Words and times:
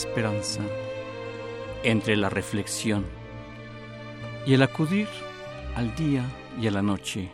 Esperanza, 0.00 0.62
entre 1.82 2.16
la 2.16 2.30
reflexión 2.30 3.04
y 4.46 4.54
el 4.54 4.62
acudir 4.62 5.08
al 5.76 5.94
día 5.94 6.24
y 6.58 6.66
a 6.68 6.70
la 6.70 6.80
noche, 6.80 7.30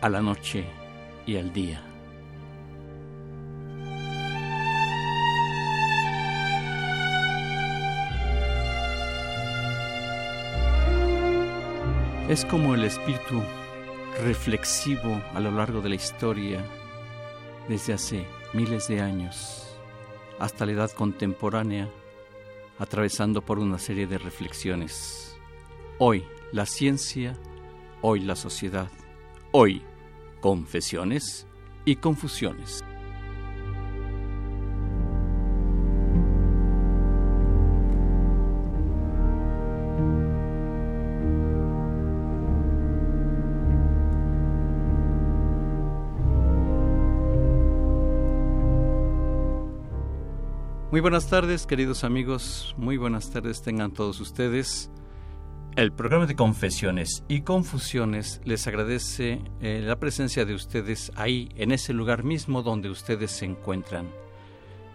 a 0.00 0.08
la 0.08 0.20
noche 0.20 0.64
y 1.24 1.36
al 1.36 1.52
día. 1.52 1.80
Es 12.28 12.44
como 12.44 12.74
el 12.74 12.82
espíritu 12.84 13.40
reflexivo 14.24 15.22
a 15.32 15.38
lo 15.38 15.52
largo 15.52 15.80
de 15.80 15.90
la 15.90 15.94
historia 15.94 16.60
desde 17.68 17.92
hace 17.92 18.26
miles 18.52 18.88
de 18.88 19.00
años 19.00 19.67
hasta 20.38 20.66
la 20.66 20.72
edad 20.72 20.90
contemporánea, 20.92 21.88
atravesando 22.78 23.42
por 23.42 23.58
una 23.58 23.78
serie 23.78 24.06
de 24.06 24.18
reflexiones. 24.18 25.36
Hoy 25.98 26.24
la 26.52 26.66
ciencia, 26.66 27.36
hoy 28.02 28.20
la 28.20 28.36
sociedad, 28.36 28.90
hoy 29.52 29.82
confesiones 30.40 31.46
y 31.84 31.96
confusiones. 31.96 32.84
Muy 50.98 51.02
buenas 51.02 51.30
tardes, 51.30 51.64
queridos 51.64 52.02
amigos. 52.02 52.74
Muy 52.76 52.96
buenas 52.96 53.30
tardes 53.30 53.62
tengan 53.62 53.92
todos 53.92 54.18
ustedes. 54.18 54.90
El 55.76 55.92
programa 55.92 56.26
de 56.26 56.34
confesiones 56.34 57.22
y 57.28 57.42
confusiones 57.42 58.40
les 58.44 58.66
agradece 58.66 59.40
eh, 59.60 59.80
la 59.80 60.00
presencia 60.00 60.44
de 60.44 60.54
ustedes 60.54 61.12
ahí, 61.14 61.50
en 61.54 61.70
ese 61.70 61.92
lugar 61.92 62.24
mismo 62.24 62.64
donde 62.64 62.90
ustedes 62.90 63.30
se 63.30 63.44
encuentran, 63.44 64.10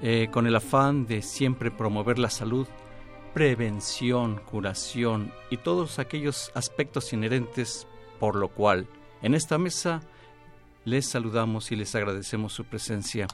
eh, 0.01 0.27
con 0.29 0.45
el 0.45 0.57
afán 0.57 1.05
de 1.05 1.21
siempre 1.21 1.71
promover 1.71 2.19
la 2.19 2.29
salud, 2.29 2.67
prevención, 3.33 4.41
curación 4.45 5.31
y 5.49 5.55
todos 5.55 5.99
aquellos 5.99 6.51
aspectos 6.53 7.13
inherentes, 7.13 7.87
por 8.19 8.35
lo 8.35 8.49
cual 8.49 8.89
en 9.21 9.35
esta 9.35 9.57
mesa 9.57 10.01
les 10.83 11.05
saludamos 11.07 11.71
y 11.71 11.77
les 11.77 11.95
agradecemos 11.95 12.51
su 12.51 12.65
presencia. 12.65 13.25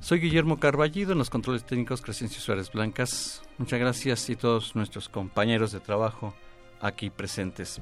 Soy 0.00 0.20
Guillermo 0.20 0.60
Carballido 0.60 1.12
en 1.12 1.18
los 1.18 1.30
controles 1.30 1.64
técnicos 1.64 2.02
Crescencio 2.02 2.40
Suárez 2.40 2.70
Blancas. 2.70 3.42
Muchas 3.58 3.80
gracias 3.80 4.28
y 4.28 4.36
todos 4.36 4.76
nuestros 4.76 5.08
compañeros 5.08 5.72
de 5.72 5.80
trabajo 5.80 6.34
aquí 6.80 7.10
presentes. 7.10 7.80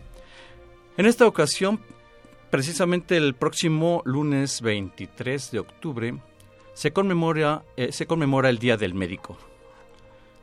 En 0.97 1.07
esta 1.07 1.27
ocasión, 1.27 1.81
precisamente 2.51 3.17
el 3.17 3.35
próximo 3.35 4.03
lunes 4.05 4.61
23 4.61 5.51
de 5.51 5.59
octubre, 5.59 6.15
se 6.75 6.93
conmemora, 6.93 7.65
eh, 7.77 7.93
se 7.93 8.07
conmemora 8.07 8.51
el 8.51 8.59
Día 8.59 8.77
del 8.77 8.95
Médico, 8.95 9.37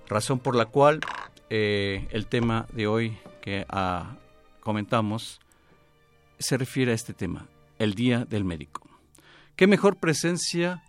razón 0.07 0.39
por 0.39 0.55
la 0.55 0.65
cual 0.65 0.99
eh, 1.49 2.07
el 2.11 2.27
tema 2.27 2.67
de 2.73 2.87
hoy 2.87 3.17
que 3.41 3.65
ah, 3.69 4.17
comentamos 4.59 5.39
se 6.37 6.57
refiere 6.57 6.91
a 6.91 6.95
este 6.95 7.13
tema, 7.13 7.47
el 7.79 7.93
Día 7.93 8.25
del 8.25 8.43
Médico. 8.43 8.87
¿Qué 9.55 9.67
mejor 9.67 9.97
presencia 9.97 10.83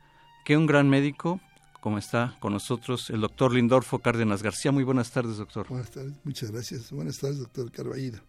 que 0.45 0.57
un 0.57 0.67
gran 0.67 0.89
médico, 0.89 1.41
como 1.81 1.99
está 1.99 2.37
con 2.41 2.53
nosotros 2.53 3.11
el 3.11 3.21
doctor 3.21 3.53
Lindorfo 3.53 3.99
Cárdenas 3.99 4.43
García. 4.43 4.73
Muy 4.73 4.85
buenas 4.85 5.11
tardes, 5.11 5.37
doctor. 5.37 5.67
Buenas 5.69 5.91
tardes, 5.91 6.15
muchas 6.25 6.51
gracias. 6.51 6.91
Buenas 6.93 7.19
tardes, 7.19 7.39
doctor 7.39 7.71
Carballido. 7.71 8.21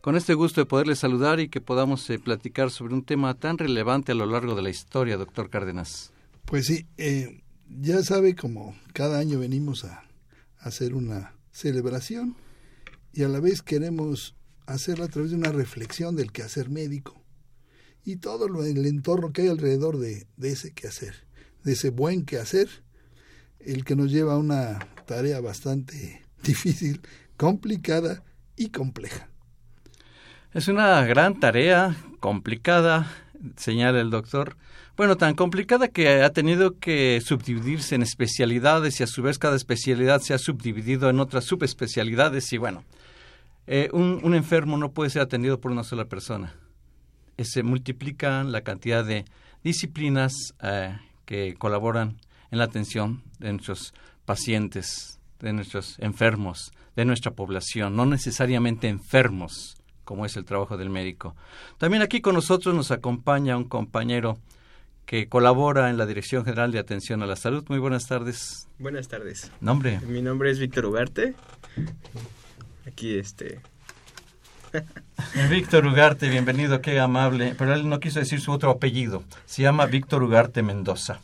Con 0.00 0.16
este 0.16 0.34
gusto 0.34 0.60
de 0.60 0.66
poderle 0.66 0.94
saludar 0.94 1.40
y 1.40 1.48
que 1.48 1.60
podamos 1.60 2.08
eh, 2.10 2.18
platicar 2.18 2.70
sobre 2.70 2.94
un 2.94 3.04
tema 3.04 3.34
tan 3.34 3.58
relevante 3.58 4.12
a 4.12 4.14
lo 4.14 4.26
largo 4.26 4.54
de 4.54 4.62
la 4.62 4.70
historia, 4.70 5.16
doctor 5.16 5.50
Cárdenas. 5.50 6.12
Pues 6.44 6.66
sí, 6.66 6.86
eh, 6.96 7.42
ya 7.68 8.02
sabe 8.02 8.34
como 8.34 8.76
cada 8.92 9.18
año 9.18 9.38
venimos 9.38 9.84
a, 9.84 10.04
hacer 10.60 10.94
una 10.94 11.34
celebración 11.52 12.36
y 13.12 13.22
a 13.22 13.28
la 13.28 13.40
vez 13.40 13.62
queremos 13.62 14.34
hacerlo 14.66 15.04
a 15.04 15.08
través 15.08 15.30
de 15.30 15.36
una 15.36 15.52
reflexión 15.52 16.16
del 16.16 16.32
quehacer 16.32 16.68
médico 16.68 17.22
y 18.08 18.16
todo 18.16 18.48
lo, 18.48 18.64
el 18.64 18.86
entorno 18.86 19.34
que 19.34 19.42
hay 19.42 19.48
alrededor 19.48 19.98
de, 19.98 20.26
de 20.38 20.52
ese 20.52 20.72
quehacer, 20.72 21.26
de 21.62 21.72
ese 21.72 21.90
buen 21.90 22.24
quehacer, 22.24 22.66
el 23.60 23.84
que 23.84 23.96
nos 23.96 24.10
lleva 24.10 24.32
a 24.32 24.38
una 24.38 24.78
tarea 25.06 25.42
bastante 25.42 26.22
difícil, 26.42 27.02
complicada 27.36 28.24
y 28.56 28.70
compleja. 28.70 29.28
Es 30.54 30.68
una 30.68 31.04
gran 31.04 31.38
tarea, 31.38 31.96
complicada, 32.18 33.12
señala 33.56 34.00
el 34.00 34.08
doctor. 34.08 34.56
Bueno, 34.96 35.18
tan 35.18 35.34
complicada 35.34 35.88
que 35.88 36.22
ha 36.22 36.30
tenido 36.30 36.78
que 36.78 37.20
subdividirse 37.22 37.94
en 37.94 38.02
especialidades 38.02 39.00
y 39.00 39.02
a 39.02 39.06
su 39.06 39.22
vez 39.22 39.38
cada 39.38 39.56
especialidad 39.56 40.22
se 40.22 40.32
ha 40.32 40.38
subdividido 40.38 41.10
en 41.10 41.20
otras 41.20 41.44
subespecialidades 41.44 42.50
y 42.54 42.56
bueno, 42.56 42.84
eh, 43.66 43.90
un, 43.92 44.20
un 44.22 44.34
enfermo 44.34 44.78
no 44.78 44.92
puede 44.92 45.10
ser 45.10 45.20
atendido 45.20 45.60
por 45.60 45.70
una 45.70 45.84
sola 45.84 46.06
persona 46.06 46.54
se 47.44 47.62
multiplican 47.62 48.52
la 48.52 48.62
cantidad 48.62 49.04
de 49.04 49.24
disciplinas 49.62 50.32
eh, 50.62 50.96
que 51.24 51.54
colaboran 51.54 52.18
en 52.50 52.58
la 52.58 52.64
atención 52.64 53.22
de 53.38 53.52
nuestros 53.52 53.94
pacientes, 54.24 55.20
de 55.40 55.52
nuestros 55.52 55.98
enfermos, 56.00 56.72
de 56.96 57.04
nuestra 57.04 57.32
población, 57.32 57.94
no 57.96 58.06
necesariamente 58.06 58.88
enfermos, 58.88 59.76
como 60.04 60.26
es 60.26 60.36
el 60.36 60.44
trabajo 60.44 60.76
del 60.76 60.90
médico. 60.90 61.36
También 61.78 62.02
aquí 62.02 62.20
con 62.20 62.34
nosotros 62.34 62.74
nos 62.74 62.90
acompaña 62.90 63.56
un 63.56 63.64
compañero 63.64 64.38
que 65.06 65.28
colabora 65.28 65.90
en 65.90 65.96
la 65.96 66.06
Dirección 66.06 66.44
General 66.44 66.70
de 66.70 66.78
Atención 66.78 67.22
a 67.22 67.26
la 67.26 67.36
Salud. 67.36 67.64
Muy 67.68 67.78
buenas 67.78 68.06
tardes. 68.06 68.68
Buenas 68.78 69.08
tardes. 69.08 69.50
¿Nombre? 69.60 70.00
Mi 70.00 70.20
nombre 70.20 70.50
es 70.50 70.58
Víctor 70.58 70.86
Ugarte. 70.86 71.34
Aquí 72.86 73.16
este... 73.16 73.60
Víctor 75.50 75.86
Ugarte, 75.86 76.28
bienvenido, 76.28 76.80
qué 76.80 76.98
amable. 77.00 77.54
Pero 77.56 77.74
él 77.74 77.88
no 77.88 78.00
quiso 78.00 78.20
decir 78.20 78.40
su 78.40 78.52
otro 78.52 78.70
apellido. 78.70 79.22
Se 79.46 79.62
llama 79.62 79.86
Víctor 79.86 80.22
Ugarte 80.22 80.62
Mendoza. 80.62 81.20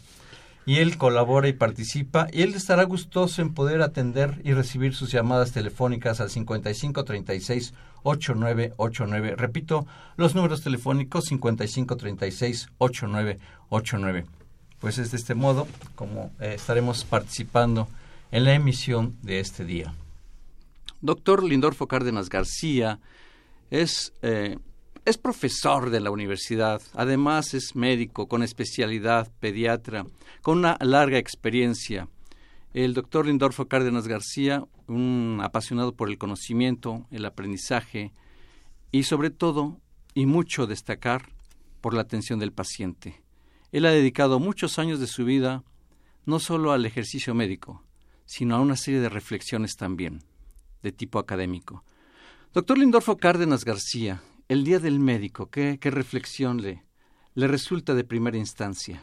Y 0.66 0.78
él 0.78 0.96
colabora 0.96 1.48
y 1.48 1.52
participa. 1.52 2.28
Y 2.32 2.42
él 2.42 2.54
estará 2.54 2.84
gustoso 2.84 3.42
en 3.42 3.52
poder 3.52 3.82
atender 3.82 4.40
y 4.44 4.52
recibir 4.52 4.94
sus 4.94 5.12
llamadas 5.12 5.52
telefónicas 5.52 6.20
al 6.20 6.30
5536 6.30 7.74
8989. 8.02 9.34
Repito, 9.36 9.86
los 10.16 10.34
números 10.34 10.62
telefónicos 10.62 11.26
5536 11.26 12.68
8989. 12.78 14.26
Pues 14.80 14.98
es 14.98 15.10
de 15.10 15.16
este 15.16 15.34
modo 15.34 15.66
como 15.94 16.30
eh, 16.40 16.54
estaremos 16.56 17.04
participando 17.04 17.88
en 18.30 18.44
la 18.44 18.54
emisión 18.54 19.16
de 19.22 19.40
este 19.40 19.64
día. 19.64 19.94
Doctor 21.00 21.44
Lindorfo 21.44 21.86
Cárdenas 21.86 22.30
García 22.30 22.98
es, 23.70 24.12
eh, 24.22 24.58
es 25.04 25.18
profesor 25.18 25.90
de 25.90 26.00
la 26.00 26.10
universidad, 26.10 26.82
además 26.94 27.54
es 27.54 27.74
médico 27.74 28.28
con 28.28 28.42
especialidad 28.42 29.30
pediatra, 29.40 30.06
con 30.42 30.58
una 30.58 30.76
larga 30.80 31.18
experiencia. 31.18 32.08
El 32.72 32.94
doctor 32.94 33.26
Lindorfo 33.26 33.68
Cárdenas 33.68 34.08
García, 34.08 34.64
un 34.88 35.40
apasionado 35.42 35.94
por 35.94 36.08
el 36.08 36.18
conocimiento, 36.18 37.06
el 37.10 37.24
aprendizaje 37.24 38.12
y 38.90 39.04
sobre 39.04 39.30
todo, 39.30 39.80
y 40.14 40.26
mucho 40.26 40.66
destacar, 40.66 41.34
por 41.80 41.92
la 41.92 42.00
atención 42.00 42.38
del 42.38 42.52
paciente. 42.52 43.22
Él 43.70 43.84
ha 43.84 43.90
dedicado 43.90 44.40
muchos 44.40 44.78
años 44.78 45.00
de 45.00 45.06
su 45.06 45.26
vida 45.26 45.64
no 46.24 46.38
solo 46.38 46.72
al 46.72 46.86
ejercicio 46.86 47.34
médico, 47.34 47.84
sino 48.24 48.56
a 48.56 48.60
una 48.60 48.76
serie 48.76 49.00
de 49.00 49.10
reflexiones 49.10 49.76
también, 49.76 50.22
de 50.82 50.92
tipo 50.92 51.18
académico. 51.18 51.84
Doctor 52.54 52.78
Lindorfo 52.78 53.16
Cárdenas 53.16 53.64
García, 53.64 54.22
el 54.46 54.62
Día 54.62 54.78
del 54.78 55.00
Médico, 55.00 55.50
¿qué, 55.50 55.78
qué 55.80 55.90
reflexión 55.90 56.62
le, 56.62 56.84
le 57.34 57.48
resulta 57.48 57.96
de 57.96 58.04
primera 58.04 58.38
instancia? 58.38 59.02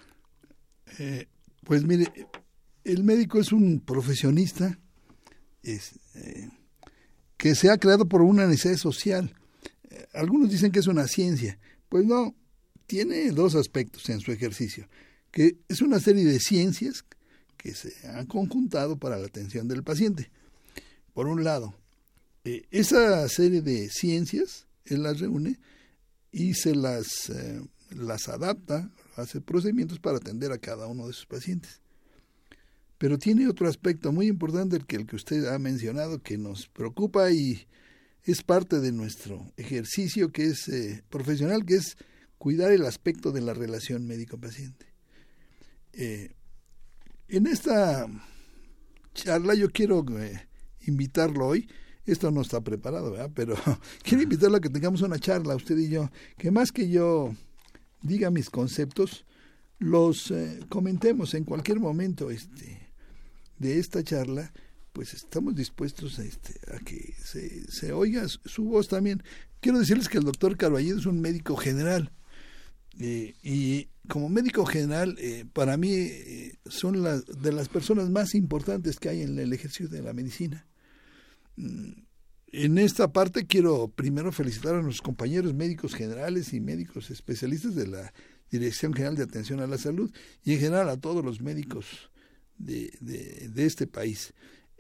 Eh, 0.98 1.28
pues 1.66 1.84
mire, 1.84 2.14
el 2.86 3.04
médico 3.04 3.42
es 3.42 3.52
un 3.52 3.82
profesionista 3.82 4.80
es, 5.64 6.00
eh, 6.16 6.50
que 7.36 7.54
se 7.56 7.70
ha 7.70 7.78
creado 7.78 8.08
por 8.08 8.22
una 8.22 8.48
necesidad 8.48 8.78
social. 8.78 9.36
Eh, 9.90 10.08
algunos 10.14 10.50
dicen 10.50 10.72
que 10.72 10.80
es 10.80 10.88
una 10.88 11.06
ciencia. 11.08 11.60
Pues 11.90 12.06
no, 12.06 12.34
tiene 12.88 13.32
dos 13.32 13.56
aspectos 13.56 14.10
en 14.10 14.22
su 14.22 14.32
ejercicio, 14.32 14.88
que 15.30 15.58
es 15.68 15.82
una 15.82 16.00
serie 16.00 16.24
de 16.24 16.40
ciencias 16.40 17.04
que 17.58 17.76
se 17.76 18.08
han 18.08 18.28
conjuntado 18.28 18.98
para 18.98 19.18
la 19.18 19.28
atención 19.28 19.68
del 19.68 19.84
paciente. 19.84 20.32
Por 21.14 21.28
un 21.28 21.44
lado, 21.44 21.76
eh, 22.44 22.64
esa 22.72 23.28
serie 23.30 23.62
de 23.62 23.90
ciencias, 23.90 24.66
él 24.86 25.04
las 25.04 25.20
reúne 25.20 25.60
y 26.32 26.56
se 26.56 26.74
las, 26.76 27.30
eh, 27.30 27.62
las 27.92 28.30
adapta, 28.30 28.92
hace 29.16 29.42
procedimientos 29.42 30.00
para 30.00 30.18
atender 30.18 30.52
a 30.52 30.58
cada 30.58 30.88
uno 30.88 31.08
de 31.08 31.14
sus 31.14 31.28
pacientes. 31.28 31.82
Pero 32.98 33.18
tiene 33.18 33.48
otro 33.48 33.68
aspecto 33.68 34.12
muy 34.12 34.28
importante, 34.28 34.76
el 34.76 34.86
que, 34.86 34.96
el 34.96 35.06
que 35.06 35.16
usted 35.16 35.46
ha 35.46 35.60
mencionado, 35.60 36.22
que 36.22 36.38
nos 36.38 36.68
preocupa 36.68 37.32
y 37.32 37.68
es 38.24 38.44
parte 38.44 38.80
de 38.80 38.92
nuestro 38.92 39.52
ejercicio 39.58 40.32
que 40.32 40.46
es 40.46 40.68
eh, 40.68 41.04
profesional, 41.10 41.66
que 41.66 41.76
es 41.76 41.98
cuidar 42.38 42.72
el 42.72 42.86
aspecto 42.86 43.32
de 43.32 43.42
la 43.42 43.54
relación 43.54 44.08
médico-paciente. 44.08 44.88
En 45.94 47.48
esta 47.48 48.08
charla 49.14 49.54
yo 49.54 49.70
quiero 49.70 50.06
invitarlo 50.80 51.48
hoy, 51.48 51.68
esto 52.06 52.32
no 52.32 52.42
está 52.42 52.62
preparado, 52.62 53.12
¿verdad? 53.12 53.32
pero 53.34 53.56
quiero 54.04 54.24
invitarlo 54.24 54.58
a 54.58 54.62
que 54.62 54.70
tengamos 54.70 55.02
una 55.02 55.20
charla, 55.20 55.56
usted 55.56 55.78
y 55.78 55.90
yo, 55.90 56.10
que 56.38 56.52
más 56.52 56.72
que 56.72 56.90
yo 56.90 57.36
diga 58.02 58.32
mis 58.32 58.50
conceptos, 58.50 59.26
los 59.80 60.32
eh, 60.32 60.60
comentemos 60.70 61.34
en 61.34 61.44
cualquier 61.44 61.80
momento 61.80 62.30
este, 62.30 62.92
de 63.58 63.80
esta 63.80 64.04
charla, 64.04 64.54
pues 64.94 65.14
estamos 65.14 65.56
dispuestos 65.56 66.20
a, 66.20 66.24
este, 66.24 66.54
a 66.74 66.80
que 66.80 67.14
se, 67.24 67.72
se, 67.72 67.94
oiga 67.94 68.28
su 68.28 68.66
voz 68.66 68.88
también. 68.88 69.24
Quiero 69.60 69.80
decirles 69.80 70.10
que 70.10 70.18
el 70.18 70.24
doctor 70.24 70.58
Carballido 70.58 71.00
es 71.00 71.06
un 71.06 71.22
médico 71.22 71.56
general 71.56 72.12
eh, 73.00 73.36
y 73.42 73.88
como 74.08 74.30
médico 74.30 74.66
general 74.66 75.16
eh, 75.20 75.46
para 75.54 75.78
mí 75.78 75.92
eh, 75.94 76.58
son 76.66 77.04
las 77.04 77.26
de 77.26 77.52
las 77.54 77.70
personas 77.70 78.10
más 78.10 78.36
importantes 78.36 78.98
que 78.98 79.10
hay 79.10 79.22
en 79.22 79.40
el 79.40 79.54
ejercicio 79.54 79.88
de 79.88 80.02
la 80.02 80.14
medicina. 80.14 80.68
Mm, 81.56 81.92
en 82.54 82.78
esta 82.78 83.14
parte 83.14 83.46
quiero 83.46 83.88
primero 83.88 84.32
felicitar 84.32 84.76
a 84.76 84.82
nuestros 84.82 85.02
compañeros 85.02 85.54
médicos 85.54 85.96
generales 85.96 86.54
y 86.54 86.60
médicos 86.60 87.10
especialistas 87.10 87.76
de 87.76 87.88
la 87.88 88.14
Dirección 88.50 88.94
General 88.94 89.16
de 89.16 89.24
Atención 89.24 89.62
a 89.62 89.68
la 89.68 89.78
Salud 89.78 90.12
y 90.44 90.54
en 90.54 90.60
general 90.60 90.90
a 90.90 90.98
todos 90.98 91.24
los 91.24 91.40
médicos 91.40 92.12
de, 92.58 92.92
de, 93.00 93.66
este 93.66 93.88
país. 93.88 94.34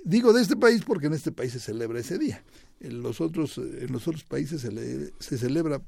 Digo 0.03 0.33
de 0.33 0.41
este 0.41 0.57
país 0.57 0.83
porque 0.85 1.07
en 1.07 1.13
este 1.13 1.31
país 1.31 1.53
se 1.53 1.59
celebra 1.59 1.99
ese 1.99 2.17
día. 2.17 2.43
En 2.81 3.01
los 3.01 3.21
otros, 3.21 3.57
en 3.57 3.91
los 3.91 4.07
otros 4.07 4.25
países 4.25 4.61
se, 4.61 4.71
le, 4.71 5.13
se 5.19 5.37
celebra 5.37 5.81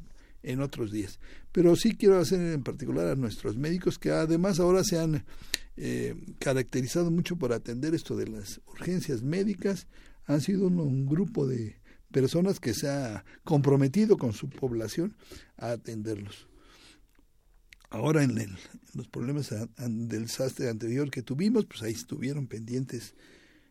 en 0.44 0.62
otros 0.62 0.92
días. 0.92 1.20
Pero 1.52 1.76
sí 1.76 1.96
quiero 1.96 2.20
hacer 2.20 2.40
en 2.40 2.64
particular 2.64 3.08
a 3.08 3.16
nuestros 3.16 3.58
médicos 3.58 4.00
que 4.00 4.12
además 4.12 4.60
ahora 4.60 4.84
se 4.84 5.00
han 5.00 5.26
eh, 5.76 6.16
caracterizado 6.40 7.10
mucho 7.12 7.36
por 7.38 7.54
atender 7.54 7.96
esto 7.96 8.16
de 8.16 8.28
las 8.28 8.62
urgencias 8.68 9.24
médicas. 9.24 9.88
Han 10.26 10.42
sido 10.42 10.68
un, 10.68 10.80
un 10.80 11.06
grupo 11.06 11.48
de 11.48 11.82
personas 12.14 12.60
que 12.60 12.74
se 12.74 12.88
ha 12.88 13.26
comprometido 13.44 14.18
con 14.18 14.32
su 14.32 14.50
población 14.50 15.18
a 15.58 15.72
atenderlos. 15.72 16.48
Ahora 17.90 18.24
en, 18.24 18.38
el, 18.38 18.50
en 18.50 18.58
los 18.94 19.08
problemas 19.08 19.54
del 19.78 20.24
desastre 20.24 20.70
anterior 20.70 21.12
que 21.12 21.22
tuvimos, 21.22 21.66
pues 21.66 21.84
ahí 21.84 21.92
estuvieron 21.92 22.48
pendientes 22.48 23.16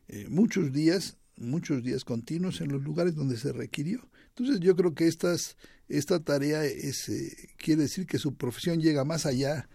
eh, 0.09 0.27
muchos 0.29 0.73
días, 0.73 1.17
muchos 1.37 1.83
días 1.83 2.05
continuos 2.05 2.61
en 2.61 2.71
los 2.71 2.83
lugares 2.83 3.15
donde 3.15 3.37
se 3.37 3.53
requirió. 3.53 4.09
Entonces 4.29 4.61
yo 4.61 4.77
creo 4.77 4.95
que 4.95 5.09
estas, 5.09 5.57
esta 5.89 6.21
tarea 6.21 6.65
es, 6.65 7.09
eh, 7.09 7.51
quiere 7.57 7.83
decir 7.83 8.07
que 8.07 8.19
su 8.19 8.35
profesión 8.37 8.81
llega 8.81 9.05
más 9.05 9.27
allá 9.27 9.69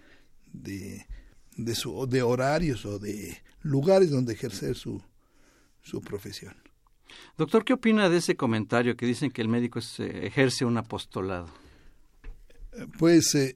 de, 0.54 1.06
de, 1.58 1.76
su, 1.76 2.08
de 2.08 2.22
horarios 2.22 2.86
o 2.86 3.00
de 3.00 3.38
lugares 3.62 4.12
donde 4.12 4.34
ejercer 4.34 4.76
su, 4.76 5.02
su 5.82 6.02
profesión. 6.02 6.56
Doctor, 7.38 7.66
¿qué 7.66 7.74
opina 7.74 8.10
de 8.10 8.18
ese 8.18 8.36
comentario 8.36 8.96
que 8.96 9.06
dicen 9.06 9.32
que 9.32 9.42
el 9.42 9.48
médico 9.48 9.80
es, 9.80 10.00
eh, 10.00 10.26
ejerce 10.28 10.66
un 10.66 10.78
apostolado? 10.78 11.48
Pues 13.00 13.34
eh, 13.36 13.56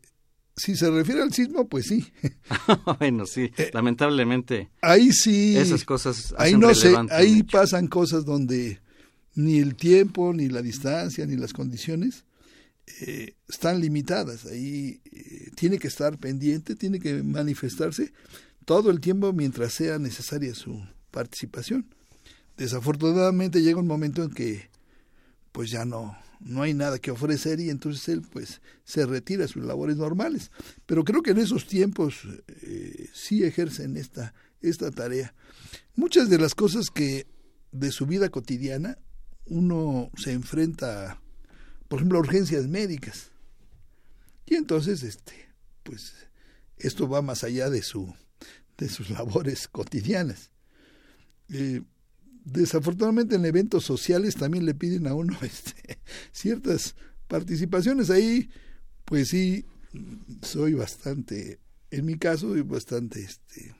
si 0.55 0.75
se 0.75 0.89
refiere 0.89 1.21
al 1.21 1.33
sismo, 1.33 1.67
pues 1.67 1.87
sí. 1.87 2.11
bueno, 2.99 3.25
sí, 3.25 3.51
eh, 3.57 3.71
lamentablemente. 3.73 4.69
Ahí 4.81 5.11
sí. 5.11 5.57
Esas 5.57 5.83
cosas. 5.83 6.33
Ahí 6.37 6.57
no 6.57 6.73
sé, 6.73 6.95
ahí 7.09 7.43
pasan 7.43 7.87
cosas 7.87 8.25
donde 8.25 8.79
ni 9.35 9.59
el 9.59 9.75
tiempo, 9.75 10.33
ni 10.33 10.49
la 10.49 10.61
distancia, 10.61 11.25
ni 11.25 11.37
las 11.37 11.53
condiciones 11.53 12.25
eh, 13.01 13.35
están 13.47 13.79
limitadas. 13.79 14.45
Ahí 14.45 15.01
eh, 15.11 15.51
tiene 15.55 15.79
que 15.79 15.87
estar 15.87 16.17
pendiente, 16.17 16.75
tiene 16.75 16.99
que 16.99 17.23
manifestarse 17.23 18.13
todo 18.65 18.91
el 18.91 18.99
tiempo 18.99 19.33
mientras 19.33 19.73
sea 19.73 19.99
necesaria 19.99 20.53
su 20.53 20.81
participación. 21.11 21.93
Desafortunadamente 22.57 23.61
llega 23.61 23.79
un 23.79 23.87
momento 23.87 24.23
en 24.23 24.31
que 24.31 24.69
pues 25.51 25.69
ya 25.69 25.85
no 25.85 26.15
no 26.43 26.63
hay 26.63 26.73
nada 26.73 26.99
que 26.99 27.11
ofrecer 27.11 27.59
y 27.59 27.69
entonces 27.69 28.07
él 28.09 28.21
pues 28.21 28.61
se 28.83 29.05
retira 29.05 29.45
a 29.45 29.47
sus 29.47 29.63
labores 29.63 29.97
normales. 29.97 30.51
Pero 30.85 31.03
creo 31.03 31.21
que 31.21 31.31
en 31.31 31.37
esos 31.37 31.67
tiempos 31.67 32.27
eh, 32.47 33.09
sí 33.13 33.43
ejercen 33.43 33.97
esta, 33.97 34.33
esta 34.61 34.91
tarea. 34.91 35.33
Muchas 35.95 36.29
de 36.29 36.39
las 36.39 36.55
cosas 36.55 36.89
que 36.89 37.27
de 37.71 37.91
su 37.91 38.05
vida 38.05 38.29
cotidiana 38.29 38.97
uno 39.45 40.09
se 40.17 40.33
enfrenta, 40.33 41.21
por 41.87 41.99
ejemplo, 41.99 42.17
a 42.17 42.21
urgencias 42.21 42.67
médicas. 42.67 43.31
Y 44.45 44.55
entonces, 44.55 45.03
este, 45.03 45.49
pues, 45.83 46.13
esto 46.77 47.07
va 47.07 47.21
más 47.21 47.43
allá 47.43 47.69
de 47.69 47.81
su, 47.81 48.13
de 48.77 48.89
sus 48.89 49.09
labores 49.11 49.67
cotidianas. 49.67 50.51
Eh, 51.49 51.81
desafortunadamente 52.43 53.35
en 53.35 53.45
eventos 53.45 53.83
sociales 53.83 54.35
también 54.35 54.65
le 54.65 54.73
piden 54.73 55.07
a 55.07 55.13
uno 55.13 55.37
este, 55.41 55.99
ciertas 56.31 56.95
participaciones. 57.27 58.09
Ahí, 58.09 58.49
pues 59.05 59.29
sí, 59.29 59.65
soy 60.41 60.73
bastante, 60.73 61.59
en 61.89 62.05
mi 62.05 62.17
caso, 62.17 62.53
bastante, 62.65 63.21
este, 63.21 63.75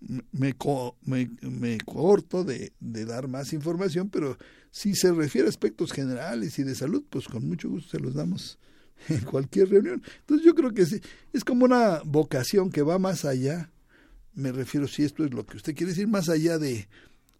me, 0.00 0.54
me, 1.02 1.30
me 1.42 1.78
corto 1.78 2.44
de, 2.44 2.72
de, 2.80 3.04
dar 3.04 3.28
más 3.28 3.52
información, 3.52 4.08
pero 4.08 4.38
si 4.70 4.94
se 4.94 5.12
refiere 5.12 5.46
a 5.46 5.50
aspectos 5.50 5.92
generales 5.92 6.58
y 6.58 6.62
de 6.62 6.74
salud, 6.74 7.04
pues 7.10 7.26
con 7.26 7.46
mucho 7.46 7.68
gusto 7.68 7.90
se 7.90 8.02
los 8.02 8.14
damos 8.14 8.58
en 9.08 9.20
cualquier 9.20 9.68
reunión. 9.68 10.02
Entonces 10.20 10.46
yo 10.46 10.54
creo 10.54 10.72
que 10.72 10.86
es 11.32 11.44
como 11.44 11.64
una 11.64 12.00
vocación 12.04 12.70
que 12.70 12.82
va 12.82 12.98
más 12.98 13.24
allá, 13.24 13.70
me 14.32 14.52
refiero 14.52 14.86
si 14.86 15.02
esto 15.02 15.24
es 15.24 15.34
lo 15.34 15.44
que 15.44 15.56
usted 15.56 15.74
quiere 15.74 15.92
decir, 15.92 16.06
más 16.06 16.28
allá 16.28 16.58
de, 16.58 16.88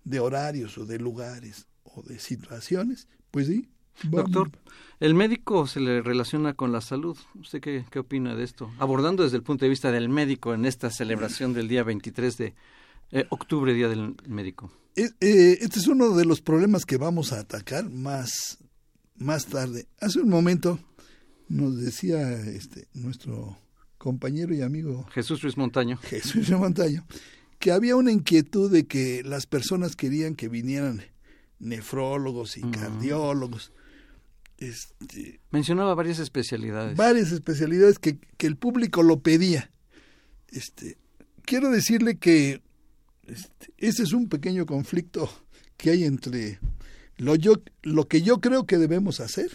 de 0.05 0.21
horarios 0.21 0.79
o 0.79 0.87
de 0.87 0.99
lugares 0.99 1.67
o 1.85 2.03
de 2.03 2.19
situaciones, 2.19 3.09
pues 3.31 3.47
sí. 3.47 3.69
vamos. 4.05 4.33
Doctor, 4.33 4.59
el 5.01 5.15
médico 5.15 5.67
se 5.67 5.81
le 5.81 6.03
relaciona 6.03 6.55
con 6.55 6.73
la 6.73 6.81
salud. 6.81 7.17
¿Usted 7.35 7.61
qué, 7.61 7.85
qué 7.91 7.99
opina 7.99 8.35
de 8.35 8.45
esto? 8.45 8.71
Abordando 8.79 9.25
desde 9.25 9.37
el 9.37 9.43
punto 9.43 9.65
de 9.65 9.71
vista 9.71 9.91
del 9.91 10.09
médico 10.09 10.55
en 10.55 10.65
esta 10.67 10.91
celebración 10.91 11.53
del 11.53 11.69
día 11.69 11.83
23 11.85 12.37
de 12.37 12.55
eh, 13.13 13.27
octubre, 13.31 13.75
Día 13.75 13.89
del 13.89 14.15
Médico. 14.29 14.71
Eh, 14.95 15.11
eh, 15.21 15.59
este 15.61 15.81
es 15.81 15.89
uno 15.89 16.15
de 16.15 16.25
los 16.25 16.41
problemas 16.41 16.85
que 16.85 16.97
vamos 16.97 17.33
a 17.33 17.41
atacar 17.41 17.91
más, 17.91 18.59
más 19.17 19.47
tarde. 19.47 19.89
Hace 20.01 20.21
un 20.21 20.29
momento 20.29 20.79
nos 21.49 21.81
decía 21.81 22.33
este 22.43 22.87
nuestro 22.95 23.59
compañero 23.99 24.55
y 24.55 24.63
amigo 24.63 25.07
Jesús 25.13 25.43
Ruiz 25.43 25.57
Montaño. 25.57 25.97
Jesús 26.03 26.51
Montaño 26.51 27.05
que 27.61 27.71
había 27.71 27.95
una 27.95 28.11
inquietud 28.11 28.71
de 28.73 28.87
que 28.89 29.23
las 29.23 29.47
personas 29.47 29.95
querían 29.95 30.35
que 30.35 30.49
vinieran 30.49 31.03
nefrólogos 31.61 32.57
y 32.57 32.63
cardiólogos, 32.63 33.73
este, 34.59 35.41
Mencionaba 35.51 35.95
varias 35.95 36.19
especialidades. 36.19 36.97
varias 36.97 37.33
especialidades 37.33 37.99
que, 37.99 38.19
que 38.37 38.47
el 38.47 38.57
público 38.57 39.03
lo 39.03 39.21
pedía. 39.21 39.71
Este, 40.49 40.99
quiero 41.45 41.71
decirle 41.71 42.19
que 42.19 42.61
este, 43.27 43.73
ese 43.79 44.03
es 44.03 44.13
un 44.13 44.29
pequeño 44.29 44.67
conflicto 44.67 45.31
que 45.77 45.91
hay 45.91 46.05
entre 46.05 46.59
lo, 47.17 47.37
yo, 47.37 47.55
lo 47.83 48.09
que 48.09 48.23
yo 48.23 48.41
creo 48.41 48.67
que 48.67 48.77
debemos 48.79 49.21
hacer 49.21 49.51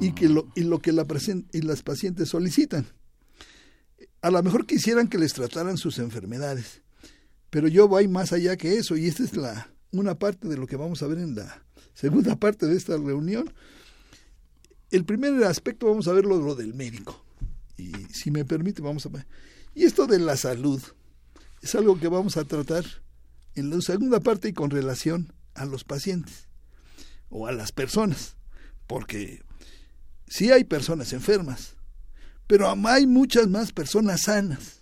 y, 0.00 0.12
que 0.12 0.28
lo, 0.28 0.48
y 0.54 0.62
lo 0.62 0.80
que 0.80 0.92
la 0.92 1.06
presen- 1.06 1.46
y 1.52 1.62
las 1.62 1.82
pacientes 1.82 2.28
solicitan. 2.28 2.86
A 4.22 4.30
lo 4.30 4.42
mejor 4.42 4.66
quisieran 4.66 5.08
que 5.08 5.18
les 5.18 5.32
trataran 5.32 5.76
sus 5.76 5.98
enfermedades, 5.98 6.82
pero 7.50 7.68
yo 7.68 7.88
voy 7.88 8.08
más 8.08 8.32
allá 8.32 8.56
que 8.56 8.76
eso 8.76 8.96
y 8.96 9.06
esta 9.06 9.24
es 9.24 9.36
la 9.36 9.70
una 9.92 10.18
parte 10.18 10.48
de 10.48 10.56
lo 10.56 10.66
que 10.66 10.76
vamos 10.76 11.02
a 11.02 11.06
ver 11.08 11.18
en 11.18 11.34
la 11.34 11.64
segunda 11.94 12.36
parte 12.36 12.66
de 12.66 12.76
esta 12.76 12.96
reunión. 12.96 13.52
El 14.90 15.04
primer 15.04 15.42
aspecto 15.44 15.86
vamos 15.86 16.08
a 16.08 16.12
ver 16.12 16.24
lo, 16.24 16.40
lo 16.40 16.54
del 16.54 16.74
médico 16.74 17.24
y 17.76 17.92
si 18.12 18.30
me 18.30 18.44
permite 18.44 18.82
vamos 18.82 19.06
a. 19.06 19.10
Y 19.74 19.84
esto 19.84 20.06
de 20.06 20.18
la 20.18 20.36
salud 20.36 20.80
es 21.62 21.74
algo 21.74 21.98
que 21.98 22.08
vamos 22.08 22.36
a 22.36 22.44
tratar 22.44 22.84
en 23.54 23.70
la 23.70 23.80
segunda 23.80 24.20
parte 24.20 24.48
y 24.48 24.52
con 24.52 24.70
relación 24.70 25.32
a 25.54 25.64
los 25.64 25.84
pacientes 25.84 26.48
o 27.28 27.46
a 27.46 27.52
las 27.52 27.72
personas, 27.72 28.36
porque 28.86 29.42
sí 30.26 30.50
hay 30.50 30.64
personas 30.64 31.12
enfermas, 31.12 31.76
pero 32.46 32.68
hay 32.86 33.06
muchas 33.06 33.48
más 33.48 33.72
personas 33.72 34.22
sanas. 34.22 34.80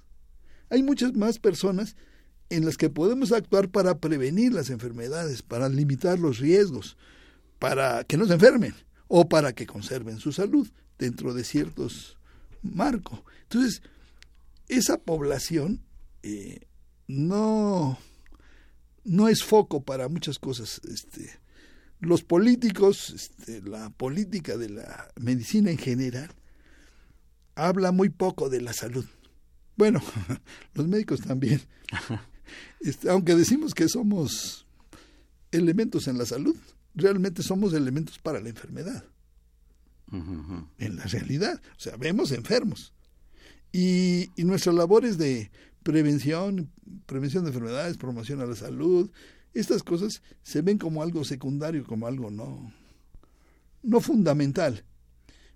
Hay 0.70 0.82
muchas 0.82 1.14
más 1.14 1.38
personas 1.38 1.96
en 2.50 2.64
las 2.64 2.76
que 2.76 2.90
podemos 2.90 3.32
actuar 3.32 3.68
para 3.68 3.98
prevenir 3.98 4.52
las 4.52 4.70
enfermedades, 4.70 5.42
para 5.42 5.68
limitar 5.68 6.18
los 6.18 6.38
riesgos, 6.38 6.96
para 7.58 8.04
que 8.04 8.16
no 8.16 8.26
se 8.26 8.34
enfermen 8.34 8.74
o 9.08 9.28
para 9.28 9.54
que 9.54 9.66
conserven 9.66 10.18
su 10.18 10.32
salud 10.32 10.68
dentro 10.98 11.34
de 11.34 11.44
ciertos 11.44 12.16
marcos. 12.62 13.20
Entonces, 13.42 13.82
esa 14.68 14.98
población 14.98 15.82
eh, 16.22 16.66
no, 17.06 17.98
no 19.04 19.28
es 19.28 19.42
foco 19.42 19.82
para 19.82 20.08
muchas 20.08 20.38
cosas. 20.38 20.80
Este, 20.88 21.38
los 22.00 22.22
políticos, 22.22 23.10
este, 23.10 23.62
la 23.62 23.90
política 23.90 24.56
de 24.56 24.70
la 24.70 25.10
medicina 25.16 25.70
en 25.70 25.78
general, 25.78 26.30
habla 27.54 27.92
muy 27.92 28.08
poco 28.08 28.48
de 28.48 28.60
la 28.60 28.72
salud. 28.72 29.06
Bueno, 29.76 30.00
los 30.74 30.86
médicos 30.86 31.20
también. 31.20 31.60
Este, 32.80 33.10
aunque 33.10 33.34
decimos 33.34 33.74
que 33.74 33.88
somos 33.88 34.66
elementos 35.50 36.08
en 36.08 36.18
la 36.18 36.26
salud, 36.26 36.56
realmente 36.94 37.42
somos 37.42 37.72
elementos 37.72 38.18
para 38.18 38.40
la 38.40 38.48
enfermedad, 38.48 39.04
en 40.10 40.96
la 40.96 41.04
realidad. 41.04 41.60
O 41.76 41.80
sea, 41.80 41.96
vemos 41.96 42.32
enfermos. 42.32 42.92
Y, 43.72 44.30
y 44.36 44.44
nuestra 44.44 44.72
labor 44.72 45.04
es 45.04 45.18
de 45.18 45.50
prevención, 45.82 46.70
prevención 47.06 47.44
de 47.44 47.50
enfermedades, 47.50 47.96
promoción 47.96 48.40
a 48.40 48.46
la 48.46 48.56
salud. 48.56 49.10
Estas 49.54 49.82
cosas 49.82 50.22
se 50.42 50.62
ven 50.62 50.78
como 50.78 51.02
algo 51.02 51.24
secundario, 51.24 51.84
como 51.84 52.06
algo 52.06 52.30
no, 52.30 52.72
no 53.82 54.00
fundamental. 54.00 54.84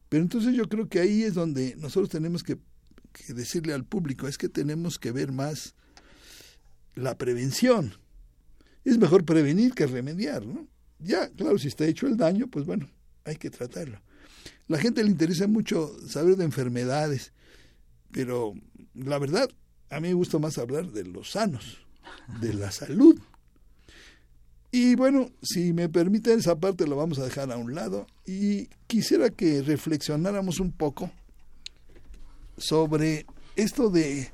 Pero 0.08 0.22
entonces 0.22 0.54
yo 0.54 0.68
creo 0.68 0.88
que 0.88 1.00
ahí 1.00 1.22
es 1.22 1.34
donde 1.34 1.74
nosotros 1.76 2.10
tenemos 2.10 2.42
que, 2.42 2.58
que 3.12 3.32
decirle 3.32 3.72
al 3.72 3.84
público, 3.84 4.28
es 4.28 4.36
que 4.36 4.48
tenemos 4.48 4.98
que 4.98 5.12
ver 5.12 5.32
más 5.32 5.74
la 6.94 7.16
prevención. 7.16 7.94
Es 8.84 8.98
mejor 8.98 9.24
prevenir 9.24 9.74
que 9.74 9.86
remediar, 9.86 10.44
¿no? 10.44 10.66
Ya, 10.98 11.28
claro, 11.30 11.58
si 11.58 11.68
está 11.68 11.86
hecho 11.86 12.06
el 12.06 12.16
daño, 12.16 12.48
pues 12.48 12.64
bueno, 12.66 12.88
hay 13.24 13.36
que 13.36 13.50
tratarlo. 13.50 14.00
La 14.68 14.78
gente 14.78 15.02
le 15.02 15.10
interesa 15.10 15.46
mucho 15.46 15.94
saber 16.08 16.36
de 16.36 16.44
enfermedades, 16.44 17.32
pero 18.10 18.54
la 18.94 19.18
verdad, 19.18 19.48
a 19.90 20.00
mí 20.00 20.08
me 20.08 20.14
gusta 20.14 20.38
más 20.38 20.58
hablar 20.58 20.90
de 20.92 21.04
los 21.04 21.32
sanos, 21.32 21.78
de 22.40 22.54
la 22.54 22.70
salud. 22.70 23.18
Y 24.70 24.94
bueno, 24.94 25.30
si 25.42 25.72
me 25.72 25.88
permiten, 25.88 26.38
esa 26.38 26.58
parte 26.58 26.86
la 26.86 26.94
vamos 26.94 27.18
a 27.18 27.24
dejar 27.24 27.52
a 27.52 27.58
un 27.58 27.74
lado 27.74 28.06
y 28.24 28.68
quisiera 28.86 29.28
que 29.28 29.60
reflexionáramos 29.60 30.60
un 30.60 30.72
poco 30.72 31.10
sobre 32.56 33.26
esto 33.54 33.90
de, 33.90 34.30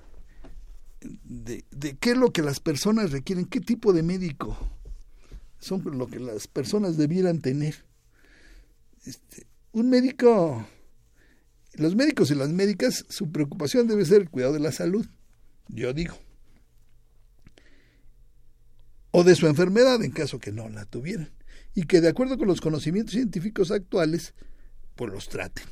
de, 1.00 1.64
qué 2.00 2.10
es 2.10 2.16
lo 2.16 2.32
que 2.32 2.42
las 2.42 2.60
personas 2.60 3.12
requieren, 3.12 3.46
qué 3.46 3.60
tipo 3.60 3.92
de 3.92 4.02
médico 4.02 4.56
son 5.58 5.82
lo 5.98 6.06
que 6.06 6.20
las 6.20 6.46
personas 6.46 6.96
debieran 6.96 7.40
tener. 7.40 7.84
Este, 9.04 9.46
un 9.72 9.90
médico, 9.90 10.66
los 11.74 11.94
médicos 11.96 12.30
y 12.30 12.34
las 12.34 12.50
médicas, 12.50 13.04
su 13.08 13.30
preocupación 13.30 13.86
debe 13.86 14.04
ser 14.04 14.22
el 14.22 14.30
cuidado 14.30 14.54
de 14.54 14.60
la 14.60 14.72
salud, 14.72 15.06
yo 15.68 15.92
digo 15.92 16.16
o 19.10 19.24
de 19.24 19.34
su 19.34 19.46
enfermedad 19.46 20.02
en 20.02 20.10
caso 20.10 20.38
que 20.38 20.52
no 20.52 20.68
la 20.68 20.84
tuvieran, 20.84 21.30
y 21.74 21.84
que 21.84 22.00
de 22.00 22.08
acuerdo 22.08 22.38
con 22.38 22.48
los 22.48 22.60
conocimientos 22.60 23.14
científicos 23.14 23.70
actuales, 23.70 24.34
pues 24.94 25.12
los 25.12 25.28
traten. 25.28 25.64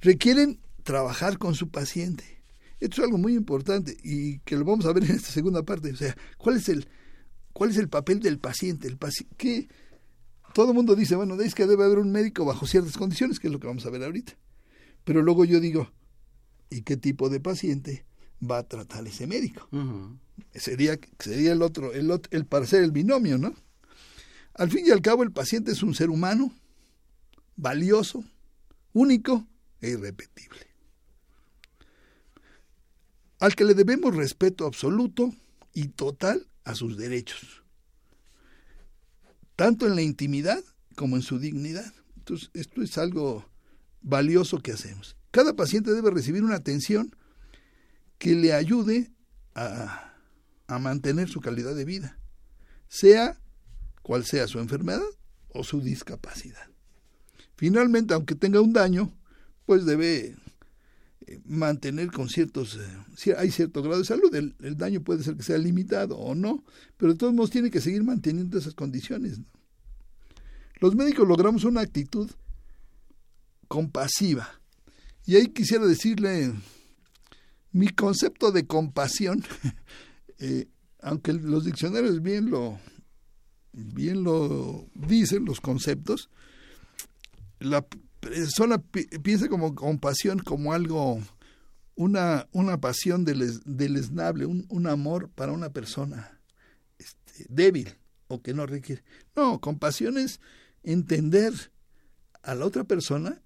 Requieren 0.00 0.60
trabajar 0.82 1.38
con 1.38 1.54
su 1.54 1.70
paciente. 1.70 2.37
Esto 2.80 3.00
es 3.00 3.06
algo 3.06 3.18
muy 3.18 3.34
importante 3.34 3.96
y 4.02 4.38
que 4.40 4.56
lo 4.56 4.64
vamos 4.64 4.86
a 4.86 4.92
ver 4.92 5.04
en 5.04 5.12
esta 5.16 5.30
segunda 5.30 5.62
parte. 5.62 5.92
O 5.92 5.96
sea, 5.96 6.16
¿cuál 6.36 6.56
es 6.56 6.68
el, 6.68 6.88
cuál 7.52 7.70
es 7.70 7.76
el 7.76 7.88
papel 7.88 8.20
del 8.20 8.38
paciente? 8.38 8.86
El 8.86 8.96
paci 8.96 9.26
que 9.36 9.68
todo 10.54 10.68
el 10.68 10.74
mundo 10.74 10.94
dice, 10.94 11.16
bueno, 11.16 11.34
es 11.40 11.54
que 11.54 11.66
debe 11.66 11.84
haber 11.84 11.98
un 11.98 12.12
médico 12.12 12.44
bajo 12.44 12.66
ciertas 12.66 12.96
condiciones, 12.96 13.38
que 13.38 13.48
es 13.48 13.52
lo 13.52 13.60
que 13.60 13.66
vamos 13.66 13.84
a 13.86 13.90
ver 13.90 14.02
ahorita. 14.04 14.34
Pero 15.04 15.22
luego 15.22 15.44
yo 15.44 15.60
digo, 15.60 15.90
¿y 16.70 16.82
qué 16.82 16.96
tipo 16.96 17.28
de 17.28 17.40
paciente 17.40 18.04
va 18.42 18.58
a 18.58 18.62
tratar 18.62 19.06
ese 19.06 19.26
médico? 19.26 19.68
Sería 20.54 20.98
sería 21.18 21.52
el 21.52 21.62
otro 21.62 21.92
el 21.92 22.10
el 22.30 22.46
para 22.46 22.66
ser 22.66 22.84
el 22.84 22.92
binomio 22.92 23.38
no 23.38 23.54
al 24.54 24.70
fin 24.70 24.84
y 24.86 24.90
al 24.90 25.02
cabo 25.02 25.24
el 25.24 25.32
paciente 25.32 25.72
es 25.72 25.82
un 25.82 25.94
ser 25.94 26.10
humano 26.10 26.52
valioso 27.56 28.24
único 28.92 29.46
e 29.80 29.90
irrepetible 29.90 30.67
al 33.38 33.54
que 33.54 33.64
le 33.64 33.74
debemos 33.74 34.14
respeto 34.14 34.66
absoluto 34.66 35.34
y 35.74 35.88
total 35.88 36.46
a 36.64 36.74
sus 36.74 36.96
derechos 36.96 37.62
tanto 39.56 39.86
en 39.86 39.96
la 39.96 40.02
intimidad 40.02 40.62
como 40.94 41.16
en 41.16 41.22
su 41.22 41.38
dignidad 41.38 41.92
entonces 42.16 42.50
esto 42.54 42.82
es 42.82 42.98
algo 42.98 43.48
valioso 44.02 44.58
que 44.58 44.72
hacemos 44.72 45.16
cada 45.30 45.54
paciente 45.54 45.92
debe 45.92 46.10
recibir 46.10 46.44
una 46.44 46.56
atención 46.56 47.14
que 48.18 48.34
le 48.34 48.52
ayude 48.52 49.10
a 49.54 50.08
a 50.68 50.78
mantener 50.78 51.28
su 51.28 51.40
calidad 51.40 51.74
de 51.74 51.84
vida, 51.84 52.18
sea 52.88 53.40
cual 54.02 54.24
sea 54.24 54.46
su 54.46 54.60
enfermedad 54.60 55.02
o 55.48 55.64
su 55.64 55.80
discapacidad. 55.80 56.68
Finalmente, 57.56 58.14
aunque 58.14 58.34
tenga 58.34 58.60
un 58.60 58.72
daño, 58.72 59.12
pues 59.64 59.84
debe 59.86 60.36
mantener 61.44 62.10
con 62.10 62.28
ciertos, 62.28 62.78
eh, 63.26 63.34
hay 63.36 63.50
cierto 63.50 63.82
grado 63.82 63.98
de 63.98 64.04
salud, 64.04 64.34
el, 64.34 64.76
daño 64.76 65.02
puede 65.02 65.22
ser 65.22 65.36
que 65.36 65.42
sea 65.42 65.58
limitado 65.58 66.16
o 66.16 66.34
no, 66.34 66.64
pero 66.96 67.12
de 67.12 67.18
todos 67.18 67.34
modos 67.34 67.50
tiene 67.50 67.70
que 67.70 67.80
seguir 67.80 68.02
manteniendo 68.04 68.58
esas 68.58 68.74
condiciones. 68.74 69.40
Los 70.80 70.94
médicos 70.94 71.26
logramos 71.26 71.64
una 71.64 71.80
actitud 71.80 72.30
compasiva. 73.66 74.48
Y 75.26 75.36
ahí 75.36 75.48
quisiera 75.48 75.86
decirle, 75.86 76.52
mi 77.72 77.88
concepto 77.88 78.52
de 78.52 78.66
compasión 78.66 79.44
eh, 80.38 80.68
aunque 81.00 81.32
los 81.32 81.64
diccionarios 81.64 82.22
bien 82.22 82.50
lo 82.50 82.78
bien 83.72 84.24
lo 84.24 84.88
dicen 84.94 85.44
los 85.44 85.60
conceptos 85.60 86.30
la, 87.60 87.86
persona 88.20 88.82
piensa 89.22 89.48
como 89.48 89.74
compasión 89.74 90.38
como 90.38 90.72
algo, 90.72 91.20
una, 91.94 92.48
una 92.52 92.80
pasión 92.80 93.24
del, 93.24 93.60
deleznable, 93.64 94.46
un, 94.46 94.66
un 94.68 94.86
amor 94.86 95.30
para 95.30 95.52
una 95.52 95.70
persona 95.70 96.40
este, 96.98 97.46
débil 97.48 97.94
o 98.28 98.42
que 98.42 98.54
no 98.54 98.66
requiere. 98.66 99.02
No, 99.34 99.60
compasión 99.60 100.18
es 100.18 100.40
entender 100.82 101.52
a 102.42 102.54
la 102.54 102.64
otra 102.64 102.84
persona 102.84 103.42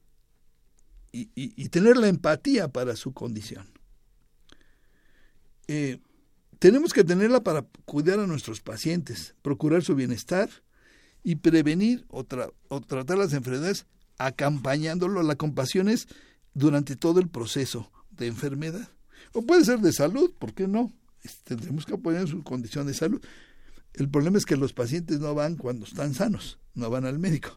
y, 1.13 1.31
y, 1.35 1.69
tener 1.69 1.99
la 1.99 2.09
empatía 2.09 2.69
para 2.69 2.97
su 2.97 3.13
condición. 3.13 3.67
Eh, 5.69 5.99
tenemos 6.59 6.95
que 6.95 7.05
tenerla 7.05 7.43
para 7.43 7.67
cuidar 7.85 8.19
a 8.19 8.27
nuestros 8.27 8.61
pacientes, 8.63 9.35
procurar 9.43 9.83
su 9.83 9.95
bienestar 9.95 10.49
y 11.23 11.37
prevenir 11.37 12.07
o, 12.09 12.25
o 12.69 12.81
tratar 12.81 13.19
las 13.19 13.35
enfermedades 13.35 13.87
acompañándolo. 14.19 15.23
La 15.23 15.37
compasión 15.37 15.89
es 15.89 16.09
durante 16.55 16.97
todo 16.97 17.21
el 17.21 17.29
proceso 17.29 17.91
de 18.11 18.27
enfermedad. 18.27 18.89
O 19.33 19.43
puede 19.43 19.65
ser 19.65 19.81
de 19.81 19.93
salud, 19.93 20.33
¿por 20.39 20.55
qué 20.55 20.69
no? 20.69 20.93
Tendremos 21.45 21.87
que 21.87 21.95
apoyar 21.95 22.29
su 22.29 22.43
condición 22.43 22.87
de 22.87 22.95
salud. 22.95 23.23
El 23.95 24.09
problema 24.09 24.39
es 24.39 24.47
que 24.47 24.57
los 24.57 24.73
pacientes 24.73 25.21
no 25.21 25.35
van 25.35 25.57
cuando 25.57 25.87
están 25.87 26.15
sanos, 26.15 26.59
no 26.75 26.91
van 26.91 27.05
al 27.05 27.19
médico. 27.19 27.57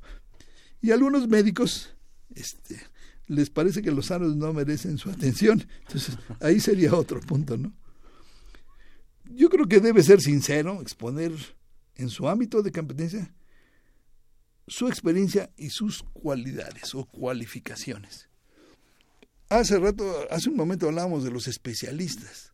Y 0.82 0.92
algunos 0.92 1.28
médicos 1.28 1.96
este, 2.36 2.80
les 3.28 3.50
parece 3.50 3.82
que 3.82 3.92
los 3.92 4.08
sanos 4.08 4.36
no 4.36 4.54
merecen 4.54 4.98
su 4.98 5.10
atención. 5.10 5.66
Entonces, 5.88 6.18
ahí 6.42 6.60
sería 6.60 6.94
otro 6.94 7.20
punto, 7.22 7.58
¿no? 7.58 7.74
Yo 9.34 9.50
creo 9.50 9.68
que 9.68 9.80
debe 9.80 10.04
ser 10.04 10.22
sincero, 10.22 10.82
exponer 10.82 11.32
en 11.96 12.10
su 12.10 12.28
ámbito 12.28 12.62
de 12.62 12.72
competencia 12.72 13.34
su 14.68 14.88
experiencia 14.88 15.52
y 15.58 15.70
sus 15.70 16.04
cualidades 16.14 16.96
o 16.96 17.06
cualificaciones. 17.06 18.30
Hace 19.50 19.78
rato, 19.80 20.28
hace 20.32 20.50
un 20.50 20.56
momento 20.56 20.88
hablábamos 20.88 21.24
de 21.24 21.32
los 21.32 21.48
especialistas 21.48 22.54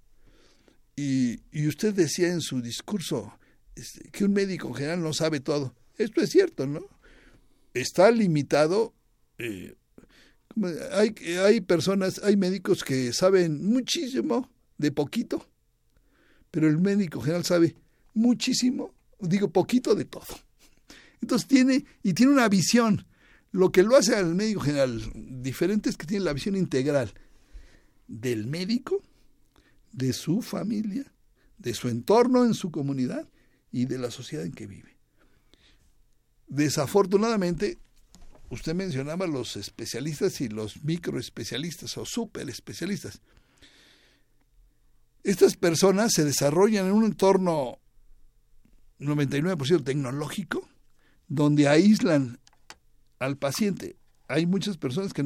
y, 0.96 1.40
y 1.52 1.68
usted 1.68 1.94
decía 1.94 2.28
en 2.28 2.42
su 2.42 2.62
discurso 2.62 3.34
este, 3.76 4.10
que 4.12 4.26
un 4.26 4.34
médico 4.34 4.68
en 4.68 4.76
general 4.76 5.02
no 5.02 5.14
sabe 5.14 5.40
todo. 5.40 5.74
Esto 5.98 6.22
es 6.22 6.30
cierto, 6.30 6.68
¿no? 6.68 6.82
Está 7.74 8.12
limitado. 8.12 8.94
Eh, 9.38 9.76
hay, 10.92 11.16
hay 11.38 11.62
personas, 11.62 12.22
hay 12.24 12.36
médicos 12.36 12.84
que 12.84 13.14
saben 13.14 13.66
muchísimo 13.66 14.50
de 14.78 14.92
poquito, 14.92 15.48
pero 16.50 16.68
el 16.68 16.78
médico 16.80 17.22
general 17.22 17.46
sabe 17.46 17.76
muchísimo, 18.14 18.94
digo 19.20 19.50
poquito 19.50 19.96
de 19.96 20.06
todo. 20.06 20.26
Entonces 21.22 21.48
tiene, 21.48 21.86
y 22.04 22.14
tiene 22.14 22.32
una 22.32 22.50
visión. 22.50 23.06
Lo 23.52 23.72
que 23.72 23.84
lo 23.84 23.96
hace 23.96 24.16
al 24.16 24.34
médico 24.36 24.62
general 24.62 25.02
diferente 25.16 25.90
es 25.90 25.98
que 25.98 26.08
tiene 26.08 26.26
la 26.26 26.34
visión 26.34 26.56
integral 26.56 27.14
del 28.08 28.48
médico, 28.48 29.02
de 29.92 30.14
su 30.14 30.42
familia, 30.42 31.12
de 31.58 31.74
su 31.74 31.90
entorno 31.90 32.46
en 32.46 32.54
su 32.54 32.72
comunidad 32.72 33.28
y 33.72 33.86
de 33.86 33.98
la 33.98 34.12
sociedad 34.12 34.46
en 34.46 34.54
que 34.54 34.68
vive. 34.68 34.98
Desafortunadamente, 36.48 37.80
usted 38.50 38.74
mencionaba 38.74 39.28
los 39.28 39.56
especialistas 39.56 40.42
y 40.42 40.50
los 40.50 40.84
microespecialistas 40.84 41.98
o 41.98 42.06
superespecialistas. 42.06 43.22
Estas 45.24 45.56
personas 45.56 46.14
se 46.14 46.26
desarrollan 46.26 46.88
en 46.88 46.94
un 46.94 47.06
entorno 47.06 47.80
99% 49.00 49.84
tecnológico, 49.84 50.68
donde 51.32 51.70
aíslan 51.70 52.40
al 53.18 53.38
paciente. 53.38 53.96
Hay 54.28 54.46
muchas 54.46 54.76
personas 54.76 55.14
que 55.14 55.26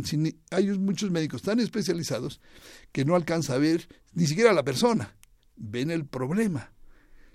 hay 0.51 0.67
muchos 0.77 1.09
médicos 1.09 1.41
tan 1.41 1.59
especializados 1.59 2.41
que 2.91 3.05
no 3.05 3.15
alcanza 3.15 3.55
a 3.55 3.57
ver 3.57 3.87
ni 4.13 4.27
siquiera 4.27 4.51
a 4.51 4.53
la 4.53 4.63
persona, 4.63 5.15
ven 5.55 5.89
el 5.89 6.05
problema 6.05 6.71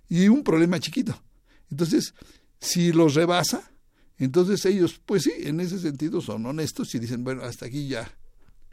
y 0.08 0.28
un 0.28 0.44
problema 0.44 0.78
chiquito. 0.78 1.20
Entonces, 1.68 2.14
si 2.60 2.92
los 2.92 3.14
rebasa, 3.14 3.72
entonces 4.18 4.64
ellos, 4.66 5.00
pues 5.04 5.24
sí, 5.24 5.32
en 5.38 5.58
ese 5.58 5.80
sentido 5.80 6.20
son 6.20 6.46
honestos 6.46 6.94
y 6.94 7.00
dicen, 7.00 7.24
bueno, 7.24 7.42
hasta 7.42 7.66
aquí 7.66 7.88
ya, 7.88 8.08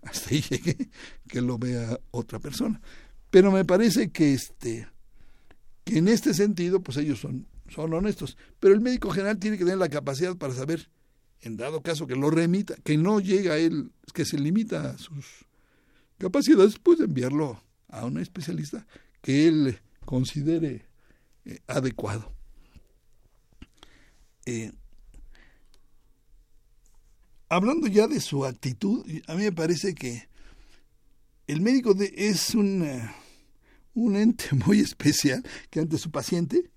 hasta 0.04 0.30
ahí 0.30 0.42
llegué, 0.50 0.90
que 1.28 1.42
lo 1.42 1.58
vea 1.58 2.00
otra 2.12 2.38
persona. 2.38 2.80
Pero 3.32 3.52
me 3.52 3.66
parece 3.66 4.12
que 4.12 4.36
este, 4.36 4.88
que 5.84 5.98
en 5.98 6.08
este 6.08 6.36
sentido, 6.36 6.82
pues 6.82 6.98
ellos 6.98 7.20
son 7.20 7.48
son 7.70 7.94
honestos. 7.94 8.38
Pero 8.60 8.74
el 8.74 8.82
médico 8.82 9.10
general 9.12 9.40
tiene 9.40 9.58
que 9.58 9.64
tener 9.64 9.80
la 9.80 9.90
capacidad 9.90 10.36
para 10.36 10.54
saber, 10.54 10.90
en 11.42 11.58
dado 11.58 11.82
caso 11.82 12.08
que 12.08 12.16
lo 12.16 12.30
remita, 12.30 12.76
que 12.84 12.98
no 12.98 13.20
llega 13.20 13.54
a 13.54 13.58
él, 13.58 13.92
que 14.14 14.26
se 14.26 14.40
limita 14.40 14.92
a 14.92 14.98
sus 14.98 15.46
capacidades, 16.18 16.80
pues 16.80 17.00
enviarlo 17.00 17.62
a 17.90 18.06
un 18.06 18.18
especialista 18.20 18.86
que 19.22 19.48
él 19.48 19.80
considere 20.06 20.86
eh, 21.46 21.60
adecuado. 21.68 22.34
Eh, 24.46 24.72
hablando 27.50 27.88
ya 27.88 28.08
de 28.08 28.22
su 28.22 28.46
actitud, 28.46 29.06
a 29.28 29.36
mí 29.36 29.44
me 29.44 29.52
parece 29.52 29.94
que 29.94 30.28
el 31.48 31.62
médico 31.62 31.94
de, 31.94 32.14
es 32.16 32.56
un, 32.56 32.84
eh, 32.84 33.10
un 33.94 34.16
ente 34.16 34.46
muy 34.66 34.80
especial 34.80 35.44
que 35.70 35.80
ante 35.80 35.98
su 35.98 36.12
paciente 36.12 36.72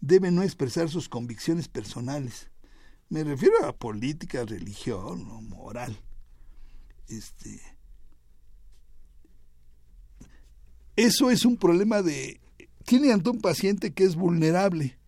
debe 0.00 0.30
no 0.30 0.42
expresar 0.42 0.88
sus 0.88 1.08
convicciones 1.08 1.68
personales. 1.68 2.50
Me 3.08 3.24
refiero 3.24 3.64
a 3.64 3.76
política, 3.76 4.44
religión 4.44 5.28
o 5.30 5.40
moral. 5.40 5.96
Este, 7.08 7.60
eso 10.96 11.30
es 11.30 11.44
un 11.44 11.56
problema 11.56 12.02
de... 12.02 12.40
Tiene 12.84 13.12
ante 13.12 13.30
un 13.30 13.40
paciente 13.40 13.92
que 13.92 14.04
es 14.04 14.16
vulnerable 14.16 14.98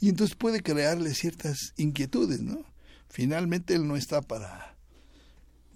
y 0.00 0.08
entonces 0.08 0.36
puede 0.36 0.62
crearle 0.62 1.14
ciertas 1.14 1.72
inquietudes, 1.76 2.40
¿no? 2.40 2.64
Finalmente 3.08 3.74
él 3.74 3.86
no 3.86 3.96
está 3.96 4.22
para 4.22 4.75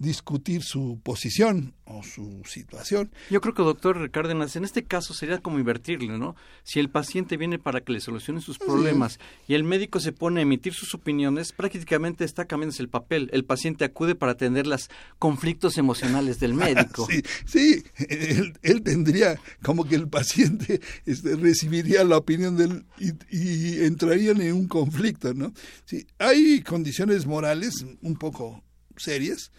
discutir 0.01 0.63
su 0.63 0.99
posición 1.03 1.75
o 1.85 2.03
su 2.03 2.41
situación. 2.45 3.11
Yo 3.29 3.39
creo 3.39 3.53
que, 3.53 3.61
doctor 3.61 4.09
Cárdenas, 4.11 4.55
en 4.55 4.63
este 4.63 4.83
caso 4.83 5.13
sería 5.13 5.39
como 5.39 5.59
invertirle, 5.59 6.17
¿no? 6.17 6.35
Si 6.63 6.79
el 6.79 6.89
paciente 6.89 7.37
viene 7.37 7.59
para 7.59 7.81
que 7.81 7.93
le 7.93 7.99
solucione 7.99 8.41
sus 8.41 8.57
problemas 8.57 9.19
y 9.47 9.53
el 9.53 9.63
médico 9.63 9.99
se 9.99 10.11
pone 10.11 10.39
a 10.39 10.43
emitir 10.43 10.73
sus 10.73 10.93
opiniones, 10.95 11.51
prácticamente 11.51 12.23
está 12.23 12.45
cambiándose 12.45 12.81
el 12.81 12.89
papel. 12.89 13.29
El 13.31 13.45
paciente 13.45 13.85
acude 13.85 14.15
para 14.15 14.33
atender 14.33 14.65
los 14.65 14.89
conflictos 15.19 15.77
emocionales 15.77 16.39
del 16.39 16.53
médico. 16.55 17.07
sí, 17.09 17.21
sí 17.45 17.83
él, 18.09 18.81
tendría 18.83 19.39
como 19.61 19.85
que 19.85 19.95
el 19.95 20.07
paciente 20.07 20.81
este, 21.05 21.35
recibiría 21.35 22.03
la 22.03 22.17
opinión 22.17 22.57
del 22.57 22.85
y, 22.97 23.11
y 23.29 23.85
entrarían 23.85 24.41
en 24.41 24.53
un 24.53 24.67
conflicto, 24.67 25.33
¿no? 25.33 25.53
Sí, 25.85 26.07
hay 26.17 26.61
condiciones 26.61 27.27
morales 27.27 27.85
un 28.01 28.15
poco 28.15 28.63
serias 28.97 29.51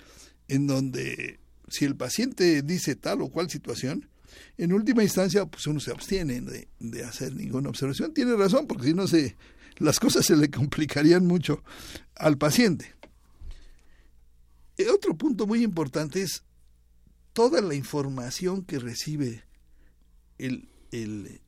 en 0.52 0.66
donde 0.66 1.40
si 1.68 1.86
el 1.86 1.96
paciente 1.96 2.60
dice 2.60 2.94
tal 2.94 3.22
o 3.22 3.30
cual 3.30 3.48
situación, 3.48 4.10
en 4.58 4.74
última 4.74 5.02
instancia, 5.02 5.46
pues 5.46 5.66
uno 5.66 5.80
se 5.80 5.90
abstiene 5.90 6.42
de, 6.42 7.04
hacer 7.04 7.34
ninguna 7.34 7.70
observación. 7.70 8.12
Tiene 8.12 8.36
razón, 8.36 8.66
porque 8.66 8.88
si 8.88 8.94
no 8.94 9.06
se, 9.06 9.36
las 9.78 9.98
cosas 9.98 10.26
se 10.26 10.36
le 10.36 10.50
complicarían 10.50 11.26
mucho 11.26 11.64
al 12.16 12.36
paciente. 12.36 12.94
Y 14.76 14.84
otro 14.84 15.16
punto 15.16 15.46
muy 15.46 15.62
importante 15.62 16.20
es 16.20 16.42
toda 17.32 17.62
la 17.62 17.74
información 17.74 18.62
que 18.62 18.78
recibe 18.78 19.44
el, 20.36 20.68
el, 20.90 21.40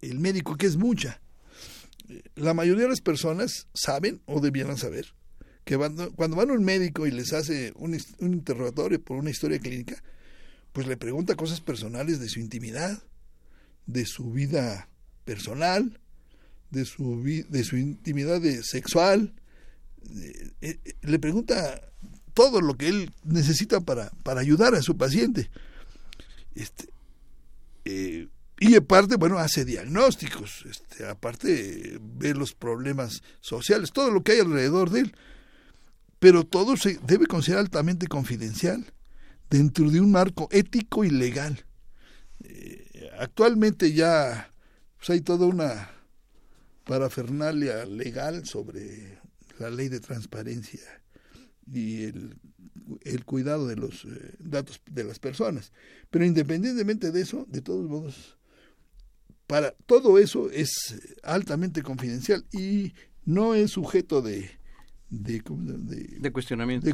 el 0.00 0.18
médico, 0.18 0.56
que 0.56 0.66
es 0.66 0.76
mucha. 0.76 1.20
La 2.34 2.52
mayoría 2.52 2.84
de 2.84 2.90
las 2.90 3.00
personas 3.00 3.68
saben 3.74 4.22
o 4.26 4.40
debieran 4.40 4.76
saber 4.76 5.14
cuando 5.76 6.36
van 6.36 6.50
a 6.50 6.54
un 6.54 6.64
médico 6.64 7.06
y 7.06 7.10
les 7.10 7.32
hace 7.32 7.72
un, 7.76 7.98
interrogatorio 8.20 9.02
por 9.02 9.18
una 9.18 9.30
historia 9.30 9.58
clínica, 9.58 10.02
pues 10.72 10.86
le 10.86 10.96
pregunta 10.96 11.34
cosas 11.34 11.60
personales 11.60 12.20
de 12.20 12.28
su 12.28 12.40
intimidad, 12.40 13.02
de 13.86 14.06
su 14.06 14.30
vida 14.30 14.88
personal, 15.24 16.00
de 16.70 16.84
su, 16.84 17.22
de 17.22 17.64
su 17.64 17.76
intimidad 17.76 18.40
sexual, 18.62 19.34
eh, 20.20 20.50
eh, 20.60 20.78
le 21.02 21.18
pregunta 21.18 21.92
todo 22.34 22.60
lo 22.60 22.76
que 22.76 22.88
él 22.88 23.12
necesita 23.24 23.80
para, 23.80 24.10
para 24.22 24.40
ayudar 24.40 24.74
a 24.74 24.82
su 24.82 24.96
paciente. 24.96 25.50
Este, 26.54 26.88
eh, 27.84 28.28
y 28.60 28.74
aparte, 28.74 29.16
bueno, 29.16 29.38
hace 29.38 29.64
diagnósticos, 29.64 30.64
este, 30.68 31.06
aparte 31.06 31.98
ve 32.00 32.34
los 32.34 32.54
problemas 32.54 33.22
sociales, 33.40 33.92
todo 33.92 34.10
lo 34.10 34.22
que 34.22 34.32
hay 34.32 34.40
alrededor 34.40 34.90
de 34.90 35.00
él 35.00 35.14
pero 36.18 36.44
todo 36.44 36.76
se 36.76 36.98
debe 37.06 37.26
considerar 37.26 37.64
altamente 37.64 38.06
confidencial 38.06 38.92
dentro 39.50 39.90
de 39.90 40.00
un 40.00 40.10
marco 40.10 40.48
ético 40.50 41.04
y 41.04 41.10
legal. 41.10 41.64
Eh, 42.44 43.10
actualmente 43.18 43.92
ya 43.92 44.52
pues, 44.96 45.10
hay 45.10 45.20
toda 45.20 45.46
una 45.46 45.90
parafernalia 46.84 47.84
legal 47.84 48.46
sobre 48.46 49.18
la 49.58 49.70
ley 49.70 49.88
de 49.88 50.00
transparencia 50.00 50.80
y 51.70 52.04
el, 52.04 53.24
cuidado 53.24 53.66
de 53.66 53.76
los 53.76 54.04
eh, 54.04 54.34
datos 54.38 54.80
de 54.90 55.04
las 55.04 55.18
personas. 55.18 55.72
Pero 56.10 56.24
independientemente 56.24 57.12
de 57.12 57.20
eso, 57.20 57.46
de 57.48 57.60
todos 57.60 57.88
modos, 57.88 58.38
para 59.46 59.72
todo 59.86 60.18
eso 60.18 60.50
es 60.50 60.94
altamente 61.22 61.82
confidencial 61.82 62.46
y 62.52 62.94
no 63.24 63.54
es 63.54 63.72
sujeto 63.72 64.22
de 64.22 64.57
de, 65.10 65.42
de, 66.20 66.32
cuestionamiento. 66.32 66.86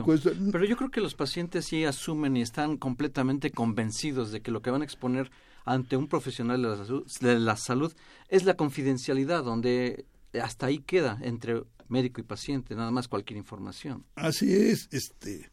Pero 0.53 0.65
yo 0.65 0.77
creo 0.77 0.91
que 0.91 1.01
los 1.01 1.15
pacientes 1.15 1.67
sí 1.67 1.85
asumen 1.85 2.37
y 2.37 2.43
están 2.43 2.77
completamente 2.77 3.51
convencidos 3.51 4.31
de 4.31 4.41
que 4.41 4.51
lo 4.51 4.63
que 4.63 4.71
van 4.71 4.83
a 4.83 4.85
exponer 4.85 5.31
ante 5.65 5.97
un 5.97 6.09
profesional 6.09 6.63
de 6.63 6.69
la 6.69 6.77
salud, 6.77 7.07
de 7.21 7.39
la 7.41 7.57
salud 7.57 7.93
es 8.29 8.45
la 8.45 8.55
confidencialidad, 8.55 9.43
donde 9.43 10.07
hasta 10.41 10.67
ahí 10.67 10.79
queda 10.79 11.19
entre 11.23 11.65
médico 11.89 12.21
y 12.21 12.25
paciente, 12.25 12.75
nada 12.75 12.91
más 12.91 13.09
cualquier 13.09 13.39
información. 13.39 14.05
Así 14.15 14.53
es, 14.53 14.89
este, 14.93 15.51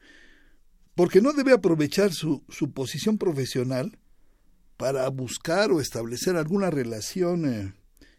porque 0.95 1.21
no 1.21 1.33
debe 1.33 1.53
aprovechar 1.53 2.13
su, 2.13 2.43
su 2.49 2.71
posición 2.71 3.17
profesional 3.17 3.97
para 4.77 5.07
buscar 5.09 5.71
o 5.71 5.79
establecer 5.79 6.35
alguna 6.35 6.69
relación 6.69 7.45
eh, 7.45 7.73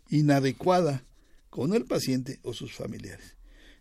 inadecuada 0.08 1.04
con 1.50 1.74
el 1.74 1.84
paciente 1.84 2.38
o 2.42 2.54
sus 2.54 2.72
familiares. 2.72 3.36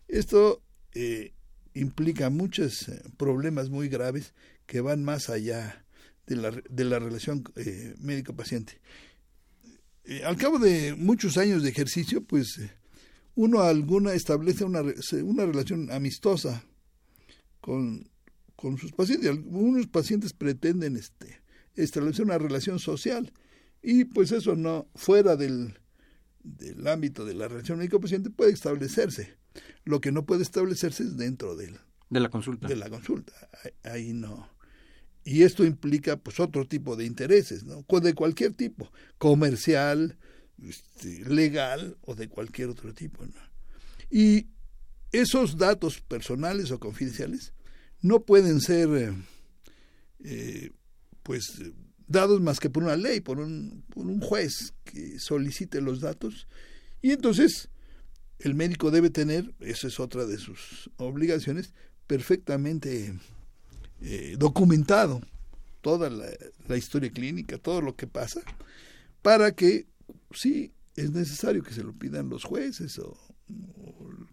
Esto 0.08 0.62
eh, 0.94 1.32
implica 1.74 2.30
muchos 2.30 2.88
eh, 2.88 3.02
problemas 3.16 3.70
muy 3.70 3.88
graves 3.88 4.34
que 4.66 4.80
van 4.80 5.04
más 5.04 5.30
allá 5.30 5.84
de 6.26 6.36
la, 6.36 6.50
de 6.50 6.84
la 6.84 6.98
relación 6.98 7.44
médico-paciente. 7.98 8.80
al 10.24 10.36
cabo 10.36 10.58
de 10.58 10.94
muchos 10.94 11.36
años 11.36 11.62
de 11.62 11.70
ejercicio, 11.70 12.22
pues 12.22 12.60
uno 13.34 13.60
alguna 13.60 14.14
establece 14.14 14.64
una, 14.64 14.82
una 15.24 15.46
relación 15.46 15.90
amistosa 15.90 16.64
con, 17.60 18.10
con 18.56 18.78
sus 18.78 18.92
pacientes. 18.92 19.30
Algunos 19.30 19.86
pacientes 19.86 20.32
pretenden 20.32 20.96
este, 20.96 21.42
establecer 21.74 22.24
una 22.24 22.38
relación 22.38 22.78
social 22.78 23.32
y 23.82 24.04
pues 24.04 24.32
eso 24.32 24.54
no, 24.54 24.88
fuera 24.94 25.36
del, 25.36 25.78
del 26.42 26.86
ámbito 26.86 27.24
de 27.24 27.34
la 27.34 27.48
relación 27.48 27.78
médico-paciente 27.78 28.30
puede 28.30 28.52
establecerse. 28.52 29.36
Lo 29.84 30.00
que 30.00 30.12
no 30.12 30.24
puede 30.24 30.42
establecerse 30.42 31.02
es 31.02 31.16
dentro 31.16 31.56
del, 31.56 31.78
de 32.10 32.20
la 32.20 32.28
consulta. 32.28 32.68
De 32.68 32.76
la 32.76 32.90
consulta. 32.90 33.32
Ahí 33.84 34.12
no. 34.12 34.48
Y 35.24 35.42
esto 35.42 35.64
implica 35.64 36.16
pues 36.16 36.40
otro 36.40 36.66
tipo 36.66 36.96
de 36.96 37.04
intereses, 37.04 37.64
¿no? 37.64 37.84
De 38.00 38.14
cualquier 38.14 38.54
tipo, 38.54 38.92
comercial, 39.18 40.18
este, 40.62 41.24
legal 41.24 41.96
o 42.02 42.14
de 42.14 42.28
cualquier 42.28 42.68
otro 42.68 42.92
tipo. 42.92 43.24
¿no? 43.24 43.32
Y 44.10 44.48
esos 45.12 45.56
datos 45.56 46.00
personales 46.00 46.70
o 46.70 46.78
confidenciales 46.78 47.52
no 48.00 48.24
pueden 48.24 48.60
ser 48.60 48.88
eh, 48.90 49.12
eh, 50.24 50.70
pues 51.22 51.44
dados 52.06 52.40
más 52.40 52.60
que 52.60 52.70
por 52.70 52.82
una 52.82 52.96
ley, 52.96 53.20
por 53.20 53.38
un, 53.38 53.84
por 53.88 54.06
un 54.06 54.20
juez 54.20 54.74
que 54.84 55.18
solicite 55.18 55.80
los 55.80 56.00
datos. 56.00 56.48
Y 57.00 57.12
entonces 57.12 57.68
el 58.42 58.54
médico 58.54 58.90
debe 58.90 59.10
tener, 59.10 59.54
esa 59.60 59.86
es 59.88 60.00
otra 60.00 60.26
de 60.26 60.38
sus 60.38 60.90
obligaciones, 60.96 61.72
perfectamente 62.06 63.14
eh, 64.00 64.36
documentado 64.38 65.20
toda 65.80 66.10
la, 66.10 66.76
historia 66.76 67.10
clínica, 67.10 67.58
todo 67.58 67.80
lo 67.80 67.96
que 67.96 68.06
pasa, 68.06 68.40
para 69.20 69.52
que 69.52 69.86
sí 70.32 70.72
es 70.96 71.10
necesario 71.10 71.62
que 71.62 71.74
se 71.74 71.82
lo 71.82 71.92
pidan 71.92 72.28
los 72.28 72.44
jueces 72.44 72.98
o, 72.98 73.18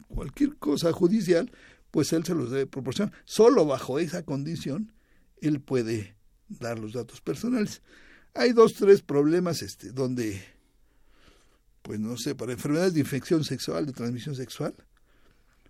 cualquier 0.08 0.58
cosa 0.58 0.92
judicial, 0.92 1.52
pues 1.92 2.14
él 2.14 2.26
se 2.26 2.36
los 2.36 2.52
debe 2.52 2.68
proporcionar. 2.68 3.14
Solo 3.26 3.66
bajo 3.66 4.00
esa 4.00 4.24
condición 4.24 4.92
él 5.42 5.62
puede 5.62 6.16
dar 6.48 6.80
los 6.80 6.94
datos 6.94 7.22
personales. 7.22 7.82
Hay 8.34 8.54
dos, 8.54 8.74
tres 8.74 9.02
problemas 9.02 9.62
este, 9.62 9.92
donde, 9.92 10.42
pues 11.82 12.00
no 12.00 12.18
sé, 12.18 12.36
para 12.36 12.54
enfermedades 12.54 12.94
de 12.94 13.00
infección 13.02 13.44
sexual, 13.44 13.86
de 13.86 13.94
transmisión 13.94 14.36
sexual, 14.36 14.76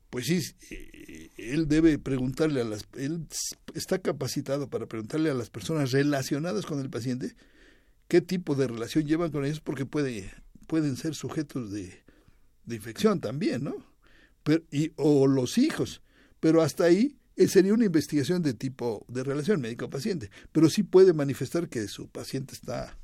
pues 0.09 0.25
sí, 0.25 0.41
eh, 0.71 1.29
él 1.37 1.67
debe 1.67 1.99
preguntarle 1.99 2.61
a 2.61 2.63
las, 2.63 2.85
él 2.97 3.27
está 3.75 3.99
capacitado 3.99 4.69
para 4.69 4.87
preguntarle 4.87 5.29
a 5.29 5.35
las 5.35 5.49
personas 5.49 5.91
relacionadas 5.91 6.65
con 6.65 6.79
el 6.79 6.89
paciente 6.89 7.35
qué 8.07 8.21
tipo 8.21 8.55
de 8.55 8.67
relación 8.67 9.05
llevan 9.05 9.31
con 9.31 9.45
ellos 9.45 9.61
porque 9.61 9.85
puede, 9.85 10.31
pueden 10.67 10.97
ser 10.97 11.13
sujetos 11.13 11.71
de, 11.71 12.03
de 12.65 12.75
infección 12.75 13.19
también, 13.19 13.63
¿no? 13.63 13.85
Pero, 14.43 14.63
y, 14.71 14.91
o 14.95 15.27
los 15.27 15.57
hijos. 15.57 16.01
Pero 16.39 16.61
hasta 16.61 16.85
ahí 16.85 17.17
eh, 17.35 17.47
sería 17.47 17.73
una 17.73 17.85
investigación 17.85 18.41
de 18.41 18.53
tipo 18.53 19.05
de 19.09 19.23
relación 19.23 19.61
médico-paciente. 19.61 20.31
Pero 20.51 20.69
sí 20.69 20.83
puede 20.83 21.13
manifestar 21.13 21.69
que 21.69 21.87
su 21.87 22.09
paciente 22.09 22.53
está 22.53 22.97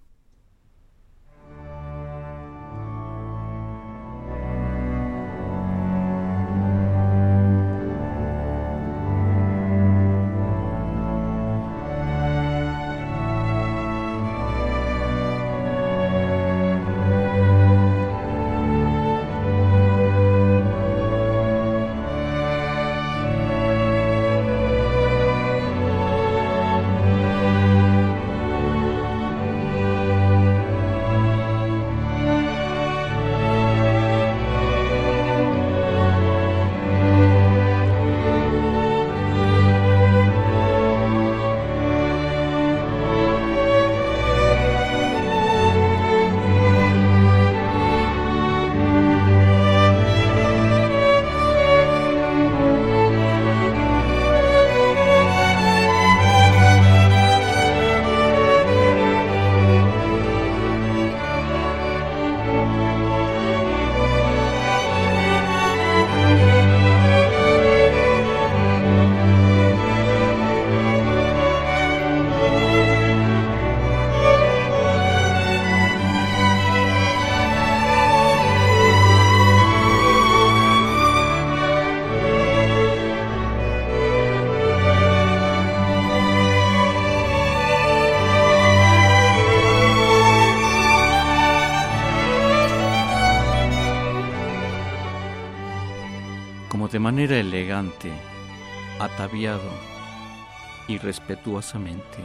Y 100.87 100.99
respetuosamente 100.99 102.19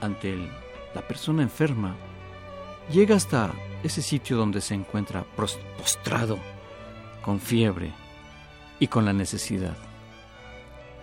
ante 0.00 0.36
la 0.94 1.02
persona 1.06 1.42
enferma, 1.42 1.96
llega 2.90 3.16
hasta 3.16 3.52
ese 3.82 4.02
sitio 4.02 4.36
donde 4.36 4.60
se 4.60 4.74
encuentra 4.74 5.24
postrado, 5.76 6.38
con 7.22 7.40
fiebre 7.40 7.92
y 8.78 8.88
con 8.88 9.04
la 9.04 9.12
necesidad. 9.12 9.76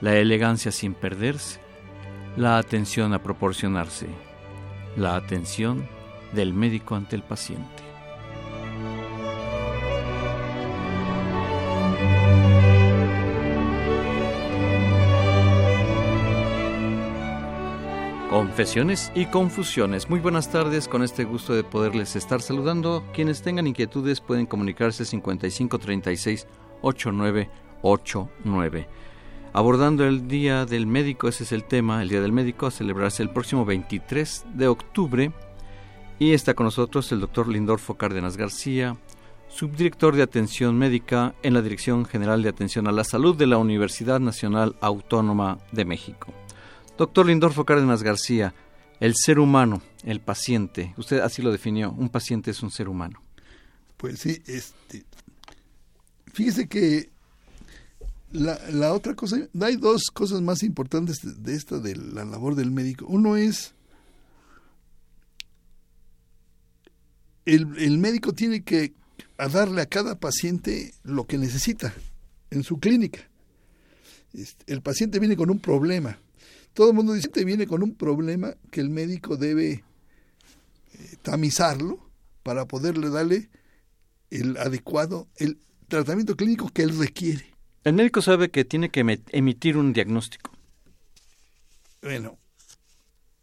la 0.02 0.16
elegancia 0.16 0.72
sin 0.72 0.96
perderse, 0.96 1.60
la 2.36 2.58
atención 2.58 3.14
a 3.14 3.22
proporcionarse, 3.22 4.08
la 4.98 5.16
atención 5.16 5.88
del 6.34 6.54
médico 6.54 6.96
ante 6.96 7.16
el 7.16 7.22
paciente. 7.22 7.91
Confesiones 18.52 19.14
y 19.16 19.28
confusiones. 19.28 20.10
Muy 20.10 20.20
buenas 20.20 20.52
tardes, 20.52 20.90
con 20.90 21.04
este 21.04 21.24
gusto 21.24 21.54
de 21.54 21.64
poderles 21.64 22.18
estar 22.18 22.42
saludando. 22.42 23.02
Quienes 23.14 23.42
tengan 23.42 23.66
inquietudes 23.66 24.20
pueden 24.20 24.46
comunicarse 24.46 25.06
5536 25.06 26.48
8989. 26.82 28.90
Abordando 29.54 30.06
el 30.06 30.28
Día 30.28 30.66
del 30.66 30.86
Médico, 30.86 31.30
ese 31.30 31.46
es 31.46 31.54
el 31.54 31.64
tema, 31.64 32.02
el 32.02 32.10
Día 32.10 32.20
del 32.20 32.34
Médico 32.34 32.66
a 32.66 32.72
celebrarse 32.72 33.24
el 33.24 33.30
próximo 33.30 33.64
23 33.64 34.48
de 34.54 34.68
octubre. 34.68 35.32
Y 36.20 36.34
está 36.34 36.54
con 36.54 36.66
nosotros 36.66 37.10
el 37.14 37.22
doctor 37.22 37.48
Lindorfo 37.48 37.96
Cárdenas 37.96 38.36
García, 38.36 38.98
subdirector 39.48 40.18
de 40.18 40.24
Atención 40.24 40.78
Médica 40.78 41.36
en 41.42 41.54
la 41.54 41.62
Dirección 41.62 42.04
General 42.04 42.44
de 42.44 42.50
Atención 42.50 42.90
a 42.90 42.92
la 42.92 43.06
Salud 43.06 43.34
de 43.34 43.48
la 43.48 43.58
Universidad 43.58 44.20
Nacional 44.20 44.76
Autónoma 44.82 45.58
de 45.72 45.86
México. 45.86 46.34
Doctor 47.02 47.26
Lindorfo 47.26 47.66
Cárdenas 47.66 48.04
García, 48.04 48.54
el 49.00 49.16
ser 49.16 49.40
humano, 49.40 49.82
el 50.04 50.22
paciente, 50.22 50.94
usted 50.98 51.18
así 51.22 51.42
lo 51.42 51.52
definió, 51.52 51.92
un 51.92 52.10
paciente 52.10 52.52
es 52.52 52.62
un 52.62 52.70
ser 52.70 52.88
humano. 52.88 53.24
Pues 53.98 54.20
sí, 54.20 54.40
este, 54.46 55.04
fíjese 56.32 56.68
que 56.68 57.10
la, 58.34 58.94
otra 58.94 59.16
cosa, 59.16 59.38
hay 59.62 59.78
dos 59.78 60.12
cosas 60.14 60.42
más 60.42 60.62
importantes 60.62 61.22
de, 61.24 61.56
esta, 61.56 61.80
de 61.80 61.96
la 61.96 62.24
labor 62.24 62.54
del 62.54 62.70
médico. 62.70 63.08
Uno 63.08 63.36
es, 63.36 63.74
el, 67.46 67.80
el 67.80 67.98
médico 67.98 68.34
tiene 68.34 68.64
que 68.64 68.94
darle 69.38 69.82
a 69.82 69.88
cada 69.88 70.20
paciente 70.20 70.94
lo 71.02 71.26
que 71.26 71.40
necesita 71.40 71.96
en 72.52 72.62
su 72.62 72.80
clínica. 72.80 73.28
Este, 74.34 74.72
el 74.72 74.84
paciente 74.84 75.18
viene 75.18 75.36
con 75.36 75.50
un 75.50 75.58
problema 75.58 76.20
todo 76.74 76.90
el 76.90 76.96
mundo 76.96 77.14
dice 77.14 77.30
que 77.30 77.46
viene 77.46 77.68
con 77.68 77.84
un 77.84 77.96
problema 77.96 78.56
que 78.72 78.82
el 78.82 78.90
médico 78.90 79.38
debe 79.38 79.72
eh, 79.72 79.84
tamizarlo 81.22 82.00
para 82.44 82.66
poderle 82.66 83.10
darle 83.10 83.50
el 84.30 84.58
adecuado, 84.58 85.28
el 85.38 85.58
tratamiento 85.88 86.36
clínico 86.36 86.70
que 86.70 86.84
él 86.84 86.98
requiere. 86.98 87.46
El 87.84 87.94
médico 87.94 88.22
sabe 88.22 88.50
que 88.50 88.64
tiene 88.64 88.90
que 88.90 89.22
emitir 89.32 89.78
un 89.78 89.92
diagnóstico. 89.92 90.52
Bueno, 92.02 92.38